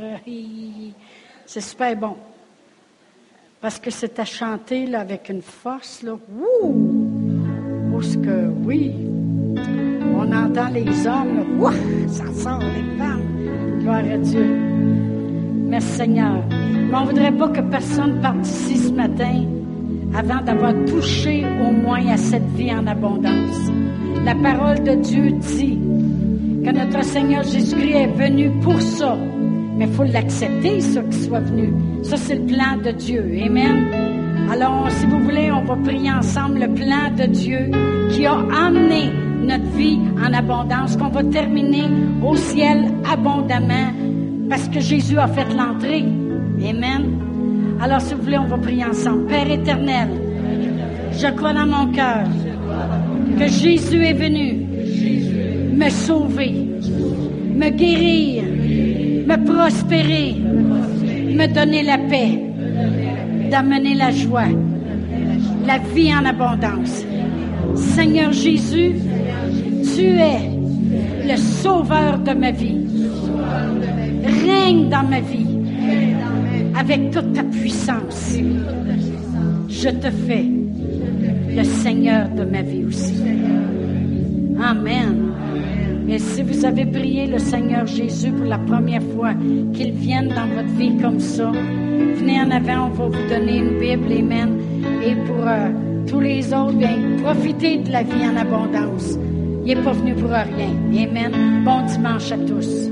C'est 1.47 1.63
super 1.63 1.97
bon. 1.97 2.19
Parce 3.63 3.79
que 3.79 3.93
c'est 3.93 4.19
à 4.19 4.25
chanter 4.25 4.87
là, 4.87 5.03
avec 5.03 5.29
une 5.29 5.41
force, 5.41 6.03
là. 6.03 6.15
Ouh! 6.65 7.93
Parce 7.93 8.17
que, 8.17 8.49
oui. 8.65 8.91
on 10.17 10.33
entend 10.33 10.69
les 10.75 11.07
hommes, 11.07 11.61
là, 11.61 11.71
ça 12.09 12.25
sort 12.35 12.59
les 12.59 12.99
femmes. 12.99 13.23
Gloire 13.79 13.99
à 13.99 14.19
Dieu. 14.19 14.45
Merci 15.69 15.89
Seigneur. 15.91 16.43
Mais 16.51 16.93
on 16.93 17.03
ne 17.03 17.07
voudrait 17.07 17.31
pas 17.31 17.49
que 17.51 17.61
personne 17.61 18.21
parte 18.21 18.45
ici 18.45 18.79
ce 18.79 18.93
matin 18.93 19.45
avant 20.13 20.43
d'avoir 20.43 20.75
touché 20.85 21.45
au 21.65 21.71
moins 21.71 22.05
à 22.09 22.17
cette 22.17 22.49
vie 22.57 22.73
en 22.75 22.85
abondance. 22.89 23.71
La 24.25 24.35
parole 24.35 24.83
de 24.83 24.97
Dieu 24.97 25.31
dit 25.31 25.79
que 26.65 26.71
notre 26.73 27.05
Seigneur 27.05 27.45
Jésus-Christ 27.45 27.95
est 27.95 28.07
venu 28.09 28.51
pour 28.61 28.81
ça. 28.83 29.17
Mais 29.77 29.87
il 29.87 29.93
faut 29.93 30.03
l'accepter, 30.03 30.81
ça, 30.81 31.01
qu'il 31.03 31.15
soit 31.15 31.41
venu. 31.41 31.73
Ça, 32.03 32.17
c'est 32.17 32.35
le 32.35 32.47
plan 32.47 32.77
de 32.85 32.91
Dieu. 32.91 33.25
Amen. 33.45 33.87
Alors, 34.51 34.91
si 34.91 35.07
vous 35.07 35.21
voulez, 35.21 35.51
on 35.51 35.65
va 35.65 35.77
prier 35.77 36.11
ensemble 36.11 36.61
le 36.61 36.69
plan 36.69 37.11
de 37.17 37.27
Dieu 37.27 37.71
qui 38.11 38.27
a 38.27 38.39
amené 38.67 39.11
notre 39.43 39.65
vie 39.77 39.99
en 40.25 40.33
abondance, 40.33 40.97
qu'on 40.97 41.09
va 41.09 41.23
terminer 41.25 41.85
au 42.25 42.37
ciel 42.37 42.85
abondamment 43.11 43.93
parce 44.49 44.69
que 44.69 44.81
Jésus 44.81 45.19
a 45.19 45.27
fait 45.29 45.47
l'entrée. 45.55 46.05
Amen. 46.69 47.19
Alors, 47.81 48.01
si 48.01 48.15
vous 48.15 48.23
voulez, 48.23 48.39
on 48.39 48.47
va 48.47 48.59
prier 48.59 48.85
ensemble. 48.85 49.27
Père 49.27 49.51
éternel, 49.51 50.09
je 51.13 51.27
crois 51.29 51.55
dans 51.55 51.67
mon 51.67 51.91
cœur 51.93 52.25
que 53.39 53.47
Jésus 53.47 54.05
est 54.05 54.13
venu 54.13 54.67
me 55.75 55.89
sauver, 55.89 56.53
me 57.55 57.71
guérir, 57.71 58.45
me 59.27 59.37
prospérer, 59.45 60.37
me 61.33 61.47
donner 61.47 61.83
la 61.83 61.99
paix, 61.99 62.39
d'amener 63.51 63.95
la 63.95 64.11
joie, 64.11 64.49
la 65.67 65.79
vie 65.79 66.13
en 66.15 66.25
abondance. 66.25 67.05
Seigneur 67.75 68.33
Jésus, 68.33 68.95
tu 69.95 70.03
es 70.03 70.51
le 71.29 71.37
sauveur 71.37 72.19
de 72.19 72.33
ma 72.33 72.51
vie. 72.51 72.79
Règne 74.25 74.89
dans 74.89 75.05
ma 75.09 75.21
vie 75.21 75.47
avec 76.79 77.11
toute 77.11 77.33
ta 77.33 77.43
puissance. 77.45 78.37
Je 79.69 79.89
te 79.89 80.11
fais 80.11 80.47
le 81.57 81.65
Seigneur 81.65 82.29
de 82.29 82.45
ma 82.45 82.63
vie 82.63 82.85
aussi. 82.85 83.15
Amen. 84.63 85.32
Et 86.09 86.19
si 86.19 86.43
vous 86.43 86.65
avez 86.65 86.85
prié 86.87 87.27
le 87.27 87.39
Seigneur 87.39 87.87
Jésus 87.87 88.33
pour 88.33 88.47
la 88.47 88.59
première 88.59 89.03
fois, 89.15 89.35
qu'il 89.73 89.93
vienne 89.93 90.29
dans 90.29 90.47
votre 90.55 90.75
vie 90.77 90.97
comme 90.99 91.21
ça, 91.21 91.51
venez 91.51 92.41
en 92.41 92.51
avant, 92.51 92.87
on 92.87 92.91
va 92.91 93.07
vous 93.07 93.29
donner 93.29 93.59
une 93.59 93.79
Bible, 93.79 94.13
Amen. 94.13 94.59
Et 95.05 95.15
pour 95.15 95.47
euh, 95.47 95.71
tous 96.07 96.21
les 96.21 96.53
autres, 96.53 96.75
bien, 96.75 96.99
profitez 97.23 97.79
de 97.79 97.91
la 97.91 98.03
vie 98.03 98.27
en 98.27 98.37
abondance. 98.37 99.19
Il 99.65 99.77
n'est 99.77 99.83
pas 99.83 99.93
venu 99.93 100.15
pour 100.15 100.31
rien. 100.31 101.07
Amen. 101.09 101.63
Bon 101.65 101.83
dimanche 101.87 102.33
à 102.33 102.39
tous. 102.39 102.91